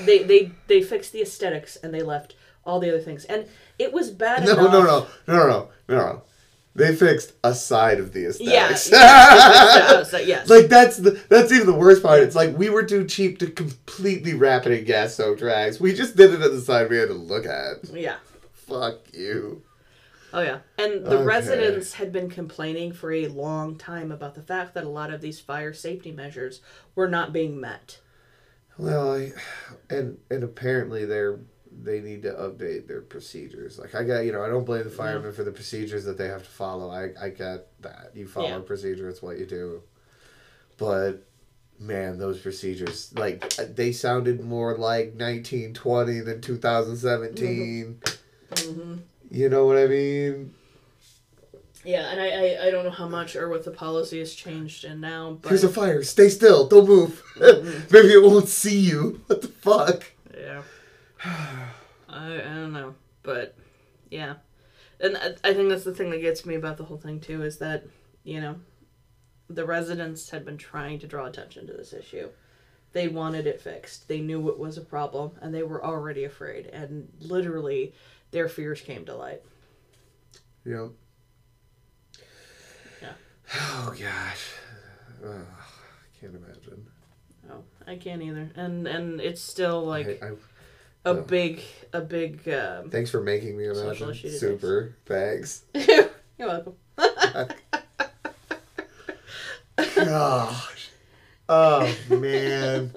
they 0.00 0.24
they 0.24 0.50
they 0.66 0.82
fixed 0.82 1.12
the 1.12 1.22
aesthetics 1.22 1.76
and 1.76 1.94
they 1.94 2.02
left 2.02 2.34
all 2.64 2.80
the 2.80 2.88
other 2.88 3.00
things. 3.00 3.24
And 3.26 3.46
it 3.78 3.92
was 3.92 4.10
bad 4.10 4.44
No, 4.44 4.52
enough. 4.54 4.72
no, 4.72 4.72
no, 4.72 4.82
no, 4.82 5.06
no, 5.28 5.46
no, 5.46 5.68
no, 5.88 5.96
no. 5.96 6.22
They 6.76 6.94
fixed 6.94 7.32
a 7.42 7.54
side 7.54 7.98
of 7.98 8.12
the 8.12 8.20
Yeah, 8.38 8.70
aesthetics. 8.70 8.90
yeah, 8.92 10.02
so- 10.04 10.18
yes. 10.18 10.48
like 10.50 10.66
that's 10.68 10.96
the 10.98 11.12
that's 11.28 11.50
even 11.52 11.66
the 11.66 11.74
worst 11.74 12.02
part. 12.02 12.20
It's 12.20 12.36
like 12.36 12.56
we 12.56 12.68
were 12.70 12.82
too 12.84 13.06
cheap 13.06 13.38
to 13.40 13.50
completely 13.50 14.34
wrap 14.34 14.66
it 14.66 14.72
in 14.72 14.84
gas 14.84 15.14
soaked 15.14 15.40
rags. 15.42 15.80
We 15.80 15.94
just 15.94 16.16
did 16.16 16.32
it 16.34 16.40
at 16.42 16.50
the 16.52 16.60
side 16.60 16.90
we 16.90 16.98
had 16.98 17.08
to 17.08 17.14
look 17.14 17.46
at. 17.46 17.88
yeah. 17.92 18.16
Fuck 18.52 18.98
you. 19.14 19.62
Oh 20.32 20.40
yeah, 20.42 20.58
and 20.76 21.06
the 21.06 21.16
Okay. 21.18 21.24
residents 21.24 21.94
had 21.94 22.12
been 22.12 22.28
complaining 22.28 22.92
for 22.92 23.10
a 23.12 23.26
long 23.28 23.76
time 23.76 24.12
about 24.12 24.34
the 24.34 24.42
fact 24.42 24.74
that 24.74 24.84
a 24.84 24.88
lot 24.88 25.10
of 25.10 25.20
these 25.22 25.40
fire 25.40 25.72
safety 25.72 26.12
measures 26.12 26.60
were 26.94 27.08
not 27.08 27.32
being 27.32 27.58
met. 27.60 28.00
Well, 28.76 29.14
I, 29.14 29.32
and 29.88 30.18
and 30.30 30.42
apparently 30.44 31.06
they're 31.06 31.38
they 31.82 32.00
need 32.00 32.22
to 32.22 32.30
update 32.32 32.86
their 32.88 33.02
procedures. 33.02 33.78
Like 33.78 33.94
I 33.94 34.04
got 34.04 34.20
you 34.20 34.32
know 34.32 34.42
I 34.42 34.48
don't 34.48 34.64
blame 34.64 34.84
the 34.84 34.90
firemen 34.90 35.32
for 35.32 35.44
the 35.44 35.52
procedures 35.52 36.04
that 36.04 36.16
they 36.18 36.28
have 36.28 36.42
to 36.42 36.48
follow. 36.50 36.90
I 36.90 37.10
I 37.20 37.28
get 37.30 37.68
that 37.82 38.10
you 38.14 38.26
follow 38.26 38.48
Yeah. 38.48 38.56
a 38.56 38.60
procedure, 38.60 39.08
it's 39.08 39.22
what 39.22 39.38
you 39.38 39.46
do. 39.46 39.82
But 40.78 41.24
man, 41.78 42.18
those 42.18 42.40
procedures 42.40 43.12
like 43.16 43.54
they 43.74 43.92
sounded 43.92 44.42
more 44.42 44.72
like 44.76 45.14
1920 45.14 46.20
than 46.20 46.40
2017. 46.40 48.00
Mm-hmm. 48.50 48.94
You 49.30 49.48
know 49.48 49.66
what 49.66 49.76
I 49.76 49.86
mean? 49.86 50.54
Yeah, 51.84 52.10
and 52.10 52.20
I, 52.20 52.28
I 52.28 52.66
I 52.66 52.70
don't 52.70 52.84
know 52.84 52.90
how 52.90 53.06
much 53.08 53.36
or 53.36 53.48
what 53.48 53.64
the 53.64 53.70
policy 53.70 54.18
has 54.18 54.34
changed 54.34 54.84
in 54.84 55.00
now, 55.00 55.38
but 55.40 55.50
Here's 55.50 55.62
a 55.64 55.68
fire. 55.68 56.02
Stay 56.02 56.28
still. 56.30 56.66
Don't 56.66 56.88
move. 56.88 57.22
Mhm. 57.36 57.90
Maybe 57.92 58.08
it 58.08 58.22
won't 58.22 58.48
see 58.48 58.78
you. 58.78 59.20
What 59.26 59.42
the 59.42 59.48
fuck? 59.48 60.12
I 62.08 62.34
I 62.36 62.38
don't 62.38 62.72
know, 62.72 62.94
but 63.22 63.56
yeah, 64.10 64.34
and 65.00 65.16
I, 65.16 65.34
I 65.44 65.54
think 65.54 65.68
that's 65.68 65.84
the 65.84 65.94
thing 65.94 66.10
that 66.10 66.20
gets 66.20 66.46
me 66.46 66.54
about 66.54 66.76
the 66.76 66.84
whole 66.84 66.98
thing 66.98 67.20
too 67.20 67.42
is 67.42 67.58
that 67.58 67.84
you 68.24 68.40
know 68.40 68.56
the 69.48 69.64
residents 69.64 70.30
had 70.30 70.44
been 70.44 70.58
trying 70.58 70.98
to 71.00 71.06
draw 71.06 71.26
attention 71.26 71.66
to 71.66 71.72
this 71.72 71.92
issue. 71.92 72.28
They 72.92 73.08
wanted 73.08 73.46
it 73.46 73.60
fixed. 73.60 74.08
They 74.08 74.20
knew 74.20 74.48
it 74.48 74.58
was 74.58 74.78
a 74.78 74.82
problem, 74.82 75.32
and 75.40 75.54
they 75.54 75.62
were 75.62 75.84
already 75.84 76.24
afraid. 76.24 76.66
And 76.66 77.08
literally, 77.20 77.94
their 78.30 78.48
fears 78.48 78.80
came 78.80 79.04
to 79.04 79.14
light. 79.14 79.42
Yep. 80.64 80.90
Yeah. 83.02 83.12
Oh 83.54 83.94
gosh. 83.98 84.52
Ugh, 85.24 85.30
I 85.30 86.20
can't 86.20 86.34
imagine. 86.34 86.86
Oh, 87.50 87.62
I 87.86 87.96
can't 87.96 88.22
either. 88.22 88.50
And 88.56 88.86
and 88.86 89.20
it's 89.20 89.42
still 89.42 89.84
like 89.84 90.20
I, 90.22 90.26
I, 90.26 90.30
a 91.06 91.14
no. 91.14 91.22
big 91.22 91.62
a 91.92 92.00
big. 92.00 92.48
Um, 92.48 92.90
thanks 92.90 93.10
for 93.10 93.22
making 93.22 93.56
me 93.56 93.66
imagine. 93.66 94.14
Super. 94.14 94.96
Thanks. 95.06 95.62
You're 95.74 96.10
welcome. 96.38 96.74
Gosh. 99.76 100.90
Oh 101.48 101.96
man. 102.10 102.92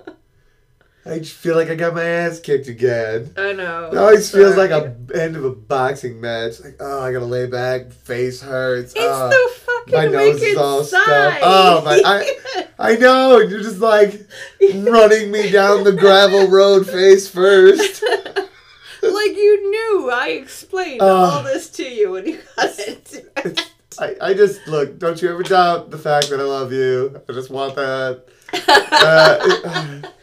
I 1.05 1.19
feel 1.21 1.55
like 1.55 1.69
I 1.69 1.75
got 1.75 1.95
my 1.95 2.03
ass 2.03 2.39
kicked 2.39 2.67
again. 2.67 3.33
I 3.37 3.53
know. 3.53 3.89
It 3.91 3.97
always 3.97 4.29
feels 4.29 4.57
like 4.57 4.71
a 4.71 4.95
end 5.15 5.35
of 5.35 5.45
a 5.45 5.51
boxing 5.51 6.19
match. 6.19 6.59
Like, 6.59 6.75
oh, 6.79 7.01
I 7.01 7.11
gotta 7.11 7.25
lay 7.25 7.47
back, 7.47 7.91
face 7.91 8.41
hurts. 8.41 8.93
It's 8.95 9.01
oh. 9.01 9.29
the 9.29 9.68
my 9.91 10.05
nose 10.07 10.33
wicked 10.35 10.47
is 10.49 10.57
all 10.57 10.83
stuffed. 10.83 11.39
Oh, 11.41 11.81
my- 11.85 12.01
I- 12.05 12.65
I 12.79 12.95
know, 12.95 13.39
you're 13.39 13.61
just 13.61 13.79
like 13.79 14.25
running 14.61 15.31
me 15.31 15.51
down 15.51 15.83
the 15.83 15.91
gravel 15.91 16.47
road 16.47 16.87
face 16.87 17.27
first. 17.27 18.03
like 19.01 19.35
you 19.35 19.69
knew. 19.69 20.09
I 20.11 20.29
explained 20.29 21.01
Oh. 21.01 21.07
all 21.07 21.43
this 21.43 21.69
to 21.71 21.83
you 21.83 22.11
when 22.11 22.25
you 22.25 22.39
got 22.55 22.79
it. 22.79 23.69
I, 23.99 24.15
I 24.21 24.33
just 24.33 24.65
look. 24.67 24.97
Don't 24.97 25.21
you 25.21 25.29
ever 25.29 25.43
doubt 25.43 25.91
the 25.91 25.97
fact 25.97 26.29
that 26.29 26.39
I 26.39 26.43
love 26.43 26.71
you. 26.71 27.21
I 27.27 27.33
just 27.33 27.49
want 27.49 27.75
that. 27.75 28.23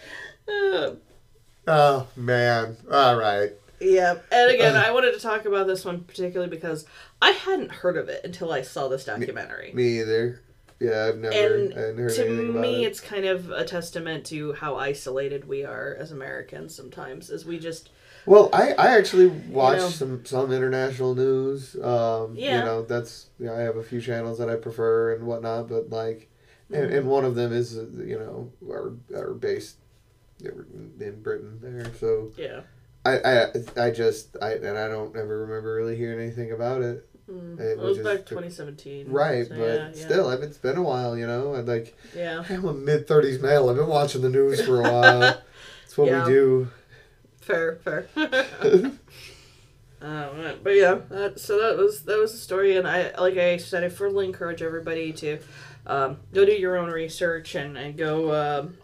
Uh, 0.49 0.49
oh 1.69 2.07
man! 2.17 2.77
All 2.91 3.17
right. 3.17 3.51
Yeah, 3.81 4.19
and 4.31 4.51
again, 4.51 4.77
I 4.77 4.91
wanted 4.91 5.13
to 5.15 5.21
talk 5.21 5.45
about 5.45 5.67
this 5.67 5.85
one 5.85 6.05
particularly 6.05 6.51
because 6.51 6.85
I 7.21 7.31
hadn't 7.31 7.71
heard 7.73 7.97
of 7.97 8.09
it 8.09 8.23
until 8.25 8.53
I 8.53 8.63
saw 8.63 8.89
this 8.89 9.05
documentary. 9.05 9.73
Me 9.75 10.01
either. 10.01 10.43
Yeah, 10.79 11.07
I've 11.09 11.17
never. 11.19 11.35
And 11.57 11.99
heard 11.99 12.13
to 12.15 12.27
anything 12.27 12.51
about 12.51 12.61
me 12.61 12.85
it. 12.85 12.89
it's 12.89 13.01
kind 13.01 13.25
of 13.25 13.51
a 13.51 13.65
testament 13.65 14.27
to 14.27 14.53
how 14.53 14.77
isolated 14.77 15.49
we 15.49 15.65
are 15.65 15.97
as 15.99 16.13
americans 16.13 16.75
sometimes 16.75 17.31
as 17.31 17.47
we 17.47 17.59
just 17.59 17.89
Well, 18.27 18.51
I, 18.53 18.73
I 18.73 18.99
actually 18.99 19.29
watch 19.29 19.79
know. 19.79 19.89
some 19.89 20.25
some 20.27 20.53
international 20.53 21.15
news. 21.15 21.77
Um, 21.77 22.35
Yeah. 22.37 22.59
You 22.59 22.65
know, 22.67 22.83
that's 22.83 23.31
you 23.39 23.47
know, 23.47 23.55
I 23.55 23.61
have 23.61 23.77
a 23.77 23.83
few 23.83 24.01
channels 24.03 24.39
that 24.39 24.51
I 24.51 24.57
prefer 24.57 25.15
and 25.15 25.27
whatnot, 25.27 25.69
but 25.69 25.89
like, 25.91 26.29
and, 26.71 26.85
Mm-hmm. 26.85 26.97
and 26.97 27.07
one 27.09 27.25
of 27.25 27.35
them 27.37 27.53
is 27.53 27.79
uh, 27.79 27.87
you 28.05 28.19
know 28.19 28.53
are 28.71 28.93
are 29.15 29.33
based 29.33 29.77
in 30.41 31.23
Britain 31.23 31.59
there. 31.63 31.91
So 31.95 32.33
yeah 32.37 32.61
I 33.15 33.43
I 33.77 33.87
I 33.87 33.91
just 33.91 34.37
I 34.41 34.53
and 34.55 34.77
I 34.79 34.89
don't 34.89 35.17
ever 35.17 35.41
remember 35.47 35.75
really 35.75 35.97
hearing 35.97 36.21
anything 36.21 36.53
about 36.53 36.83
it. 36.83 37.09
Mm. 37.31 37.59
It 37.59 37.73
it 37.73 37.79
was 37.79 37.99
back 37.99 38.19
just- 38.19 38.29
2017 38.29 39.09
Right, 39.11 39.47
so 39.47 39.57
but 39.57 39.61
yeah, 39.63 39.75
yeah. 39.95 40.05
still, 40.07 40.29
I 40.29 40.37
mean, 40.37 40.45
it's 40.45 40.59
been 40.59 40.77
a 40.77 40.83
while. 40.83 41.17
You 41.19 41.27
know, 41.27 41.55
and 41.55 41.67
like 41.67 41.97
yeah 42.15 42.45
I'm 42.49 42.65
a 42.65 42.73
mid 42.73 43.07
thirties 43.09 43.41
male. 43.41 43.69
I've 43.69 43.77
been 43.77 43.89
watching 43.89 44.23
the 44.23 44.31
news 44.31 44.61
for 44.65 44.81
a 44.81 44.83
while. 44.93 45.39
It's 45.85 45.97
what 45.99 46.09
Yeah. 46.09 46.25
we 46.27 46.31
do. 46.33 46.69
fair 47.41 47.77
fair 47.77 48.07
Um, 50.01 50.59
but 50.63 50.75
yeah, 50.77 50.99
that, 51.09 51.41
so 51.41 51.59
that 51.59 51.77
was 51.79 52.03
that 52.03 52.19
was 52.19 52.33
the 52.33 52.39
story, 52.39 52.77
and 52.77 52.87
I 52.87 53.13
like 53.19 53.39
I 53.39 53.57
said, 53.57 53.83
I 53.83 53.89
firmly 53.89 54.27
encourage 54.27 54.61
everybody 54.61 55.11
to 55.15 55.39
um, 55.87 56.19
go 56.35 56.45
do 56.45 56.53
your 56.53 56.77
own 56.77 56.91
research 56.91 57.55
and 57.55 57.79
and 57.79 57.97
go, 57.97 58.33
um, 58.35 58.77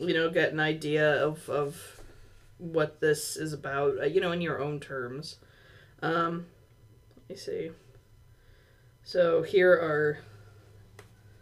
you 0.00 0.12
know, 0.12 0.28
get 0.30 0.52
an 0.52 0.58
idea 0.58 1.24
of 1.24 1.48
of 1.48 1.93
what 2.58 3.00
this 3.00 3.36
is 3.36 3.52
about, 3.52 3.98
uh, 4.00 4.04
you 4.04 4.20
know, 4.20 4.32
in 4.32 4.40
your 4.40 4.60
own 4.60 4.80
terms. 4.80 5.36
Um, 6.02 6.46
let 7.16 7.30
me 7.30 7.36
see. 7.36 7.70
So 9.02 9.42
here 9.42 9.72
are 9.72 10.18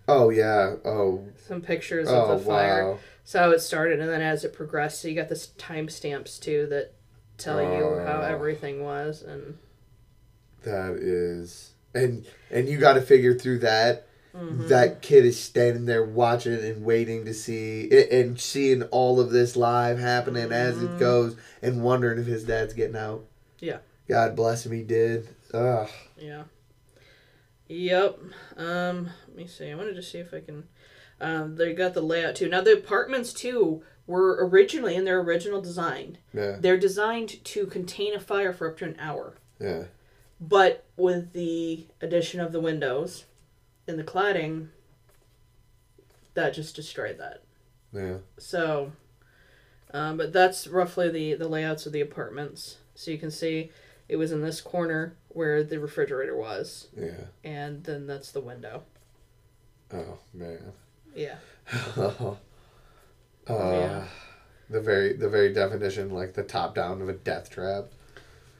Oh 0.08 0.30
yeah. 0.30 0.74
Oh. 0.84 1.28
some 1.46 1.60
pictures 1.62 2.08
Oh 2.08 2.32
of 2.32 2.38
the 2.40 2.44
fire. 2.44 2.90
wow. 2.92 2.98
So 3.24 3.38
how 3.38 3.50
it 3.52 3.60
started, 3.60 4.00
and 4.00 4.08
then 4.08 4.20
as 4.20 4.44
it 4.44 4.52
progressed, 4.52 5.00
so 5.00 5.08
you 5.08 5.14
got 5.14 5.28
this 5.28 5.48
timestamps 5.58 6.40
too 6.40 6.66
that 6.70 6.94
tell 7.38 7.60
you 7.62 7.98
how 8.04 8.20
Oh. 8.20 8.26
everything 8.26 8.82
was, 8.82 9.22
and 9.22 9.58
That 10.64 10.94
is, 10.96 11.74
and 11.94 12.26
and 12.50 12.68
you 12.68 12.78
got 12.78 12.94
to 12.94 13.00
figure 13.00 13.34
through 13.34 13.60
that 13.60 14.06
Mm-hmm. 14.34 14.68
that 14.68 15.02
kid 15.02 15.26
is 15.26 15.38
standing 15.38 15.84
there 15.84 16.04
watching 16.04 16.54
and 16.54 16.84
waiting 16.84 17.26
to 17.26 17.34
see 17.34 17.90
and 18.10 18.40
seeing 18.40 18.82
all 18.84 19.20
of 19.20 19.30
this 19.30 19.56
live 19.56 19.98
happening 19.98 20.50
as 20.52 20.82
it 20.82 20.88
Mhm. 20.92 20.98
goes 20.98 21.36
and 21.60 21.82
wondering 21.84 22.18
if 22.18 22.24
his 22.26 22.44
dad's 22.44 22.72
getting 22.72 22.96
out. 22.96 23.24
Yeah. 23.58 23.78
God 24.08 24.34
bless 24.34 24.64
him, 24.64 24.72
he 24.72 24.82
did. 24.82 25.28
Ugh. 25.52 25.88
Yeah. 26.18 26.44
Yep. 27.68 28.18
Um, 28.56 29.10
let 29.28 29.36
me 29.36 29.46
see. 29.46 29.70
I 29.70 29.74
wanted 29.74 29.94
to 29.96 30.02
see 30.02 30.18
if 30.18 30.32
I 30.34 30.40
can. 30.40 30.64
Um, 31.20 31.56
they 31.56 31.72
got 31.74 31.94
the 31.94 32.00
layout 32.02 32.34
too. 32.36 32.48
Now 32.48 32.60
the 32.62 32.72
apartments 32.72 33.32
too 33.32 33.82
were 34.06 34.46
originally 34.46 34.96
in 34.96 35.04
their 35.04 35.20
original 35.20 35.60
design. 35.60 36.18
Yeah. 36.34 36.56
They're 36.58 36.78
designed 36.78 37.44
to 37.44 37.66
contain 37.66 38.14
a 38.14 38.20
fire 38.20 38.52
for 38.52 38.68
up 38.70 38.78
to 38.78 38.84
an 38.86 38.96
hour, 38.98 39.34
Yeah. 39.60 39.84
but 40.40 40.84
with 40.96 41.32
the 41.32 41.86
addition 42.00 42.40
of 42.40 42.50
the 42.52 42.60
windows 42.60 43.24
and 43.88 43.98
the 43.98 44.04
cladding, 44.04 44.68
that 46.34 46.54
just 46.54 46.76
destroyed 46.76 47.18
that. 47.18 47.42
Yeah. 47.92 48.18
So, 48.38 48.92
um, 49.92 50.16
but 50.16 50.32
that's 50.32 50.66
roughly 50.66 51.10
the 51.10 51.34
the 51.34 51.48
layouts 51.48 51.86
of 51.86 51.92
the 51.92 52.00
apartments. 52.00 52.78
So 52.94 53.10
you 53.10 53.18
can 53.18 53.30
see 53.30 53.70
it 54.08 54.16
was 54.16 54.32
in 54.32 54.42
this 54.42 54.60
corner 54.60 55.16
where 55.28 55.62
the 55.64 55.78
refrigerator 55.78 56.36
was, 56.36 56.88
Yeah. 56.96 57.24
and 57.44 57.84
then 57.84 58.06
that's 58.06 58.30
the 58.32 58.40
window. 58.40 58.84
Oh 59.92 60.18
man. 60.32 60.72
Yeah. 61.14 61.36
uh, 61.96 62.34
Yeah. 63.48 64.04
The 64.70 64.80
very 64.80 65.12
the 65.14 65.28
very 65.28 65.52
definition, 65.52 66.10
like 66.10 66.32
the 66.34 66.42
top 66.42 66.74
down 66.74 67.02
of 67.02 67.08
a 67.08 67.12
death 67.14 67.50
trap. 67.50 67.88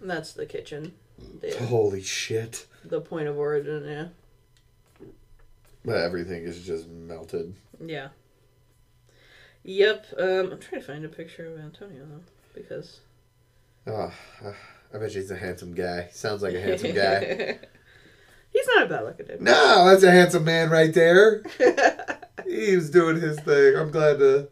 And 0.00 0.10
that's 0.10 0.32
the 0.32 0.44
kitchen. 0.46 0.92
The, 1.40 1.56
Holy 1.66 2.02
shit. 2.02 2.66
the 2.84 3.00
point 3.00 3.28
of 3.28 3.38
origin, 3.38 3.84
yeah. 3.86 4.08
But 5.84 5.96
everything 5.96 6.44
is 6.44 6.64
just 6.64 6.88
melted. 6.88 7.54
Yeah. 7.84 8.08
Yep. 9.64 10.06
Um, 10.18 10.52
I'm 10.52 10.58
trying 10.60 10.80
to 10.80 10.86
find 10.86 11.04
a 11.04 11.08
picture 11.08 11.46
of 11.46 11.58
Antonio 11.58 12.04
though, 12.04 12.22
because 12.54 13.00
Oh, 13.86 14.12
I 14.94 14.98
bet 14.98 15.12
he's 15.12 15.30
a 15.30 15.36
handsome 15.36 15.74
guy. 15.74 16.08
Sounds 16.12 16.42
like 16.42 16.54
a 16.54 16.60
handsome 16.60 16.94
guy. 16.94 17.58
He's 18.52 18.66
not 18.66 18.82
a 18.82 18.86
bad 18.86 19.04
looking 19.04 19.26
dude. 19.26 19.40
No, 19.40 19.86
that's 19.88 20.02
a 20.02 20.10
handsome 20.10 20.44
man 20.44 20.68
right 20.68 20.92
there. 20.92 21.42
he 22.46 22.76
was 22.76 22.90
doing 22.90 23.18
his 23.18 23.40
thing. 23.40 23.76
I'm 23.76 23.90
glad 23.90 24.18
to. 24.18 24.48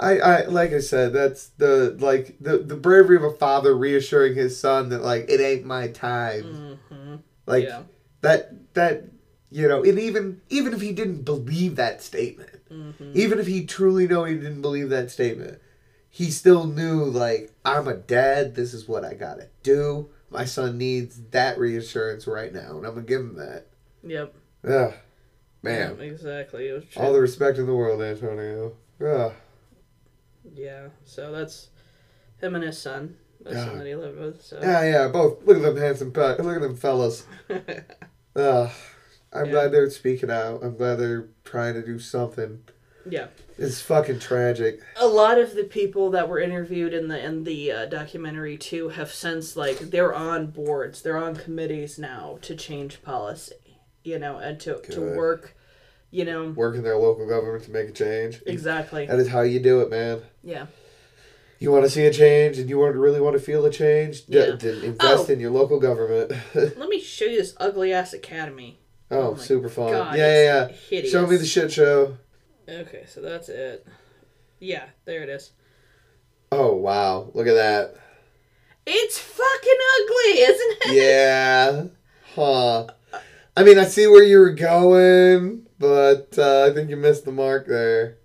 I, 0.00 0.18
I 0.18 0.44
like 0.46 0.72
I 0.72 0.80
said, 0.80 1.12
that's 1.12 1.46
the 1.58 1.96
like 2.00 2.36
the 2.40 2.58
the 2.58 2.74
bravery 2.74 3.14
of 3.16 3.22
a 3.22 3.30
father 3.30 3.76
reassuring 3.76 4.34
his 4.34 4.58
son 4.58 4.88
that 4.88 5.02
like 5.02 5.26
it 5.30 5.40
ain't 5.40 5.64
my 5.64 5.88
time. 5.88 6.78
hmm 6.88 7.16
Like 7.46 7.64
yeah. 7.64 7.82
that 8.22 8.74
that 8.74 9.04
you 9.50 9.66
know, 9.68 9.82
and 9.82 9.98
even 9.98 10.40
even 10.48 10.72
if 10.72 10.80
he 10.80 10.92
didn't 10.92 11.22
believe 11.22 11.76
that 11.76 12.02
statement, 12.02 12.60
hmm 12.68 12.90
even 13.14 13.38
if 13.38 13.46
he 13.46 13.64
truly 13.66 14.06
know 14.06 14.24
he 14.24 14.34
didn't 14.34 14.62
believe 14.62 14.88
that 14.90 15.10
statement, 15.10 15.60
he 16.08 16.30
still 16.30 16.66
knew 16.66 17.04
like 17.04 17.52
I'm 17.64 17.88
a 17.88 17.94
dad. 17.94 18.54
This 18.54 18.72
is 18.74 18.86
what 18.88 19.04
I 19.04 19.14
gotta 19.14 19.48
do. 19.62 20.10
My 20.30 20.44
son 20.44 20.78
needs 20.78 21.20
that 21.30 21.58
reassurance 21.58 22.26
right 22.26 22.52
now, 22.52 22.76
and 22.76 22.86
I'm 22.86 22.94
gonna 22.94 23.02
give 23.02 23.20
him 23.20 23.34
that. 23.36 23.66
Yep. 24.04 24.34
Yeah. 24.64 24.92
man. 25.62 25.96
Yeah, 25.98 26.04
exactly. 26.04 26.70
All 26.96 27.12
the 27.12 27.20
respect 27.20 27.58
in 27.58 27.66
the 27.66 27.74
world, 27.74 28.00
Antonio. 28.00 28.76
Ugh. 29.04 29.32
Yeah. 30.54 30.88
So 31.04 31.32
that's 31.32 31.70
him 32.40 32.54
and 32.54 32.64
his 32.64 32.78
son. 32.78 33.16
That's 33.42 33.56
Yeah. 33.56 33.64
the 33.64 33.70
son 33.70 33.78
that 33.78 33.86
he 33.86 33.94
lived 33.94 34.18
with. 34.18 34.42
So. 34.42 34.58
Yeah, 34.62 34.84
yeah, 34.84 35.08
both. 35.08 35.44
Look 35.44 35.56
at 35.56 35.62
them 35.62 35.76
handsome, 35.76 36.12
pe- 36.12 36.38
look 36.38 36.56
at 36.56 36.62
them 36.62 36.76
fellas. 36.76 37.24
Ugh. 38.36 38.70
I'm 39.32 39.46
Yeah. 39.46 39.52
glad 39.52 39.72
they're 39.72 39.90
speaking 39.90 40.30
out. 40.30 40.62
I'm 40.62 40.76
glad 40.76 40.96
they're 40.96 41.28
trying 41.44 41.74
to 41.74 41.82
do 41.82 41.98
something. 41.98 42.62
yeah. 43.08 43.28
It's 43.58 43.80
fucking 43.80 44.18
tragic. 44.20 44.80
a 44.96 45.06
lot 45.06 45.38
of 45.38 45.54
the 45.54 45.64
people 45.64 46.10
that 46.10 46.28
were 46.28 46.38
interviewed 46.38 46.92
in 46.94 47.08
the 47.08 47.22
in 47.22 47.44
the 47.44 47.72
uh, 47.72 47.86
documentary 47.86 48.56
too 48.58 48.88
have 48.90 49.12
since 49.12 49.56
like 49.56 49.78
they're 49.78 50.14
on 50.14 50.46
boards, 50.48 51.02
they're 51.02 51.16
on 51.18 51.34
committees 51.36 51.98
now 51.98 52.38
to 52.42 52.54
change 52.54 53.02
policy, 53.02 53.78
you 54.02 54.18
know, 54.18 54.36
and 54.38 54.58
to 54.60 54.78
to 54.92 55.00
work, 55.16 55.54
you 56.10 56.24
know, 56.24 56.50
Work 56.50 56.76
in 56.76 56.82
their 56.82 56.96
local 56.96 57.26
government 57.28 57.64
to 57.64 57.70
make 57.70 57.88
a 57.88 57.92
change. 57.92 58.42
exactly. 58.46 59.06
That 59.06 59.18
is 59.18 59.28
how 59.28 59.42
you 59.42 59.60
do 59.60 59.80
it, 59.80 59.90
man. 59.90 60.22
Yeah. 60.42 60.66
You 61.58 61.70
want 61.70 61.84
to 61.84 61.90
see 61.90 62.06
a 62.06 62.12
change 62.12 62.58
and 62.58 62.68
you 62.70 62.78
want 62.78 62.94
to 62.94 62.98
really 62.98 63.20
want 63.20 63.34
to 63.36 63.42
feel 63.42 63.64
a 63.66 63.70
change? 63.70 64.22
Yeah. 64.26 64.52
d- 64.52 64.86
invest 64.86 65.28
Oh. 65.28 65.32
in 65.32 65.40
your 65.40 65.50
local 65.50 65.78
government. 65.78 66.32
Let 66.54 66.88
me 66.88 67.00
show 67.00 67.26
you 67.26 67.36
this 67.38 67.54
ugly 67.58 67.92
ass 67.92 68.12
academy. 68.14 68.78
Oh, 69.10 69.32
Oh 69.32 69.34
super 69.36 69.68
fun. 69.68 69.92
God, 69.92 70.16
yeah, 70.16 70.26
yeah, 70.26 70.42
yeah. 70.44 70.68
hideous. 70.88 71.12
Show 71.12 71.26
me 71.26 71.36
the 71.36 71.46
shit 71.46 71.72
show. 71.72 72.16
Okay, 72.68 73.04
so 73.08 73.20
that's 73.20 73.48
it. 73.48 73.86
Yeah, 74.60 74.84
there 75.04 75.22
it 75.22 75.28
is. 75.28 75.52
Oh, 76.52 76.74
wow. 76.74 77.30
Look 77.34 77.46
at 77.46 77.54
that. 77.54 77.96
It's 78.86 79.18
fucking 79.18 79.78
ugly, 79.96 80.40
isn't 80.42 80.76
it? 80.86 81.02
yeah. 81.02 81.84
Huh. 82.36 82.86
I 83.56 83.64
mean, 83.64 83.76
I 83.76 83.84
see 83.84 84.06
where 84.06 84.22
you 84.22 84.38
were 84.38 84.52
going, 84.52 85.66
but 85.80 86.38
uh, 86.38 86.68
I 86.70 86.72
think 86.72 86.88
you 86.88 86.96
missed 86.96 87.24
the 87.24 87.32
mark 87.32 87.66
there. 87.66 88.18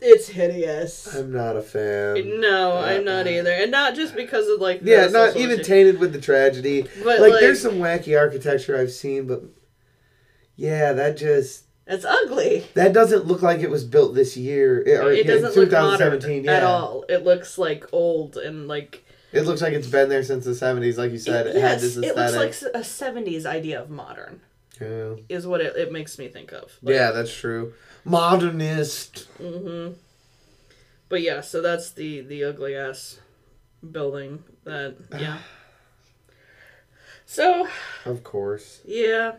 It's 0.00 0.28
hideous. 0.28 1.14
I'm 1.14 1.32
not 1.32 1.56
a 1.56 1.62
fan. 1.62 2.40
No, 2.40 2.76
I'm 2.76 3.04
not 3.04 3.26
Uh, 3.26 3.30
either, 3.30 3.52
and 3.52 3.70
not 3.70 3.94
just 3.94 4.16
because 4.16 4.48
of 4.48 4.60
like. 4.60 4.80
the 4.82 4.90
Yeah, 4.90 5.06
not 5.06 5.36
even 5.36 5.62
tainted 5.62 6.00
with 6.00 6.12
the 6.12 6.20
tragedy. 6.20 6.82
But 7.04 7.20
like, 7.20 7.30
like, 7.30 7.40
there's 7.40 7.62
some 7.62 7.74
wacky 7.74 8.18
architecture 8.18 8.76
I've 8.76 8.90
seen, 8.90 9.28
but 9.28 9.44
yeah, 10.56 10.92
that 10.92 11.16
just 11.16 11.64
it's 11.86 12.04
ugly. 12.04 12.66
that 12.74 12.92
doesn't 12.92 13.26
look 13.26 13.42
like 13.42 13.60
it 13.60 13.70
was 13.70 13.84
built 13.84 14.14
this 14.14 14.36
year. 14.36 14.80
It, 14.80 15.00
or, 15.00 15.10
it 15.12 15.26
doesn't 15.26 15.56
look 15.56 15.70
modern 15.70 16.18
2017, 16.18 16.44
yeah. 16.44 16.52
at 16.52 16.62
all. 16.62 17.04
It 17.08 17.24
looks 17.24 17.58
like 17.58 17.84
old 17.92 18.36
and 18.36 18.66
like 18.68 19.04
It 19.32 19.42
looks 19.42 19.60
like 19.60 19.74
it's 19.74 19.88
been 19.88 20.08
there 20.08 20.22
since 20.22 20.44
the 20.44 20.52
70s, 20.52 20.96
like 20.96 21.12
you 21.12 21.18
said. 21.18 21.46
It, 21.48 21.56
had 21.56 21.80
yes, 21.80 21.82
this 21.82 21.96
it 21.98 22.16
looks 22.16 22.62
like 22.62 22.74
a 22.74 22.80
'70s 22.80 23.44
idea 23.44 23.82
of 23.82 23.90
modern. 23.90 24.40
yeah. 24.80 25.14
Is 25.28 25.46
what 25.46 25.60
it, 25.60 25.76
it 25.76 25.92
makes 25.92 26.18
me 26.18 26.28
think 26.28 26.52
of. 26.52 26.72
Like, 26.82 26.94
yeah, 26.94 27.10
that's 27.10 27.34
true. 27.34 27.74
Modernist. 28.04 29.28
hmm 29.38 29.90
But 31.08 31.22
yeah, 31.22 31.40
so 31.42 31.60
that's 31.60 31.90
the 31.90 32.20
the 32.22 32.44
ugly 32.44 32.74
ass 32.74 33.18
building 33.92 34.42
that 34.64 34.96
yeah. 35.18 35.38
So 37.26 37.68
Of 38.04 38.22
course. 38.22 38.80
yeah, 38.84 39.32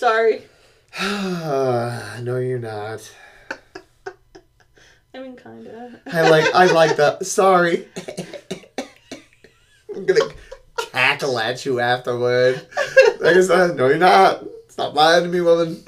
sorry. 0.00 0.42
no, 1.00 2.38
you're 2.38 2.58
not. 2.58 3.14
I 5.12 5.18
mean, 5.18 5.36
kinda. 5.36 6.00
I 6.06 6.28
like 6.28 6.54
I 6.54 6.72
like 6.72 6.96
that. 6.96 7.26
Sorry. 7.26 7.86
I'm 9.94 10.06
gonna 10.06 10.30
cackle 10.78 11.38
at 11.38 11.66
you 11.66 11.80
afterward. 11.80 12.66
Like 13.20 13.36
I 13.36 13.40
said, 13.42 13.76
no, 13.76 13.88
you're 13.88 13.98
not. 13.98 14.44
Stop 14.68 14.94
lying 14.94 15.24
to 15.24 15.28
me, 15.28 15.42
woman. 15.42 15.84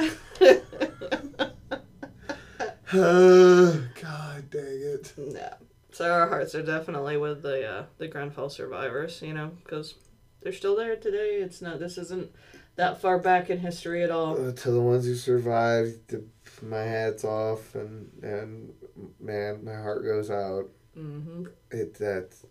Oh, 2.94 3.82
God 4.02 4.50
dang 4.50 4.62
it. 4.62 5.14
No. 5.16 5.54
So 5.92 6.12
our 6.12 6.28
hearts 6.28 6.54
are 6.54 6.62
definitely 6.62 7.16
with 7.16 7.42
the 7.42 7.66
uh, 7.66 7.84
the 7.96 8.08
Grenfell 8.08 8.50
survivors, 8.50 9.22
you 9.22 9.32
know, 9.32 9.52
because 9.64 9.94
they're 10.42 10.52
still 10.52 10.76
there 10.76 10.96
today. 10.96 11.36
It's 11.36 11.62
not. 11.62 11.78
This 11.78 11.96
isn't 11.96 12.30
that 12.76 13.00
far 13.00 13.18
back 13.18 13.50
in 13.50 13.58
history 13.58 14.02
at 14.02 14.10
all. 14.10 14.34
Uh, 14.48 14.52
to 14.52 14.70
the 14.70 14.80
ones 14.80 15.04
who 15.06 15.14
survived, 15.14 16.08
the, 16.08 16.24
my 16.62 16.82
hat's 16.82 17.24
off, 17.24 17.74
and 17.74 18.10
and 18.22 18.72
man, 19.20 19.64
my 19.64 19.74
heart 19.74 20.04
goes 20.04 20.30
out. 20.30 20.68
Mm-hmm. 20.98 21.44
It 21.70 21.94
that's 21.94 22.44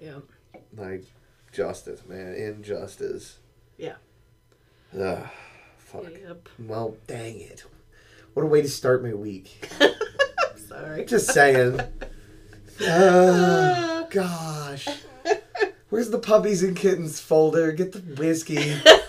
Yeah. 0.00 0.18
like 0.76 1.04
justice, 1.52 2.02
man, 2.06 2.34
injustice. 2.34 3.38
Yeah. 3.76 3.96
Ugh, 4.98 5.26
fuck. 5.76 6.04
Yep. 6.12 6.48
Well, 6.60 6.96
dang 7.06 7.40
it. 7.40 7.64
What 8.34 8.42
a 8.42 8.46
way 8.46 8.62
to 8.62 8.68
start 8.68 9.02
my 9.02 9.14
week. 9.14 9.68
Sorry. 10.68 11.04
Just 11.04 11.32
saying. 11.32 11.80
Uh, 12.86 14.02
gosh. 14.10 14.88
Where's 15.88 16.10
the 16.10 16.18
puppies 16.18 16.62
and 16.62 16.76
kittens 16.76 17.18
folder? 17.20 17.72
Get 17.72 17.92
the 17.92 18.00
whiskey. 18.00 18.74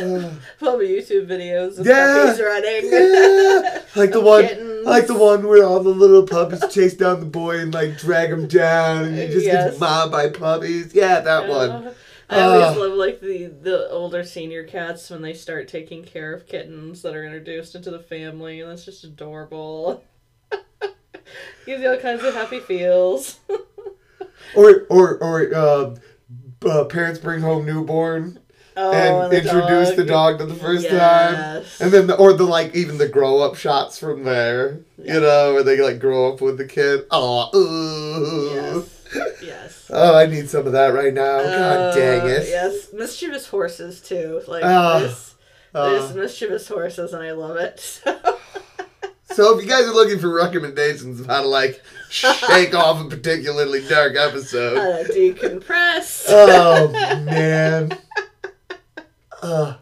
Uh, 0.00 0.30
Probably 0.58 0.88
YouTube 0.88 1.26
videos 1.26 1.78
of 1.78 1.86
Yeah. 1.86 2.24
puppies 2.26 2.40
running. 2.42 2.90
yeah. 2.92 3.82
Like 3.96 4.12
the 4.12 4.20
one 4.20 4.46
Kittens. 4.46 4.86
like 4.86 5.06
the 5.06 5.14
one 5.18 5.46
where 5.46 5.64
all 5.64 5.82
the 5.82 5.90
little 5.90 6.26
puppies 6.26 6.62
chase 6.72 6.94
down 6.94 7.20
the 7.20 7.26
boy 7.26 7.58
and 7.60 7.72
like 7.74 7.98
drag 7.98 8.30
him 8.30 8.46
down 8.46 9.04
and 9.04 9.16
he 9.18 9.26
just 9.28 9.46
Yes. 9.46 9.70
gets 9.70 9.80
mobbed 9.80 10.12
by 10.12 10.28
puppies. 10.28 10.94
Yeah, 10.94 11.20
that 11.20 11.48
one. 11.48 11.70
Uh, 11.70 11.94
I 12.30 12.40
always 12.42 12.76
Uh. 12.76 12.80
love 12.80 12.92
like 12.92 13.20
the 13.20 13.46
the 13.46 13.88
older 13.90 14.22
senior 14.22 14.62
cats 14.64 15.08
when 15.10 15.22
they 15.22 15.32
start 15.32 15.66
taking 15.68 16.04
care 16.04 16.32
of 16.34 16.46
kittens 16.46 17.00
that 17.02 17.16
are 17.16 17.24
introduced 17.24 17.74
into 17.74 17.90
the 17.90 17.98
family, 17.98 18.60
and 18.60 18.70
that's 18.70 18.84
just 18.84 19.02
adorable. 19.04 20.04
Gives 21.66 21.82
you 21.82 21.88
all 21.90 21.96
kinds 21.98 22.22
of 22.24 22.34
happy 22.34 22.60
feels. 22.60 23.40
Or 24.54 24.86
or 24.88 25.18
or 25.18 25.54
uh, 25.54 25.94
uh, 26.66 26.84
parents 26.84 27.18
bring 27.20 27.40
home 27.42 27.66
newborn 27.66 28.38
Oh, 28.80 28.92
and 28.92 29.32
the 29.32 29.38
introduce 29.38 29.88
dog. 29.88 29.96
the 29.96 30.04
dog 30.04 30.38
to 30.38 30.46
the 30.46 30.54
first 30.54 30.88
time. 30.88 31.64
And 31.80 31.90
then, 31.92 32.06
the, 32.06 32.16
or 32.16 32.32
the 32.32 32.44
like, 32.44 32.74
even 32.76 32.96
the 32.98 33.08
grow 33.08 33.40
up 33.42 33.56
shots 33.56 33.98
from 33.98 34.22
there, 34.24 34.80
Yeah. 34.96 35.14
you 35.14 35.20
know, 35.20 35.54
where 35.54 35.62
they 35.64 35.80
like 35.80 35.98
grow 35.98 36.32
up 36.32 36.40
with 36.40 36.58
the 36.58 36.64
kid. 36.66 37.04
Oh, 37.10 37.50
ooh. 37.56 38.54
Yes. 38.54 39.40
Yes. 39.42 39.90
Oh, 39.90 40.16
I 40.16 40.26
need 40.26 40.48
some 40.48 40.66
of 40.66 40.72
that 40.72 40.88
right 40.94 41.12
now. 41.14 41.42
God 41.42 41.94
dang 41.94 42.20
Uh, 42.20 42.26
it. 42.26 42.46
Yes, 42.48 42.92
mischievous 42.92 43.46
horses 43.48 44.00
too. 44.00 44.42
Like 44.46 44.62
Ah. 44.64 45.00
there's, 45.00 45.34
Uh, 45.74 45.90
there's 45.90 46.14
mischievous 46.14 46.68
horses, 46.68 47.12
and 47.12 47.22
I 47.22 47.32
love 47.32 47.56
it. 47.56 48.02
So. 49.30 49.44
so 49.52 49.58
if 49.58 49.62
you 49.64 49.68
guys 49.70 49.84
are 49.84 49.92
looking 49.94 50.18
for 50.18 50.32
recommendations 50.34 51.20
of 51.20 51.26
how 51.26 51.42
to 51.42 51.48
like 51.48 51.82
shake 52.10 52.74
off 52.74 53.04
a 53.04 53.08
particularly 53.08 53.86
dark 53.86 54.16
episode, 54.16 54.76
How 54.78 55.02
to 55.02 55.12
decompress. 55.12 56.24
oh 56.28 56.88
man, 57.24 57.96
uh, 59.42 59.76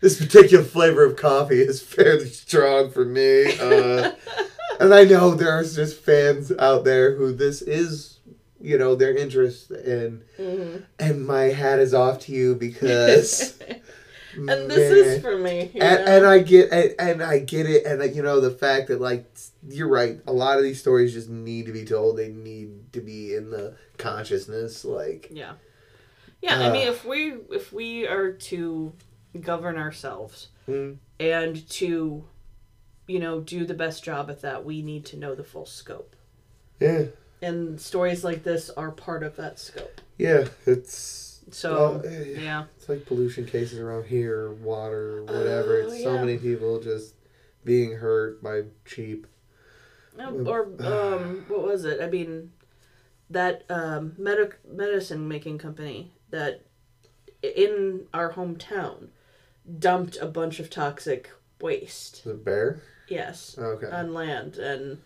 this 0.00 0.18
particular 0.18 0.64
flavor 0.64 1.04
of 1.04 1.16
coffee 1.16 1.60
is 1.60 1.82
fairly 1.82 2.28
strong 2.28 2.90
for 2.90 3.04
me. 3.04 3.44
Uh, 3.58 4.12
and 4.80 4.94
I 4.94 5.04
know 5.04 5.34
there's 5.34 5.74
just 5.74 6.00
fans 6.00 6.52
out 6.58 6.84
there 6.84 7.14
who 7.16 7.32
this 7.32 7.62
is, 7.62 8.20
you 8.60 8.78
know, 8.78 8.94
their 8.94 9.16
interest 9.16 9.70
in. 9.70 10.22
Mhm. 10.38 10.84
And 10.98 11.26
my 11.26 11.44
hat 11.44 11.78
is 11.80 11.94
off 11.94 12.20
to 12.20 12.32
you 12.32 12.54
because. 12.54 13.58
and 14.36 14.70
this 14.70 14.92
is 14.92 15.22
for 15.22 15.36
me. 15.36 15.70
and, 15.74 16.08
and 16.08 16.26
I 16.26 16.38
get 16.40 16.70
and, 16.70 16.94
and 17.00 17.22
I 17.22 17.40
get 17.40 17.66
it, 17.66 17.84
and 17.84 17.98
like, 17.98 18.14
you 18.14 18.22
know 18.22 18.40
the 18.40 18.50
fact 18.52 18.86
that 18.88 19.00
like 19.00 19.26
you're 19.68 19.88
right. 19.88 20.20
A 20.28 20.32
lot 20.32 20.58
of 20.58 20.62
these 20.62 20.78
stories 20.78 21.12
just 21.12 21.28
need 21.28 21.66
to 21.66 21.72
be 21.72 21.84
told. 21.84 22.16
They 22.16 22.28
need 22.28 22.92
to 22.92 23.00
be 23.00 23.34
in 23.34 23.50
the 23.50 23.74
consciousness. 23.96 24.84
Like, 24.84 25.28
Yeah. 25.32 25.54
Yeah, 26.42 26.60
I 26.60 26.68
Uh. 26.68 26.72
mean 26.72 26.88
if 26.88 27.04
we 27.04 27.32
if 27.50 27.72
we 27.72 28.06
are 28.06 28.32
to 28.32 28.92
govern 29.40 29.76
ourselves 29.76 30.48
mm, 30.68 30.96
and 31.20 31.68
to 31.70 32.24
you 33.06 33.18
know 33.18 33.40
do 33.40 33.64
the 33.64 33.74
best 33.74 34.04
job 34.04 34.30
at 34.30 34.40
that, 34.42 34.64
we 34.64 34.82
need 34.82 35.04
to 35.06 35.16
know 35.16 35.34
the 35.34 35.44
full 35.44 35.66
scope. 35.66 36.14
yeah, 36.80 37.04
And 37.42 37.80
stories 37.80 38.22
like 38.24 38.44
this 38.44 38.70
are 38.70 38.90
part 38.92 39.22
of 39.22 39.36
that 39.36 39.58
scope. 39.58 40.00
yeah. 40.16 40.46
It's 40.66 41.40
So, 41.50 42.00
well, 42.02 42.06
eh, 42.06 42.34
yeah. 42.40 42.64
It's 42.76 42.88
like 42.88 43.06
pollution 43.06 43.46
cases 43.46 43.78
around 43.78 44.04
here, 44.06 44.52
water, 44.52 45.22
whatever. 45.24 45.82
Oh, 45.82 45.86
it's 45.88 46.02
so 46.02 46.14
yeah. 46.14 46.20
many 46.24 46.36
people 46.38 46.78
just 46.80 47.14
being 47.64 47.96
hurt 47.96 48.42
by 48.42 48.64
cheap. 48.84 49.26
Um, 50.18 50.46
Or 50.46 50.64
um 50.80 51.44
what 51.48 51.62
was 51.62 51.84
it? 51.84 52.00
I 52.00 52.08
mean 52.08 52.52
that 53.30 53.64
um 53.70 54.14
medic 54.18 54.58
medicine 54.66 55.26
making 55.28 55.58
company 55.58 56.12
that 56.30 56.62
in 57.42 58.06
our 58.12 58.32
hometown 58.32 59.08
dumped 59.78 60.16
a 60.20 60.26
bunch 60.26 60.60
of 60.60 60.70
toxic 60.70 61.30
waste. 61.60 62.24
The 62.24 62.34
bear. 62.34 62.82
Yes. 63.08 63.56
Okay. 63.58 63.90
on 63.90 64.12
land 64.12 64.56
and 64.56 64.98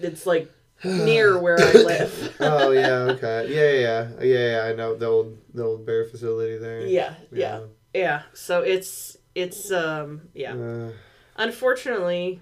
it's 0.00 0.26
like 0.26 0.50
near 0.84 1.38
where 1.38 1.58
I 1.58 1.72
live. 1.72 2.36
oh 2.40 2.70
yeah. 2.70 3.14
Okay. 3.14 3.46
Yeah. 3.48 3.72
Yeah. 3.72 4.08
Yeah. 4.20 4.24
Yeah. 4.24 4.50
yeah, 4.50 4.70
I 4.70 4.74
know 4.74 4.94
the 4.94 5.06
old 5.06 5.38
the 5.52 5.64
old 5.64 5.86
bear 5.86 6.04
facility 6.04 6.58
there. 6.58 6.86
yeah, 6.86 7.14
yeah, 7.32 7.60
yeah. 7.92 8.22
So 8.34 8.60
it's 8.62 9.16
it's 9.34 9.70
um 9.70 10.22
yeah. 10.34 10.54
Uh, 10.54 10.90
Unfortunately, 11.36 12.40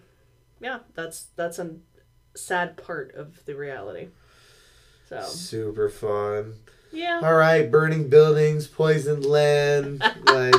yeah, 0.60 0.80
that's 0.94 1.28
that's 1.36 1.58
a 1.58 1.76
sad 2.34 2.76
part 2.76 3.14
of 3.14 3.44
the 3.46 3.54
reality. 3.54 4.08
So 5.08 5.20
super 5.22 5.88
fun. 5.88 6.54
Yeah, 6.92 7.20
All 7.22 7.34
right, 7.34 7.70
burning 7.70 8.08
buildings, 8.08 8.66
poisoned 8.66 9.24
land. 9.24 10.00
like 10.26 10.54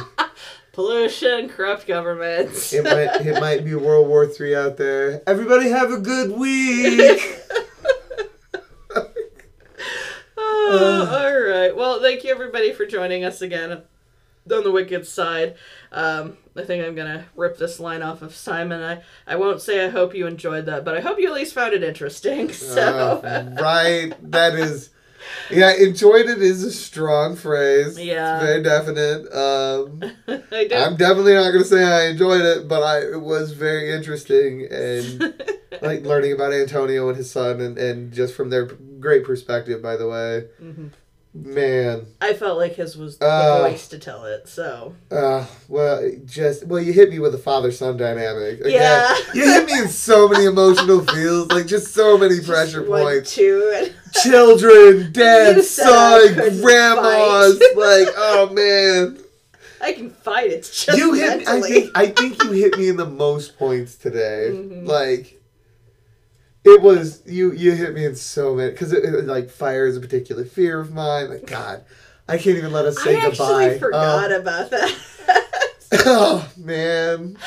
pollution, 0.71 1.49
corrupt 1.49 1.86
governments. 1.88 2.73
it 2.73 2.84
might 2.84 3.21
it 3.25 3.39
might 3.39 3.63
be 3.63 3.75
World 3.75 4.07
War 4.07 4.25
Three 4.27 4.55
out 4.55 4.77
there. 4.77 5.21
Everybody 5.27 5.69
have 5.69 5.91
a 5.91 5.99
good 5.99 6.31
week. 6.31 7.21
Oh, 10.36 11.07
all 11.11 11.39
right. 11.41 11.75
Well, 11.75 12.01
thank 12.01 12.23
you 12.23 12.31
everybody 12.31 12.73
for 12.73 12.86
joining 12.86 13.23
us 13.23 13.41
again 13.41 13.71
on 13.71 13.84
the 14.63 14.71
Wicked 14.71 15.05
side. 15.05 15.55
Um, 15.91 16.38
I 16.55 16.63
think 16.63 16.84
I'm 16.86 16.95
gonna 16.95 17.25
rip 17.36 17.57
this 17.57 17.79
line 17.79 18.01
off 18.01 18.21
of 18.21 18.34
Simon. 18.34 18.81
I 18.81 19.01
I 19.27 19.36
won't 19.36 19.61
say 19.61 19.86
I 19.86 19.89
hope 19.89 20.15
you 20.15 20.25
enjoyed 20.25 20.65
that, 20.65 20.84
but 20.86 20.95
I 20.97 21.01
hope 21.01 21.19
you 21.19 21.27
at 21.27 21.34
least 21.34 21.53
found 21.53 21.73
it 21.73 21.84
interesting. 21.84 22.51
So 22.51 23.21
Uh, 23.23 23.55
right, 23.61 24.13
that 24.31 24.55
is. 24.55 24.89
Yeah, 25.51 25.74
enjoyed 25.74 26.28
it 26.28 26.41
is 26.41 26.63
a 26.63 26.71
strong 26.71 27.36
phrase. 27.36 27.99
Yeah. 27.99 28.36
It's 28.38 28.45
very 28.45 28.63
definite. 28.63 29.32
Um, 29.34 30.01
I 30.51 30.67
I'm 30.74 30.95
definitely 30.97 31.34
not 31.34 31.51
going 31.51 31.63
to 31.63 31.69
say 31.69 31.84
I 31.84 32.07
enjoyed 32.09 32.41
it, 32.41 32.67
but 32.67 32.82
I 32.84 32.99
it 32.99 33.21
was 33.21 33.51
very 33.51 33.91
interesting 33.93 34.67
and 34.71 35.34
like 35.82 36.03
learning 36.03 36.34
about 36.34 36.53
Antonio 36.53 37.07
and 37.09 37.17
his 37.17 37.30
son 37.30 37.61
and, 37.61 37.78
and 37.78 38.11
just 38.13 38.34
from 38.36 38.49
their 38.49 38.65
great 38.65 39.24
perspective, 39.26 39.82
by 39.82 39.95
the 39.95 40.07
way. 40.07 40.47
Mhm. 40.61 40.91
Man, 41.36 42.05
I 42.21 42.34
felt 42.34 42.59
like 42.59 42.75
his 42.75 42.95
was 42.95 43.17
the 43.17 43.25
Uh, 43.25 43.67
voice 43.67 43.88
to 43.88 43.97
tell 43.97 44.25
it. 44.25 44.47
So 44.47 44.93
uh, 45.09 45.45
well, 45.67 46.11
just 46.25 46.67
well, 46.67 46.79
you 46.79 46.93
hit 46.93 47.09
me 47.09 47.17
with 47.17 47.34
a 47.34 47.39
father 47.39 47.71
son 47.71 47.97
dynamic. 47.97 48.59
Again, 48.59 48.71
Yeah. 48.71 49.15
you 49.34 49.43
hit 49.51 49.65
me 49.65 49.79
in 49.79 49.88
so 49.88 50.27
many 50.27 50.45
emotional 50.45 51.03
feels, 51.13 51.47
like 51.51 51.65
just 51.65 51.91
so 51.91 52.19
many 52.19 52.39
pressure 52.39 52.84
One, 52.88 53.01
points. 53.01 53.34
two, 53.34 53.71
and 53.75 53.93
Children, 54.23 55.11
dad, 55.11 55.63
son, 55.63 56.36
grandmas, 56.61 57.57
fight. 57.57 57.77
like 57.77 58.07
oh 58.15 58.49
man. 58.53 59.17
I 59.81 59.93
can 59.93 60.11
fight. 60.11 60.51
It's 60.51 60.86
just 60.86 60.97
you 60.99 61.13
hit. 61.13 61.47
I 61.47 61.59
think. 61.61 61.91
I 61.95 62.07
think 62.07 62.43
you 62.43 62.51
hit 62.51 62.77
me 62.77 62.89
in 62.89 62.95
the 62.97 63.07
most 63.09 63.57
points 63.57 63.95
today. 63.95 64.49
Mhm. 64.51 64.86
Like, 64.88 65.41
it 66.66 66.82
was 66.82 67.22
you. 67.26 67.51
You 67.53 67.74
hit 67.74 67.93
me 67.93 68.05
in 68.05 68.16
so 68.16 68.55
many 68.55 68.72
because 68.72 68.93
it, 68.93 69.03
it, 69.03 69.26
like 69.26 69.49
fire 69.49 69.86
is 69.86 69.97
a 69.97 70.01
particular 70.01 70.45
fear 70.45 70.80
of 70.80 70.93
mine. 70.93 71.30
Like 71.30 71.45
God, 71.45 71.84
I 72.28 72.38
can't 72.38 72.57
even 72.57 72.72
let 72.72 72.86
us 72.86 73.01
say 73.03 73.18
I 73.18 73.30
goodbye. 73.30 73.64
actually 73.66 73.80
forgot 73.80 74.32
Um, 74.32 74.41
about 74.41 74.70
that. 74.72 74.95
oh 76.05 76.49
man. 76.57 77.38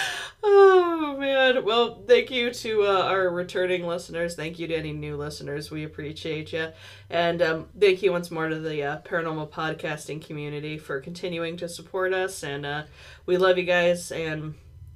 Oh 0.49 1.17
man! 1.19 1.65
Well, 1.65 2.03
thank 2.07 2.31
you 2.31 2.53
to 2.53 2.83
uh, 2.85 3.03
our 3.03 3.29
returning 3.31 3.85
listeners. 3.87 4.37
Thank 4.37 4.59
you 4.61 4.69
to 4.69 4.75
any 4.77 4.93
new 4.93 5.17
listeners. 5.17 5.71
We 5.73 5.83
appreciate 5.85 6.53
you, 6.53 6.69
and 7.11 7.43
um, 7.43 7.67
thank 7.79 8.03
you 8.03 8.13
once 8.13 8.31
more 8.31 8.49
to 8.49 8.59
the 8.61 8.83
uh, 8.85 9.01
paranormal 9.01 9.51
podcasting 9.51 10.25
community 10.25 10.79
for 10.79 11.01
continuing 11.01 11.57
to 11.57 11.69
support 11.69 12.13
us. 12.13 12.45
And 12.45 12.65
uh, 12.65 12.83
we 13.25 13.39
love 13.39 13.59
you 13.59 13.65
guys, 13.65 14.13
and 14.13 14.55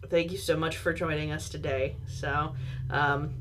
thank 0.09 0.31
you 0.31 0.39
so 0.39 0.57
much 0.57 0.77
for 0.77 0.93
joining 0.93 1.33
us 1.33 1.49
today. 1.49 1.97
So, 2.07 2.55
um, 2.91 3.35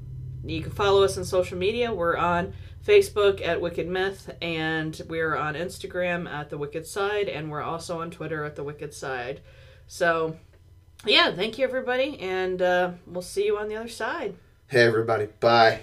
you 0.43 0.61
can 0.61 0.71
follow 0.71 1.03
us 1.03 1.17
on 1.17 1.25
social 1.25 1.57
media. 1.57 1.93
We're 1.93 2.17
on 2.17 2.53
Facebook 2.85 3.45
at 3.45 3.61
Wicked 3.61 3.87
Myth, 3.87 4.35
and 4.41 4.99
we're 5.07 5.35
on 5.35 5.55
Instagram 5.55 6.29
at 6.29 6.49
The 6.49 6.57
Wicked 6.57 6.87
Side, 6.87 7.27
and 7.27 7.51
we're 7.51 7.61
also 7.61 8.01
on 8.01 8.11
Twitter 8.11 8.43
at 8.43 8.55
The 8.55 8.63
Wicked 8.63 8.93
Side. 8.93 9.41
So, 9.87 10.37
yeah, 11.05 11.31
thank 11.33 11.57
you 11.57 11.65
everybody, 11.65 12.19
and 12.19 12.61
uh, 12.61 12.91
we'll 13.05 13.21
see 13.21 13.45
you 13.45 13.57
on 13.57 13.67
the 13.67 13.75
other 13.75 13.89
side. 13.89 14.35
Hey 14.67 14.85
everybody. 14.85 15.27
Bye. 15.39 15.79